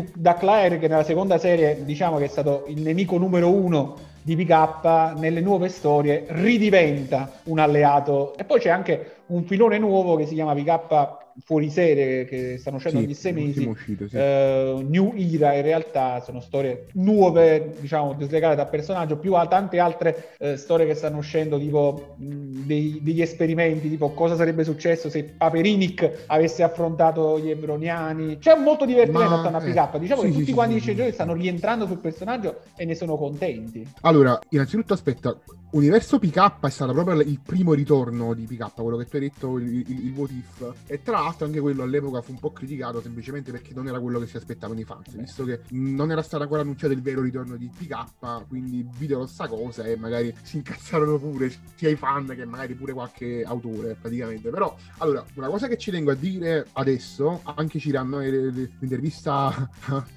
Duclair 0.54 0.78
che 0.78 0.88
nella 0.88 1.02
seconda 1.02 1.38
serie 1.38 1.84
diciamo 1.84 2.18
che 2.18 2.24
è 2.24 2.28
stato 2.28 2.64
il 2.68 2.80
nemico 2.80 3.18
numero 3.18 3.50
uno 3.50 3.96
di 4.22 4.36
PK 4.36 5.14
nelle 5.16 5.40
nuove 5.40 5.68
storie 5.68 6.26
ridiventa 6.28 7.30
un 7.44 7.58
alleato. 7.58 8.34
E 8.36 8.44
poi 8.44 8.60
c'è 8.60 8.70
anche 8.70 9.16
un 9.26 9.44
filone 9.44 9.78
nuovo 9.78 10.16
che 10.16 10.26
si 10.26 10.34
chiama 10.34 10.54
PK 10.54 11.23
fuori 11.44 11.70
serie 11.70 12.24
che 12.24 12.56
stanno 12.58 12.76
uscendo 12.76 12.98
sì, 12.98 13.04
ogni 13.04 13.14
sei 13.14 13.32
mesi. 13.32 13.64
Uscito, 13.64 14.08
sì. 14.08 14.16
uh, 14.16 14.86
New 14.86 15.12
Era 15.16 15.54
in 15.54 15.62
realtà 15.62 16.20
sono 16.20 16.40
storie 16.40 16.86
nuove, 16.94 17.74
diciamo, 17.80 18.14
dislegate 18.14 18.56
dal 18.56 18.68
personaggio, 18.68 19.18
più 19.18 19.34
a 19.34 19.46
tante 19.46 19.78
altre 19.78 20.34
uh, 20.38 20.56
storie 20.56 20.86
che 20.86 20.94
stanno 20.94 21.18
uscendo, 21.18 21.58
tipo 21.58 22.14
mh, 22.16 22.66
dei, 22.66 23.00
degli 23.02 23.20
esperimenti, 23.22 23.88
tipo 23.88 24.10
cosa 24.10 24.36
sarebbe 24.36 24.64
successo 24.64 25.10
se 25.10 25.24
Paperinic 25.24 26.24
avesse 26.26 26.62
affrontato 26.62 27.38
gli 27.38 27.50
ebroniani. 27.50 28.38
C'è 28.38 28.56
molto 28.56 28.84
divertimento 28.84 29.34
attorno 29.34 29.56
a 29.56 29.60
PK. 29.60 29.98
Diciamo 29.98 30.22
sì, 30.22 30.30
che 30.30 30.38
tutti 30.38 30.52
quanti 30.52 30.76
i 30.76 30.80
sceneggiatori 30.80 31.14
stanno 31.14 31.34
rientrando 31.34 31.86
sul 31.86 31.98
personaggio 31.98 32.60
e 32.76 32.84
ne 32.84 32.94
sono 32.94 33.16
contenti. 33.16 33.86
Allora, 34.02 34.38
innanzitutto 34.50 34.92
aspetta, 34.92 35.36
Universo 35.74 36.20
PK 36.20 36.60
è 36.60 36.70
stato 36.70 36.92
proprio 36.92 37.20
il 37.20 37.40
primo 37.40 37.72
ritorno 37.72 38.32
di 38.32 38.44
PK, 38.44 38.74
quello 38.74 38.96
che 38.96 39.06
tu 39.06 39.16
hai 39.16 39.22
detto, 39.22 39.58
il, 39.58 39.74
il, 39.74 40.06
il 40.06 40.12
what 40.12 40.30
if. 40.30 40.72
E 40.86 41.02
tra 41.02 41.18
l'altro 41.18 41.46
anche 41.46 41.58
quello 41.58 41.82
all'epoca 41.82 42.22
fu 42.22 42.30
un 42.30 42.38
po' 42.38 42.52
criticato 42.52 43.00
semplicemente 43.00 43.50
perché 43.50 43.74
non 43.74 43.88
era 43.88 43.98
quello 43.98 44.20
che 44.20 44.28
si 44.28 44.36
aspettavano 44.36 44.78
i 44.78 44.84
fans, 44.84 45.16
visto 45.16 45.44
che 45.44 45.62
non 45.70 46.12
era 46.12 46.22
stato 46.22 46.44
ancora 46.44 46.60
annunciato 46.60 46.92
il 46.92 47.02
vero 47.02 47.22
ritorno 47.22 47.56
di 47.56 47.68
PK, 47.76 48.46
quindi 48.46 48.86
videro 48.96 49.26
sta 49.26 49.48
cosa 49.48 49.82
e 49.82 49.96
magari 49.96 50.32
si 50.44 50.58
incazzarono 50.58 51.18
pure 51.18 51.52
sia 51.74 51.88
i 51.88 51.96
fan 51.96 52.26
che 52.26 52.44
magari 52.44 52.74
pure 52.74 52.92
qualche 52.92 53.42
autore 53.42 53.96
praticamente. 54.00 54.50
Però, 54.50 54.76
allora, 54.98 55.24
una 55.34 55.48
cosa 55.48 55.66
che 55.66 55.76
ci 55.76 55.90
tengo 55.90 56.12
a 56.12 56.14
dire 56.14 56.68
adesso, 56.74 57.40
anche 57.42 57.80
Ciranno 57.80 58.20
l'intervista 58.20 59.70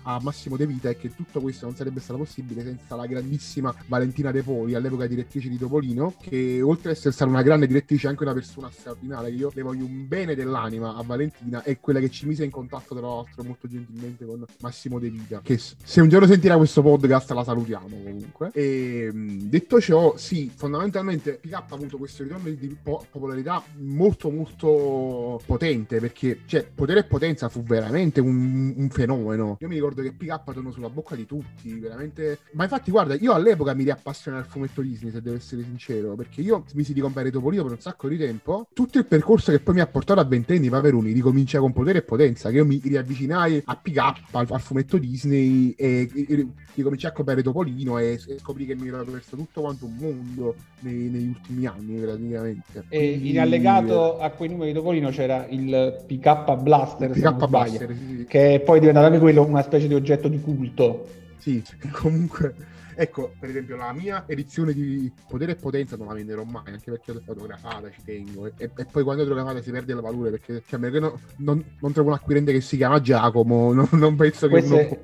a 0.03 0.19
Massimo 0.21 0.55
De 0.55 0.67
Vita, 0.67 0.89
è 0.89 0.97
che 0.97 1.15
tutto 1.15 1.41
questo 1.41 1.65
non 1.65 1.75
sarebbe 1.75 1.99
stato 1.99 2.19
possibile 2.19 2.61
senza 2.61 2.95
la 2.95 3.07
grandissima 3.07 3.73
Valentina 3.87 4.29
De 4.29 4.43
Poli, 4.43 4.75
all'epoca 4.75 5.07
direttrice 5.07 5.45
direttrice 5.47 5.49
di 5.49 5.57
Topolino, 5.57 6.13
che 6.19 6.61
oltre 6.61 6.91
ad 6.91 6.95
essere 6.95 7.13
stata 7.13 7.29
una 7.29 7.41
grande 7.41 7.67
direttrice, 7.67 8.07
è 8.07 8.09
anche 8.09 8.23
una 8.23 8.33
persona 8.33 8.69
straordinaria. 8.69 9.29
Io 9.29 9.51
le 9.53 9.61
voglio 9.61 9.85
un 9.85 10.07
bene 10.07 10.35
dell'anima 10.35 10.95
a 10.95 11.03
Valentina, 11.03 11.63
è 11.63 11.79
quella 11.79 11.99
che 11.99 12.09
ci 12.09 12.25
mise 12.25 12.43
in 12.43 12.51
contatto, 12.51 12.95
tra 12.95 13.07
l'altro, 13.07 13.43
molto 13.43 13.67
gentilmente 13.67 14.25
con 14.25 14.45
Massimo 14.61 14.99
De 14.99 15.09
Vita. 15.09 15.41
Che 15.41 15.57
se 15.57 16.01
un 16.01 16.09
giorno 16.09 16.27
sentirà 16.27 16.57
questo 16.57 16.81
podcast, 16.81 17.31
la 17.31 17.43
salutiamo 17.43 17.87
comunque. 18.03 18.51
E 18.53 19.09
detto 19.13 19.79
ciò, 19.79 20.15
sì, 20.17 20.51
fondamentalmente 20.53 21.33
PK 21.33 21.53
ha 21.53 21.65
avuto 21.69 21.97
questo 21.97 22.23
ritorno 22.23 22.49
di 22.49 22.77
po- 22.81 23.05
popolarità 23.09 23.63
molto, 23.77 24.29
molto 24.29 25.41
potente 25.45 25.99
perché, 25.99 26.41
cioè, 26.45 26.67
potere 26.73 27.01
e 27.01 27.03
potenza 27.03 27.49
fu 27.49 27.63
veramente 27.63 28.19
un, 28.19 28.73
un 28.75 28.89
fenomeno. 28.89 29.57
Io 29.59 29.67
mi 29.67 29.75
ricordo 29.75 30.01
che 30.01 30.11
PK 30.11 30.53
tornò 30.53 30.71
sulla 30.71 30.89
bocca 30.89 31.15
di 31.15 31.25
tutti, 31.25 31.79
veramente. 31.79 32.39
Ma 32.53 32.63
infatti, 32.63 32.91
guarda, 32.91 33.15
io 33.15 33.33
all'epoca 33.33 33.73
mi 33.73 33.83
riappassionai 33.83 34.41
al 34.41 34.47
fumetto 34.47 34.81
Disney, 34.81 35.11
se 35.11 35.21
devo 35.21 35.35
essere 35.37 35.63
sincero, 35.63 36.15
perché 36.15 36.41
io 36.41 36.63
smisi 36.67 36.93
di 36.93 37.01
comprare 37.01 37.31
Topolino 37.31 37.63
per 37.63 37.71
un 37.71 37.79
sacco 37.79 38.07
di 38.07 38.17
tempo. 38.17 38.67
Tutto 38.73 38.97
il 38.97 39.05
percorso 39.05 39.51
che 39.51 39.59
poi 39.59 39.75
mi 39.75 39.79
ha 39.81 39.87
portato 39.87 40.19
a 40.19 40.23
ventenni 40.23 40.69
Paperoni 40.69 41.11
ricomincia 41.11 41.59
con 41.59 41.73
potere 41.73 41.99
e 41.99 42.01
potenza, 42.01 42.49
che 42.49 42.57
io 42.57 42.65
mi 42.65 42.81
riavvicinai 42.83 43.63
a 43.65 43.75
pick 43.75 43.97
up 43.97 44.17
al, 44.31 44.47
al 44.49 44.61
fumetto 44.61 44.97
Disney 44.97 45.73
e, 45.77 46.09
e, 46.13 46.25
e 46.27 46.47
ricominciai 46.75 47.11
a 47.11 47.13
comprare 47.13 47.41
Topolino 47.41 47.97
e, 47.97 48.19
e 48.27 48.39
scoprì 48.39 48.65
che 48.65 48.75
mi 48.75 48.87
ero 48.87 49.03
perso 49.03 49.35
tutto 49.35 49.61
quanto 49.61 49.85
un 49.85 49.95
mondo 49.97 50.55
nei, 50.81 51.09
negli 51.09 51.27
ultimi 51.27 51.65
anni 51.65 51.99
praticamente. 51.99 52.85
E 52.89 53.11
Quindi, 53.11 53.29
in 53.29 53.39
allegato 53.39 54.19
a 54.19 54.29
quei 54.29 54.49
numeri 54.49 54.71
di 54.71 54.77
Topolino 54.77 55.09
c'era 55.09 55.47
il 55.49 56.03
PK 56.05 56.55
Blaster, 56.57 57.09
PK 57.11 57.47
Blaster 57.47 57.95
sì, 57.95 58.15
sì. 58.17 58.25
che 58.27 58.61
poi 58.63 58.77
è 58.77 58.79
diventato 58.79 59.07
anche 59.07 59.19
quello 59.19 59.43
una 59.43 59.63
specie 59.63 59.87
di 59.87 59.93
oggetto 59.93 60.27
di 60.27 60.39
culto. 60.41 61.07
Sì, 61.37 61.63
comunque 61.91 62.53
Ecco, 62.99 63.31
per 63.39 63.49
esempio, 63.49 63.75
la 63.75 63.93
mia 63.93 64.23
edizione 64.25 64.73
di 64.73 65.11
Potere 65.29 65.51
e 65.51 65.55
Potenza 65.55 65.95
non 65.97 66.07
la 66.07 66.15
venderò 66.15 66.43
mai, 66.43 66.63
anche 66.65 66.89
perché 66.89 67.13
l'ho 67.13 67.21
fotografata, 67.23 67.91
ci 67.91 68.01
tengo. 68.03 68.47
E, 68.47 68.71
e 68.75 68.85
poi 68.85 69.03
quando 69.03 69.21
è 69.21 69.25
fotografata 69.27 69.61
si 69.61 69.69
perde 69.69 69.93
il 69.93 70.01
valore, 70.01 70.31
perché 70.31 70.63
cioè, 70.65 70.79
non, 70.79 71.13
non, 71.37 71.63
non, 71.79 71.91
trovo 71.91 72.09
un 72.09 72.15
acquirente 72.15 72.51
che 72.51 72.59
si 72.59 72.75
chiama 72.75 72.99
Giacomo, 72.99 73.71
non, 73.73 73.87
non 73.91 74.15
penso 74.15 74.47
che 74.47 74.53
Queste... 74.53 74.73
uno 74.73 74.81
è 74.81 74.99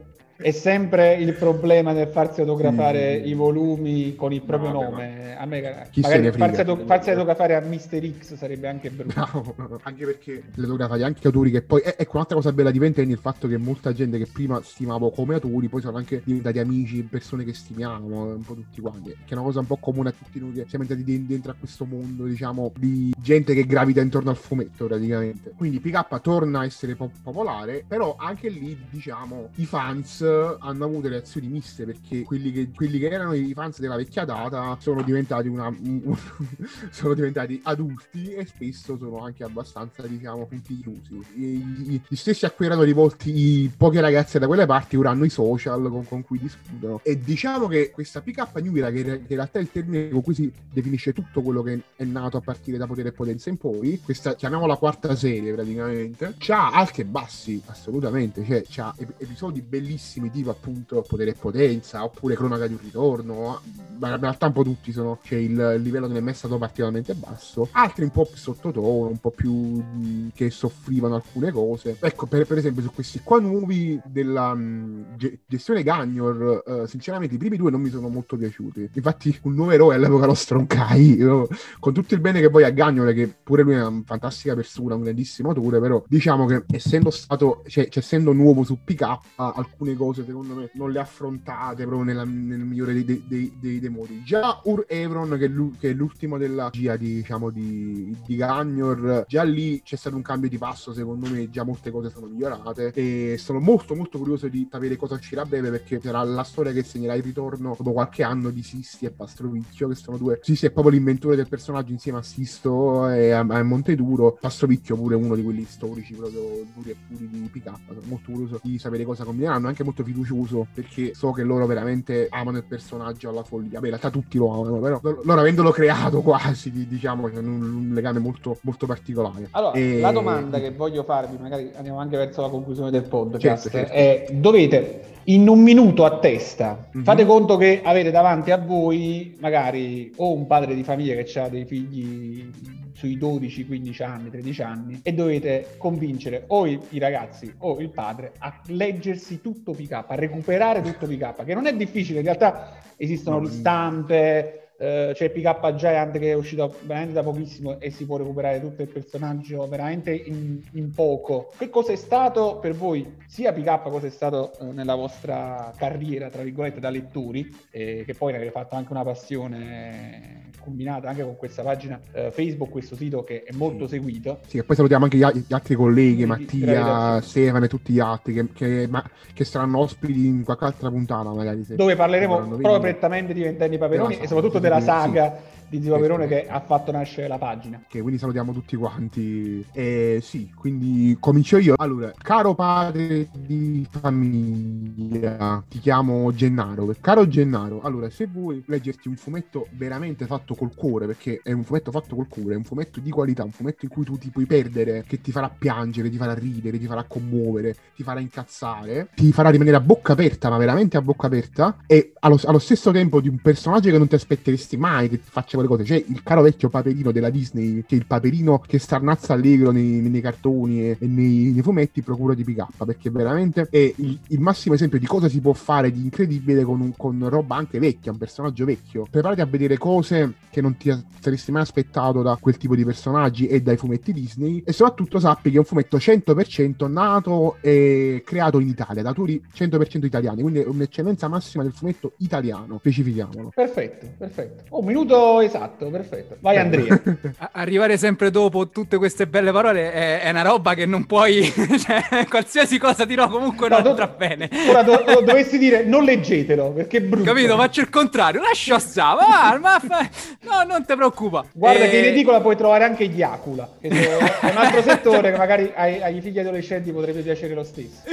sempre 0.52 1.16
il 1.16 1.34
problema 1.34 1.92
nel 1.92 2.08
farsi 2.08 2.42
autografare 2.42 3.22
sì. 3.22 3.30
i 3.30 3.34
volumi 3.34 4.16
con 4.16 4.34
il 4.34 4.42
proprio 4.42 4.72
no, 4.72 4.82
nome. 4.82 5.38
A 5.38 5.46
me, 5.46 5.88
Chi 5.92 6.02
magari 6.02 6.32
farsi, 6.32 6.62
auto- 6.62 6.86
farsi 6.86 7.10
autografare 7.12 7.56
a 7.56 7.60
Mister 7.62 8.04
X 8.20 8.36
sarebbe 8.36 8.68
anche 8.68 8.90
brutto. 8.92 9.54
No, 9.56 9.80
anche 9.84 10.06
perché 10.06 10.44
le 10.54 10.64
autografate 10.64 11.04
anche 11.04 11.28
autori 11.28 11.52
che 11.52 11.62
poi. 11.62 11.82
Eh, 11.82 11.96
ecco, 11.98 12.16
un'altra 12.16 12.36
cosa 12.36 12.52
bella 12.52 12.72
di 12.72 12.80
Venteni 12.80 13.12
è 13.12 13.14
il 13.14 13.20
fatto 13.20 13.48
che 13.48 13.58
molta 13.58 13.94
gente 13.94 14.18
che 14.18 14.28
prima 14.32 14.62
stimavo 14.64 15.12
come 15.12 15.36
autori, 15.36 15.68
poi 15.68 15.82
sono 15.82 15.98
anche 15.98 16.22
diventati 16.24 16.60
amici, 16.60 17.04
persone 17.04 17.44
che 17.44 17.54
stimiamo, 17.54 18.24
un 18.24 18.44
po' 18.44 18.56
tutti 18.56 18.82
quanti. 18.82 19.10
Che 19.10 19.30
è 19.30 19.34
una 19.34 19.44
cosa 19.44 19.60
un 19.60 19.68
po' 19.68 19.78
comune 19.78 20.10
a 20.10 20.14
tutti 20.14 20.40
noi 20.40 20.54
che 20.54 20.66
siamo 20.68 20.84
entrati 20.84 21.26
dentro 21.26 21.52
a 21.52 21.56
questo 21.58 21.86
mondo, 21.86 22.26
diciamo, 22.26 22.72
di 22.78 23.14
gente 23.18 23.54
che 23.54 23.66
gravita 23.66 24.02
intorno 24.02 24.30
al 24.30 24.38
fumetto 24.38 24.88
praticamente. 24.88 25.54
Quindi 25.56 25.80
PK 25.80 26.22
torna 26.22 26.60
a 26.62 26.66
essere 26.66 26.96
po- 26.96 27.12
popolare, 27.22 27.84
però 27.88 28.16
anche 28.18 28.50
lì, 28.50 28.78
diciamo, 28.90 29.50
i 29.56 29.66
fans 29.66 30.23
hanno 30.24 30.86
avuto 30.86 31.08
reazioni 31.08 31.48
miste 31.48 31.86
perché 31.86 32.24
quelli 32.24 32.52
che, 32.52 32.72
quelli 32.74 33.00
che 33.00 33.10
erano 33.10 33.34
i 33.34 33.54
fans 33.54 33.80
della 33.80 33.96
vecchia 33.96 34.26
data 34.26 34.78
sono 34.80 35.02
diventati, 35.02 35.48
una, 35.48 35.74
sono 36.92 37.14
diventati 37.14 37.60
adulti 37.64 38.34
e 38.34 38.46
spesso 38.46 38.98
sono 38.98 39.24
anche 39.24 39.44
abbastanza, 39.44 40.06
diciamo, 40.08 40.46
punti 40.46 40.80
chiusi. 40.80 41.32
Gli, 41.34 42.02
stessi 42.16 42.46
a 42.46 42.52
cui 42.52 42.66
erano 42.66 42.84
rivolti 42.84 43.72
poche 43.76 44.00
ragazze 44.00 44.40
da 44.40 44.48
quelle 44.48 44.66
parti 44.66 44.96
ora 44.96 45.10
hanno 45.10 45.26
i 45.26 45.30
social 45.30 45.90
con, 45.90 46.06
con 46.06 46.24
cui 46.24 46.40
discutono. 46.40 47.02
E 47.04 47.20
diciamo 47.20 47.68
che 47.68 47.92
questa 47.92 48.22
pick 48.22 48.40
up 48.40 48.58
new 48.60 48.76
era, 48.76 48.92
che, 48.92 49.04
che 49.04 49.10
in 49.12 49.26
realtà 49.28 49.60
è 49.60 49.62
il 49.62 49.72
termine 49.72 50.10
con 50.10 50.22
cui 50.22 50.34
si 50.34 50.52
definisce 50.72 51.14
tutto 51.14 51.42
quello 51.42 51.62
che 51.62 51.82
è 51.96 52.04
nato 52.04 52.38
a 52.38 52.42
partire 52.42 52.78
da 52.78 52.88
Potere 52.88 53.10
e 53.10 53.12
Potenza 53.12 53.50
in 53.50 53.58
poi, 53.58 54.00
questa 54.04 54.36
chiamiamola 54.36 54.78
quarta 54.78 55.16
serie 55.16 55.54
praticamente, 55.54 56.36
c'ha 56.38 56.72
alti 56.72 57.02
e 57.02 57.06
bassi, 57.06 57.62
assolutamente, 57.66 58.44
cioè 58.44 58.64
c'ha 58.68 58.94
episodi 59.18 59.62
bellissimi 59.62 60.13
tipo 60.32 60.50
appunto 60.50 61.04
Potere 61.08 61.32
e 61.32 61.36
Potenza, 61.36 62.04
oppure 62.04 62.36
Cronaca 62.36 62.68
di 62.68 62.74
un 62.74 62.80
ritorno, 62.82 63.62
ma 64.00 64.10
in 64.10 64.20
realtà 64.20 64.48
un 64.48 64.54
po' 64.54 64.64
tutti 64.64 64.92
sono, 64.92 65.20
cioè 65.24 65.40
il, 65.40 65.74
il 65.76 65.82
livello 65.82 66.08
non 66.08 66.18
è 66.18 66.20
mai 66.20 66.34
stato 66.34 66.58
particolarmente 66.58 67.14
basso, 67.14 67.68
altri 67.72 68.04
un 68.04 68.12
po' 68.12 68.26
più 68.26 68.38
sottotono, 68.38 69.08
un 69.08 69.18
po' 69.18 69.32
più 69.32 69.52
mh, 69.52 70.32
che 70.34 70.50
soffrivano 70.50 71.16
alcune 71.16 71.52
cose. 71.52 71.98
Ecco, 72.00 72.26
per, 72.26 72.46
per, 72.46 72.58
esempio 72.58 72.82
su 72.82 72.92
questi 72.94 73.22
qua 73.24 73.40
nuovi 73.40 74.00
della 74.06 74.54
mh, 74.54 75.18
gestione 75.46 75.84
Gagnor, 75.84 76.64
uh, 76.66 76.86
sinceramente 76.86 77.36
i 77.36 77.38
primi 77.38 77.58
due 77.58 77.72
non 77.72 77.82
mi 77.82 77.90
sono 77.90 78.08
molto 78.10 78.38
piaciuti. 78.38 78.90
Infatti 78.94 79.38
un 79.44 79.56
nuovo 79.56 79.72
eroe 79.72 79.96
all'epoca 79.96 80.26
lo 80.26 80.34
stroncai, 80.34 81.18
con 81.80 81.94
tutto 81.94 82.14
il 82.14 82.20
bene 82.20 82.40
che 82.40 82.50
poi 82.50 82.64
a 82.64 82.70
Gagnor, 82.70 83.14
che 83.14 83.34
pure 83.42 83.64
lui 83.64 83.74
è 83.74 83.86
una 83.86 84.02
fantastica 84.06 84.56
persona, 84.56 84.96
un 84.96 85.04
grandissimo 85.04 85.50
autore, 85.50 85.80
però 85.80 86.04
diciamo 86.08 86.46
che 86.46 86.64
essendo 86.72 87.10
stato, 87.10 87.64
cioè, 87.68 87.88
cioè 87.90 88.04
essendo 88.04 88.34
nuovo 88.34 88.64
su 88.64 88.80
PK, 88.84 89.18
alcune 89.36 89.96
cose 89.96 90.03
secondo 90.12 90.56
me 90.56 90.70
non 90.74 90.92
le 90.92 91.00
affrontate 91.00 91.86
proprio 91.86 92.04
nella, 92.04 92.26
nel 92.26 92.60
migliore 92.60 92.94
dei, 92.94 93.24
dei, 93.26 93.54
dei, 93.60 93.80
dei, 93.80 93.90
modi. 93.90 94.24
Già 94.24 94.60
Ur 94.66 94.86
Evron, 94.88 95.38
che, 95.80 95.90
è 95.90 95.94
l'ultimo 95.94 96.38
della 96.38 96.70
gia 96.72 96.98
diciamo 96.98 97.50
di, 97.50 98.16
di 98.26 98.36
Gagnor, 98.36 99.26
già 99.28 99.44
lì 99.44 99.82
c'è 99.84 99.96
stato 99.96 100.16
un 100.16 100.22
cambio 100.22 100.50
di 100.50 100.58
passo, 100.58 100.94
secondo 100.94 101.30
me 101.30 101.50
già 101.50 101.64
molte 101.64 101.92
cose 101.92 102.10
sono 102.10 102.28
migliorate 102.28 102.92
e 102.94 103.38
sono 103.38 103.60
molto 103.60 103.96
molto 103.96 104.18
curioso 104.18 104.48
di 104.48 104.68
sapere 104.70 104.96
cosa 104.96 105.16
uscirà 105.16 105.44
a 105.44 105.46
breve 105.46 105.70
perché 105.70 106.00
sarà 106.02 106.24
la 106.24 106.44
storia 106.44 106.72
che 106.72 106.84
segnerà 106.84 107.14
il 107.14 107.24
ritorno 107.24 107.76
dopo 107.78 107.92
qualche 107.92 108.24
anno 108.24 108.50
di 108.50 108.64
Sisti 108.64 109.06
e 109.06 109.12
Pastrovicchio, 109.12 109.88
che 109.88 109.96
sono 109.96 110.18
due... 110.18 110.40
Sisti 110.42 110.66
è 110.66 110.72
proprio 110.72 110.94
l'inventore 110.94 111.36
del 111.36 111.48
personaggio 111.48 111.92
insieme 111.92 112.18
a 112.20 112.24
Sisto 112.24 113.08
e 113.10 113.32
a, 113.32 113.40
a 113.40 113.64
Monteduro, 113.64 114.38
Pastrovicchio 114.40 114.96
pure 114.96 115.16
uno 115.16 115.36
di 115.36 115.44
quelli 115.44 115.66
storici 115.66 116.14
proprio 116.14 116.66
duri 116.74 116.90
e 116.90 116.96
puri 117.08 117.30
di 117.30 117.50
PK. 117.52 117.72
Sono 117.88 118.02
molto 118.06 118.32
curioso 118.32 118.60
di 118.64 118.80
sapere 118.80 119.04
cosa 119.04 119.24
combineranno, 119.24 119.68
anche 119.68 119.84
molto 119.84 119.93
fiducioso 120.02 120.66
perché 120.74 121.14
so 121.14 121.32
che 121.32 121.44
loro 121.44 121.68
veramente 121.68 122.28
amano 122.32 122.58
il 122.58 122.64
personaggio 122.64 123.30
alla 123.30 123.44
follia. 123.44 123.80
Beh, 123.80 123.90
in 123.90 123.94
realtà 123.94 124.10
tutti 124.10 124.38
lo 124.38 124.52
amano, 124.52 124.80
però 124.80 125.00
loro 125.24 125.40
avendolo 125.40 125.70
creato 125.70 126.22
quasi, 126.22 126.72
diciamo, 126.88 127.28
un, 127.28 127.46
un 127.46 127.92
legame 127.94 128.20
molto, 128.20 128.58
molto 128.62 128.88
particolare. 128.88 129.50
Allora, 129.52 129.74
e... 129.74 130.00
la 130.00 130.12
domanda 130.12 130.60
che 130.60 130.72
voglio 130.72 131.04
farvi, 131.04 131.38
magari 131.40 131.72
andiamo 131.76 132.00
anche 132.00 132.18
verso 132.18 132.42
la 132.42 132.50
conclusione 132.50 132.90
del 132.90 133.04
podcast, 133.04 133.70
certo, 133.70 133.70
certo. 133.70 133.94
è 133.94 134.26
dovete 134.32 135.12
in 135.26 135.48
un 135.48 135.62
minuto 135.62 136.06
a 136.06 136.18
testa. 136.20 136.88
Mm-hmm. 136.96 137.06
Fate 137.06 137.26
conto 137.26 137.58
che 137.58 137.82
avete 137.84 138.12
davanti 138.12 138.52
a 138.52 138.58
voi 138.58 139.36
magari 139.40 140.12
o 140.18 140.34
un 140.34 140.48
padre 140.48 140.74
di 140.74 140.84
famiglia 140.84 141.22
che 141.22 141.40
ha 141.40 141.50
dei 141.50 141.66
figli 141.66 142.50
sui 142.94 143.18
12, 143.18 143.66
15 143.66 144.04
anni, 144.04 144.30
13 144.30 144.62
anni 144.62 145.00
e 145.04 145.14
dovete 145.14 145.76
convincere 145.78 146.46
o 146.48 146.66
i, 146.66 146.80
i 146.90 147.00
ragazzi 147.00 147.54
o 147.60 147.80
il 147.80 147.90
padre 147.90 148.34
a 148.38 148.62
leggersi 148.68 149.42
tutto 149.42 149.74
PK, 149.74 150.06
a 150.08 150.16
recuperare 150.16 150.82
tutto 150.82 151.08
PK, 151.08 151.44
che 151.44 151.54
non 151.54 151.66
è 151.66 151.76
difficile, 151.76 152.20
in 152.20 152.26
realtà 152.26 152.78
esistono 152.96 153.40
no, 153.40 153.48
ristampe, 153.48 154.63
eh, 154.78 155.12
c'è 155.14 155.30
PK 155.30 155.76
Giant 155.76 156.18
che 156.18 156.32
è 156.32 156.34
uscito 156.34 156.76
veramente 156.82 157.14
da 157.14 157.24
pochissimo 157.24 157.80
e 157.80 157.92
si 157.92 158.06
può 158.06 158.18
recuperare 158.18 158.60
tutto 158.60 158.82
il 158.82 158.90
personaggio 158.90 159.68
veramente 159.68 160.14
in, 160.14 160.62
in 160.74 160.92
poco. 160.92 161.52
Che 161.58 161.70
cosa 161.70 161.92
è 161.92 161.96
stato 161.96 162.58
per 162.60 162.74
voi, 162.74 163.16
sia 163.28 163.54
PK 163.54 163.84
cosa 163.84 164.08
è 164.08 164.10
stato 164.10 164.54
eh, 164.60 164.66
nella 164.66 164.96
vostra 164.96 165.72
carriera, 165.78 166.30
tra 166.30 166.44
virgolette, 166.44 166.80
da 166.80 166.90
lettori, 166.90 167.54
eh, 167.72 168.04
che 168.06 168.14
poi 168.14 168.32
ne 168.32 168.38
avete 168.38 168.52
fatto 168.52 168.76
anche 168.76 168.92
una 168.92 169.04
passione 169.04 170.52
combinata 170.64 171.10
anche 171.10 171.24
con 171.24 171.36
questa 171.36 171.62
pagina 171.62 172.00
eh, 172.14 172.32
Facebook, 172.32 172.72
questo 172.72 172.96
sito 172.96 173.24
che 173.24 173.44
è 173.44 173.54
molto 173.54 173.86
sì. 173.86 173.96
seguito. 173.96 174.40
Sì, 174.48 174.58
e 174.58 174.64
poi 174.64 174.76
salutiamo 174.76 175.04
anche 175.04 175.18
gli, 175.18 175.26
gli 175.46 175.54
altri 175.54 175.76
colleghi, 175.76 176.26
Mattia, 176.26 177.20
Stefano 177.22 177.66
e 177.66 177.68
tutti 177.68 177.94
gli 177.94 178.00
altri 178.00 178.34
che, 178.34 178.48
che, 178.54 178.88
ma, 178.90 179.04
che, 179.34 179.44
saranno 179.44 179.80
ospiti 179.80 180.26
in 180.26 180.44
qualche 180.44 180.66
altra 180.66 180.90
puntata 180.90 181.32
magari. 181.32 181.66
Dove 181.68 181.96
parleremo 181.96 182.38
proprio 182.38 182.80
prettamente 182.80 183.34
di 183.34 183.42
Ventenni 183.42 183.78
Paperoni 183.78 184.20
e 184.20 184.28
soprattutto 184.28 184.60
della 184.64 184.82
saga 184.82 185.38
di 185.74 185.82
Zio 185.82 185.94
Paperone 185.96 186.28
che 186.28 186.48
ha 186.48 186.60
fatto 186.60 186.92
nascere 186.92 187.28
la 187.28 187.40
pagina. 187.40 187.82
Che 187.88 188.02
quindi 188.02 188.20
salutiamo 188.20 188.54
tutti 188.54 188.76
quanti. 188.76 189.66
E 189.72 190.20
sì, 190.22 190.52
quindi 190.56 191.18
comincio 191.20 191.58
io. 191.58 191.74
Allora, 191.78 192.14
caro 192.16 192.54
padre 192.54 193.30
di 193.34 193.86
famiglia, 193.90 195.64
ti 195.68 195.80
chiamo 195.80 196.32
Gennaro. 196.34 196.94
Caro 197.02 197.28
Gennaro, 197.28 197.82
allora, 197.82 198.10
se 198.10 198.28
vuoi 198.28 198.64
leggerti 198.68 199.08
un 199.08 199.16
fumetto 199.16 199.68
veramente 199.72 200.26
fatto 200.28 200.54
col 200.54 200.76
cuore, 200.76 201.08
perché 201.08 201.40
è 201.44 201.52
un 201.52 201.64
fumetto 201.64 201.90
fatto 201.92 202.16
col 202.16 202.28
cuore, 202.28 202.54
è 202.54 202.58
un 202.58 202.64
fumetto 202.64 203.00
di 203.00 203.10
qualità, 203.10 203.44
un 203.44 203.52
fumetto 203.52 203.86
in 203.86 203.92
cui 203.92 204.06
tu 204.06 204.18
ti 204.18 204.30
puoi 204.30 204.46
perdere, 204.46 205.04
che 205.08 205.22
ti 205.22 205.32
farà 205.32 205.50
piangere, 205.50 206.10
ti 206.10 206.18
farà 206.18 206.34
ridere, 206.34 206.78
ti 206.78 206.86
farà 206.86 207.04
commuovere, 207.04 207.76
ti 207.96 208.04
farà 208.04 208.20
incazzare, 208.20 209.10
ti 209.16 209.32
farà 209.32 209.50
rimanere 209.50 209.78
a 209.78 209.82
bocca 209.82 210.14
aperta, 210.14 210.50
ma 210.50 210.58
veramente 210.58 210.98
a 210.98 211.02
bocca 211.02 211.28
aperta, 211.28 211.78
e 211.88 212.14
allo, 212.20 212.40
allo 212.44 212.60
stesso 212.60 212.92
tempo 212.92 213.20
di 213.22 213.28
un 213.28 213.38
personaggio 213.38 213.90
che 213.90 213.98
non 213.98 214.08
ti 214.08 214.16
aspetteresti 214.16 214.78
mai 214.78 215.10
che 215.10 215.18
ti 215.18 215.30
faccia 215.30 215.58
quelle 215.68 215.84
cose. 215.84 216.00
C'è 216.00 216.06
il 216.08 216.24
caro 216.24 216.42
vecchio 216.42 216.70
paperino 216.70 217.12
della 217.12 217.30
Disney, 217.30 217.84
che 217.86 217.96
è 217.96 217.98
il 217.98 218.06
paperino 218.06 218.60
che 218.60 218.80
starnazza 218.80 219.34
allegro 219.34 219.72
nei, 219.72 220.00
nei 220.02 220.22
cartoni 220.22 220.82
e, 220.82 220.98
e 221.00 221.08
nei, 221.08 221.52
nei, 221.52 221.62
fumetti, 221.62 222.02
procura 222.02 222.34
di 222.34 222.44
PK, 222.44 222.86
perché 222.86 223.10
veramente 223.10 223.68
è 223.70 223.78
il, 223.78 224.20
il, 224.28 224.40
massimo 224.40 224.76
esempio 224.76 225.00
di 225.00 225.06
cosa 225.06 225.30
si 225.30 225.40
può 225.40 225.54
fare 225.54 225.92
di 225.92 226.02
incredibile 226.02 226.64
con, 226.64 226.82
un, 226.82 226.94
con 226.96 227.28
roba 227.30 227.56
anche 227.56 227.80
vecchia, 227.80 228.12
un 228.12 228.18
personaggio 228.18 228.66
vecchio. 228.66 229.06
Preparati 229.10 229.42
a 229.42 229.46
vedere 229.46 229.78
cose 229.78 230.34
che 230.50 230.62
non 230.62 230.78
ti 230.78 230.94
saresti 231.20 231.52
mai 231.52 231.62
aspettato 231.62 232.22
da 232.22 232.38
quel 232.40 232.58
tipo 232.58 232.76
di 232.76 232.84
personaggi 232.84 233.48
e 233.48 233.62
dai 233.62 233.78
fumetti 233.78 234.14
Disney, 234.14 234.64
e 234.66 234.72
soprattutto 234.72 235.20
sappi 235.20 235.50
che 235.50 235.56
è 235.56 235.60
un 235.60 235.66
fumetto 235.66 235.98
100% 235.98 236.90
nato 236.92 237.58
e 237.62 238.24
creato 238.26 238.60
in 238.60 238.68
Italia, 238.68 239.02
da 239.02 239.10
autori 239.10 239.42
100% 239.54 240.06
italiani, 240.06 240.42
quindi 240.42 240.60
è 240.60 240.68
un'eccellenza 240.68 241.28
massima 241.28 241.64
del 241.64 241.74
fumetto 241.74 242.14
italiano, 242.18 242.78
specifichiamolo. 242.80 243.52
Perfetto, 243.54 244.08
perfetto. 244.18 244.78
Un 244.78 244.86
minuto 244.86 245.42
esatto 245.44 245.90
perfetto. 245.90 246.38
Vai 246.40 246.58
Andrea. 246.58 247.02
Arrivare 247.54 247.98
sempre 247.98 248.32
dopo 248.32 248.70
tutte 248.70 248.98
queste 248.98 249.28
belle 249.28 249.52
parole 249.52 249.92
è, 249.92 250.22
è 250.22 250.30
una 250.30 250.42
roba 250.42 250.74
che 250.74 250.86
non 250.86 251.06
puoi... 251.06 251.44
cioè, 251.80 252.26
qualsiasi 252.28 252.78
cosa 252.78 253.06
dirò 253.06 253.28
comunque 253.28 253.70
no, 253.70 253.80
non 253.80 253.88
andrà 253.88 254.08
bene. 254.08 254.50
Ora 254.68 254.84
do- 254.84 255.04
dovessi 255.24 255.58
dire 255.58 255.84
non 255.84 256.04
leggetelo, 256.04 256.72
perché 256.72 256.98
è 256.98 257.02
brutto. 257.02 257.26
Capito? 257.26 257.56
Faccio 257.56 257.82
il 257.82 257.90
contrario. 257.90 258.42
Lascia 258.42 258.80
stare. 258.80 259.20
Va, 259.20 259.58
ma 259.60 259.80
fa... 259.80 260.10
No, 260.42 260.64
non 260.68 260.86
ti 260.86 260.96
preoccupa. 260.96 261.46
Guarda 261.54 261.86
e... 261.86 261.90
che 261.90 261.98
in 262.00 262.06
edicola 262.06 262.42
puoi 262.42 262.56
trovare 262.56 262.84
anche 262.84 263.08
gli 263.08 263.22
Acula, 263.22 263.70
che 263.80 263.88
è 263.88 264.50
un 264.50 264.58
altro 264.58 264.82
settore 264.82 265.32
che 265.32 265.38
magari 265.38 265.72
ai, 265.76 266.02
ai 266.02 266.22
figli 266.22 266.40
adolescenti 266.40 266.92
potrebbe 266.92 267.22
piacere 267.22 267.54
lo 267.54 267.64
stesso. 267.64 268.04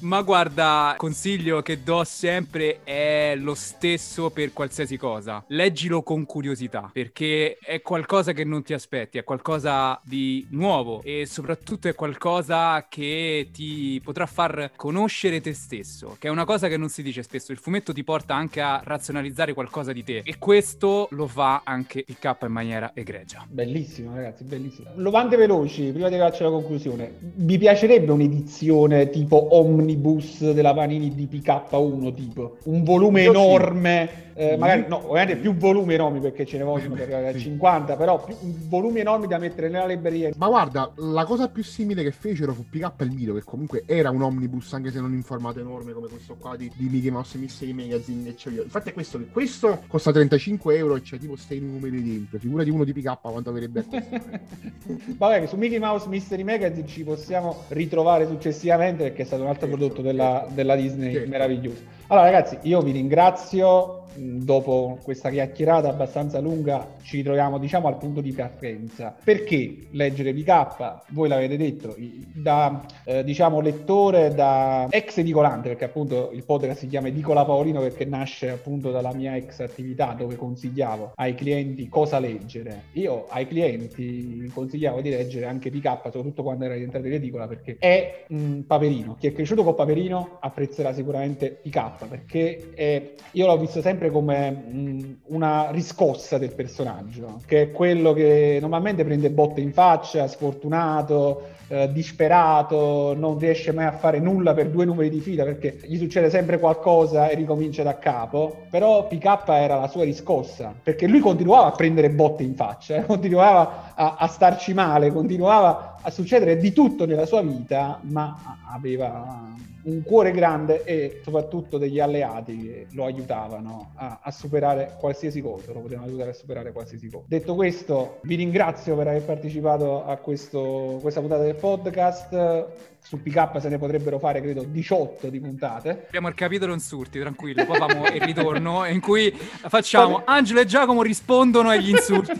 ma 0.00 0.22
guarda, 0.22 0.94
consiglio 0.96 1.62
che 1.62 1.82
do 1.82 2.04
sempre 2.04 2.80
è 2.84 3.34
lo 3.36 3.54
stesso 3.54 4.30
per 4.30 4.52
qualsiasi 4.52 4.96
cosa. 4.96 5.42
Leggilo 5.48 6.02
con 6.02 6.24
curiosità 6.30 6.90
perché 6.92 7.58
è 7.60 7.82
qualcosa 7.82 8.30
che 8.32 8.44
non 8.44 8.62
ti 8.62 8.72
aspetti, 8.72 9.18
è 9.18 9.24
qualcosa 9.24 10.00
di 10.04 10.46
nuovo 10.50 11.02
e 11.02 11.26
soprattutto 11.26 11.88
è 11.88 11.94
qualcosa 11.96 12.86
che 12.88 13.48
ti 13.52 14.00
potrà 14.04 14.26
far 14.26 14.70
conoscere 14.76 15.40
te 15.40 15.52
stesso, 15.52 16.14
che 16.20 16.28
è 16.28 16.30
una 16.30 16.44
cosa 16.44 16.68
che 16.68 16.76
non 16.76 16.88
si 16.88 17.02
dice 17.02 17.24
spesso. 17.24 17.50
Il 17.50 17.58
fumetto 17.58 17.92
ti 17.92 18.04
porta 18.04 18.36
anche 18.36 18.60
a 18.60 18.80
razionalizzare 18.84 19.54
qualcosa 19.54 19.92
di 19.92 20.04
te 20.04 20.22
e 20.24 20.38
questo 20.38 21.08
lo 21.10 21.26
fa 21.26 21.62
anche 21.64 22.04
il 22.06 22.16
K 22.16 22.36
in 22.42 22.52
maniera 22.52 22.92
egregia. 22.94 23.44
Bellissimo, 23.48 24.14
ragazzi, 24.14 24.44
bellissimo. 24.44 24.90
Lovande 24.94 25.36
veloci, 25.36 25.90
prima 25.90 26.06
di 26.06 26.14
arrivarci 26.14 26.42
alla 26.42 26.52
conclusione. 26.52 27.12
Vi 27.18 27.58
piacerebbe 27.58 28.12
un'edizione 28.12 29.10
tipo 29.10 29.56
omnibus 29.56 30.52
della 30.52 30.74
Panini 30.74 31.12
di 31.12 31.26
PK1 31.28 32.14
tipo? 32.14 32.58
Un 32.66 32.84
volume 32.84 33.22
Io 33.22 33.30
enorme, 33.30 34.08
sì. 34.12 34.29
Eh, 34.40 34.56
magari 34.56 34.84
no, 34.88 34.96
ovviamente 35.08 35.36
più 35.36 35.54
volume 35.54 35.94
enorme 35.94 36.10
enormi 36.10 36.20
perché 36.20 36.44
ce 36.44 36.58
ne 36.58 36.64
vogliono 36.64 36.94
per 36.94 37.32
sì. 37.34 37.40
50, 37.40 37.96
però 37.96 38.22
più, 38.22 38.36
volumi 38.68 39.00
enormi 39.00 39.26
da 39.26 39.38
mettere 39.38 39.68
nella 39.68 39.86
libreria. 39.86 40.30
Ma 40.36 40.48
guarda, 40.48 40.92
la 40.96 41.24
cosa 41.24 41.48
più 41.48 41.62
simile 41.62 42.02
che 42.02 42.10
fecero 42.10 42.52
fu 42.52 42.64
up 42.72 43.00
il 43.00 43.10
Milo, 43.10 43.34
che 43.34 43.42
comunque 43.44 43.84
era 43.86 44.10
un 44.10 44.22
omnibus, 44.22 44.72
anche 44.74 44.90
se 44.90 45.00
non 45.00 45.12
in 45.12 45.22
formato 45.22 45.60
enorme 45.60 45.92
come 45.92 46.08
questo 46.08 46.36
qua 46.36 46.56
di, 46.56 46.70
di 46.74 46.88
Mickey 46.88 47.10
Mouse 47.10 47.38
Mystery 47.38 47.72
Magazine 47.72 48.34
c'ho 48.34 48.50
io. 48.50 48.62
Infatti 48.62 48.90
è 48.90 48.92
questo 48.92 49.18
che 49.18 49.26
questo 49.26 49.82
costa 49.86 50.12
35 50.12 50.76
euro 50.76 50.96
e 50.96 51.02
c'è 51.02 51.18
tipo 51.18 51.36
6 51.36 51.60
numeri 51.60 52.02
dentro. 52.02 52.38
Figura 52.38 52.64
di 52.64 52.70
uno 52.70 52.84
di 52.84 52.92
up 53.04 53.20
quanto 53.20 53.50
avrebbe 53.50 53.80
a 53.80 53.84
costare. 53.84 54.40
Vabbè, 55.16 55.46
su 55.46 55.56
Mickey 55.56 55.78
Mouse 55.78 56.08
Mystery 56.08 56.42
Magazine 56.42 56.86
ci 56.86 57.04
possiamo 57.04 57.64
ritrovare 57.68 58.26
successivamente 58.26 59.04
perché 59.04 59.22
è 59.22 59.24
stato 59.24 59.42
un 59.42 59.48
altro 59.48 59.66
certo, 59.66 59.76
prodotto 59.76 60.02
della, 60.02 60.38
certo. 60.40 60.54
della 60.54 60.76
Disney 60.76 61.12
certo. 61.12 61.28
meraviglioso. 61.28 61.98
Allora 62.08 62.26
ragazzi, 62.26 62.58
io 62.62 62.80
vi 62.80 62.90
ringrazio 62.90 63.99
dopo 64.14 64.98
questa 65.02 65.30
chiacchierata 65.30 65.88
abbastanza 65.88 66.40
lunga 66.40 66.96
ci 67.02 67.16
ritroviamo 67.16 67.58
diciamo 67.58 67.88
al 67.88 67.96
punto 67.98 68.20
di 68.20 68.32
partenza. 68.32 69.16
Perché 69.22 69.88
leggere 69.90 70.32
PK 70.32 71.02
voi 71.10 71.28
l'avete 71.28 71.56
detto 71.56 71.96
da 72.34 72.84
eh, 73.04 73.24
diciamo 73.24 73.60
lettore 73.60 74.34
da 74.34 74.86
ex 74.90 75.18
edicolante 75.18 75.68
perché 75.68 75.84
appunto 75.84 76.30
il 76.32 76.44
podcast 76.44 76.80
si 76.80 76.88
chiama 76.88 77.08
Edicola 77.08 77.44
Paolino 77.44 77.80
perché 77.80 78.04
nasce 78.04 78.50
appunto 78.50 78.90
dalla 78.90 79.12
mia 79.14 79.36
ex 79.36 79.60
attività 79.60 80.14
dove 80.16 80.36
consigliavo 80.36 81.12
ai 81.16 81.34
clienti 81.34 81.88
cosa 81.88 82.18
leggere. 82.18 82.84
Io 82.92 83.26
ai 83.28 83.46
clienti 83.46 84.50
consigliavo 84.52 85.00
di 85.00 85.10
leggere 85.10 85.46
anche 85.46 85.70
PK 85.70 86.00
soprattutto 86.04 86.42
quando 86.42 86.64
era 86.64 86.74
diventato 86.74 87.06
in 87.06 87.14
edicola 87.14 87.46
perché 87.46 87.76
è 87.78 88.24
un 88.28 88.64
Paperino. 88.66 89.16
Chi 89.18 89.28
è 89.28 89.32
cresciuto 89.32 89.62
con 89.62 89.74
Paperino 89.74 90.38
apprezzerà 90.40 90.92
sicuramente 90.92 91.58
PK 91.62 92.06
perché 92.06 92.70
è, 92.74 93.14
io 93.32 93.46
l'ho 93.46 93.58
visto 93.58 93.80
sempre 93.80 93.99
sempre 94.00 94.10
come 94.10 94.50
mh, 94.50 95.16
una 95.26 95.70
riscossa 95.70 96.38
del 96.38 96.54
personaggio, 96.54 97.40
che 97.44 97.62
è 97.62 97.70
quello 97.70 98.14
che 98.14 98.56
normalmente 98.58 99.04
prende 99.04 99.30
botte 99.30 99.60
in 99.60 99.72
faccia, 99.72 100.26
sfortunato, 100.26 101.42
eh, 101.68 101.92
disperato, 101.92 103.14
non 103.14 103.38
riesce 103.38 103.72
mai 103.72 103.84
a 103.84 103.92
fare 103.92 104.18
nulla 104.18 104.54
per 104.54 104.70
due 104.70 104.86
numeri 104.86 105.10
di 105.10 105.20
fila 105.20 105.44
perché 105.44 105.78
gli 105.84 105.98
succede 105.98 106.30
sempre 106.30 106.58
qualcosa 106.58 107.28
e 107.28 107.34
ricomincia 107.34 107.82
da 107.82 107.98
capo. 107.98 108.62
Però 108.70 109.06
PK 109.06 109.48
era 109.48 109.76
la 109.76 109.88
sua 109.88 110.04
riscossa 110.04 110.74
perché 110.82 111.06
lui 111.06 111.20
continuava 111.20 111.66
a 111.66 111.72
prendere 111.72 112.10
botte 112.10 112.42
in 112.42 112.54
faccia, 112.54 112.96
eh, 112.96 113.04
continuava 113.04 113.92
a, 113.94 114.16
a 114.18 114.26
starci 114.26 114.72
male, 114.72 115.12
continuava 115.12 115.89
a 116.02 116.10
succedere 116.10 116.56
di 116.56 116.72
tutto 116.72 117.06
nella 117.06 117.26
sua 117.26 117.42
vita, 117.42 118.00
ma 118.02 118.58
aveva 118.66 119.52
un 119.82 120.02
cuore 120.02 120.30
grande 120.30 120.84
e 120.84 121.20
soprattutto 121.24 121.78
degli 121.78 122.00
alleati 122.00 122.56
che 122.58 122.86
lo 122.92 123.06
aiutavano 123.06 123.92
a, 123.94 124.20
a, 124.22 124.30
superare 124.30 124.96
qualsiasi 124.98 125.40
cosa, 125.40 125.72
lo 125.72 125.80
potevano 125.80 126.06
aiutare 126.06 126.30
a 126.30 126.34
superare 126.34 126.72
qualsiasi 126.72 127.08
cosa. 127.08 127.24
Detto 127.26 127.54
questo, 127.54 128.18
vi 128.22 128.34
ringrazio 128.34 128.94
per 128.96 129.08
aver 129.08 129.22
partecipato 129.22 130.04
a 130.04 130.16
questo, 130.16 130.98
questa 131.00 131.20
puntata 131.20 131.42
del 131.42 131.54
podcast. 131.54 132.88
Su 133.02 133.22
PK 133.22 133.58
se 133.62 133.70
ne 133.70 133.78
potrebbero 133.78 134.18
fare, 134.18 134.42
credo, 134.42 134.62
18 134.62 135.30
di 135.30 135.40
puntate. 135.40 136.04
Abbiamo 136.08 136.28
il 136.28 136.34
capitolo 136.34 136.74
insulti, 136.74 137.18
tranquillo. 137.18 137.64
Poi 137.64 137.78
facciamo 137.78 138.06
il 138.08 138.20
ritorno 138.20 138.84
in 138.92 139.00
cui 139.00 139.32
facciamo 139.32 140.20
Angelo 140.26 140.60
e 140.60 140.66
Giacomo 140.66 141.00
rispondono 141.00 141.70
agli 141.70 141.88
insulti. 141.88 142.38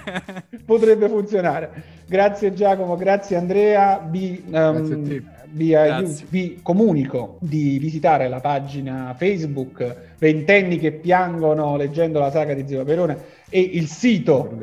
Potrebbe 0.64 1.08
funzionare. 1.10 1.96
Grazie 2.06 2.54
Giacomo, 2.58 2.96
grazie 2.96 3.36
Andrea. 3.36 4.04
Vi, 4.10 4.42
um, 4.46 4.50
grazie 4.50 4.94
a 4.94 4.98
te. 4.98 5.22
Vi, 5.50 5.74
aiuto, 5.74 6.22
vi, 6.28 6.58
comunico 6.60 7.38
di 7.40 7.78
visitare 7.78 8.28
la 8.28 8.40
pagina 8.40 9.14
Facebook 9.16 10.16
Ventenni 10.18 10.78
che 10.78 10.90
piangono 10.90 11.76
leggendo 11.76 12.18
la 12.18 12.32
saga 12.32 12.54
di 12.54 12.64
Zio 12.66 12.78
Paperone 12.78 13.16
e 13.48 13.60
il 13.60 13.86
sito 13.86 14.58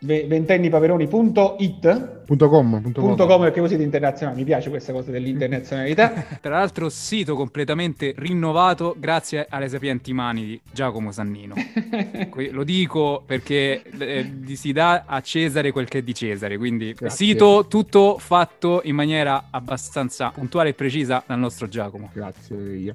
ventennipaperoni.it 0.00 2.24
.com, 2.26 2.92
.com. 2.92 3.16
.com 3.16 3.40
perché 3.40 3.60
voi 3.60 3.68
siete 3.68 3.84
internazionali, 3.84 4.38
mi 4.38 4.44
piace 4.44 4.68
questa 4.68 4.92
cosa 4.92 5.12
dell'internazionalità. 5.12 6.12
Tra 6.40 6.58
l'altro 6.58 6.88
sito 6.88 7.36
completamente 7.36 8.14
rinnovato 8.16 8.96
grazie 8.98 9.46
alle 9.48 9.68
sapienti 9.68 10.12
mani 10.12 10.44
di 10.44 10.60
Giacomo 10.72 11.12
Sannino. 11.12 11.54
Lo 12.50 12.64
dico 12.64 13.22
perché 13.24 13.82
eh, 13.98 14.32
si 14.54 14.72
dà 14.72 15.04
a 15.06 15.20
Cesare 15.20 15.70
quel 15.70 15.86
che 15.86 15.98
è 15.98 16.02
di 16.02 16.14
Cesare, 16.14 16.58
quindi 16.58 16.92
grazie. 16.92 17.26
sito 17.26 17.66
tutto 17.68 18.18
fatto 18.18 18.80
in 18.84 18.96
maniera 18.96 19.44
abbastanza 19.50 20.30
puntuale 20.30 20.70
e 20.70 20.74
precisa 20.74 21.22
dal 21.24 21.38
nostro 21.38 21.68
Giacomo. 21.68 22.10
Grazie. 22.12 22.92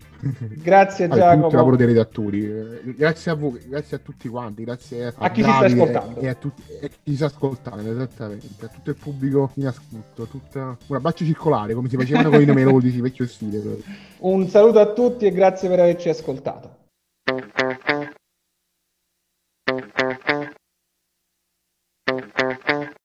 Grazie 0.61 1.07
Giacomo. 1.07 1.43
Tutto 1.43 1.55
lavoro 1.55 1.75
dei 1.77 1.87
redattori. 1.87 2.43
Eh, 2.43 2.81
grazie 2.95 3.31
a 3.31 3.35
voi, 3.35 3.59
grazie 3.65 3.97
a 3.97 3.99
tutti 3.99 4.27
quanti, 4.27 4.63
grazie 4.63 5.05
a, 5.05 5.13
a 5.15 5.31
chi 5.31 5.41
Davide 5.41 5.69
ci 5.69 5.75
sta 5.75 5.83
ascoltando. 5.83 6.19
E 6.19 6.27
a, 6.27 6.33
tutti, 6.33 6.63
e 6.81 6.85
a 6.85 6.89
chi 7.03 7.15
sta 7.15 7.25
ascoltando, 7.25 7.91
esattamente, 7.91 8.65
a 8.65 8.67
tutto 8.67 8.89
il 8.89 8.95
pubblico 8.95 9.20
pubblico 9.21 9.51
in 9.55 9.67
ascolto. 9.67 10.25
Tutta... 10.25 10.77
Un 10.87 10.95
abbraccio 10.95 11.23
circolare, 11.23 11.75
come 11.75 11.87
si 11.87 11.95
facevano 11.95 12.31
con 12.31 12.41
i 12.41 12.45
numerologi 12.45 12.99
vecchio 12.99 13.27
stile. 13.27 13.59
Proprio. 13.59 13.83
Un 14.19 14.47
saluto 14.47 14.79
a 14.79 14.87
tutti 14.87 15.25
e 15.27 15.31
grazie 15.31 15.69
per 15.69 15.79
averci 15.79 16.09
ascoltato. 16.09 16.79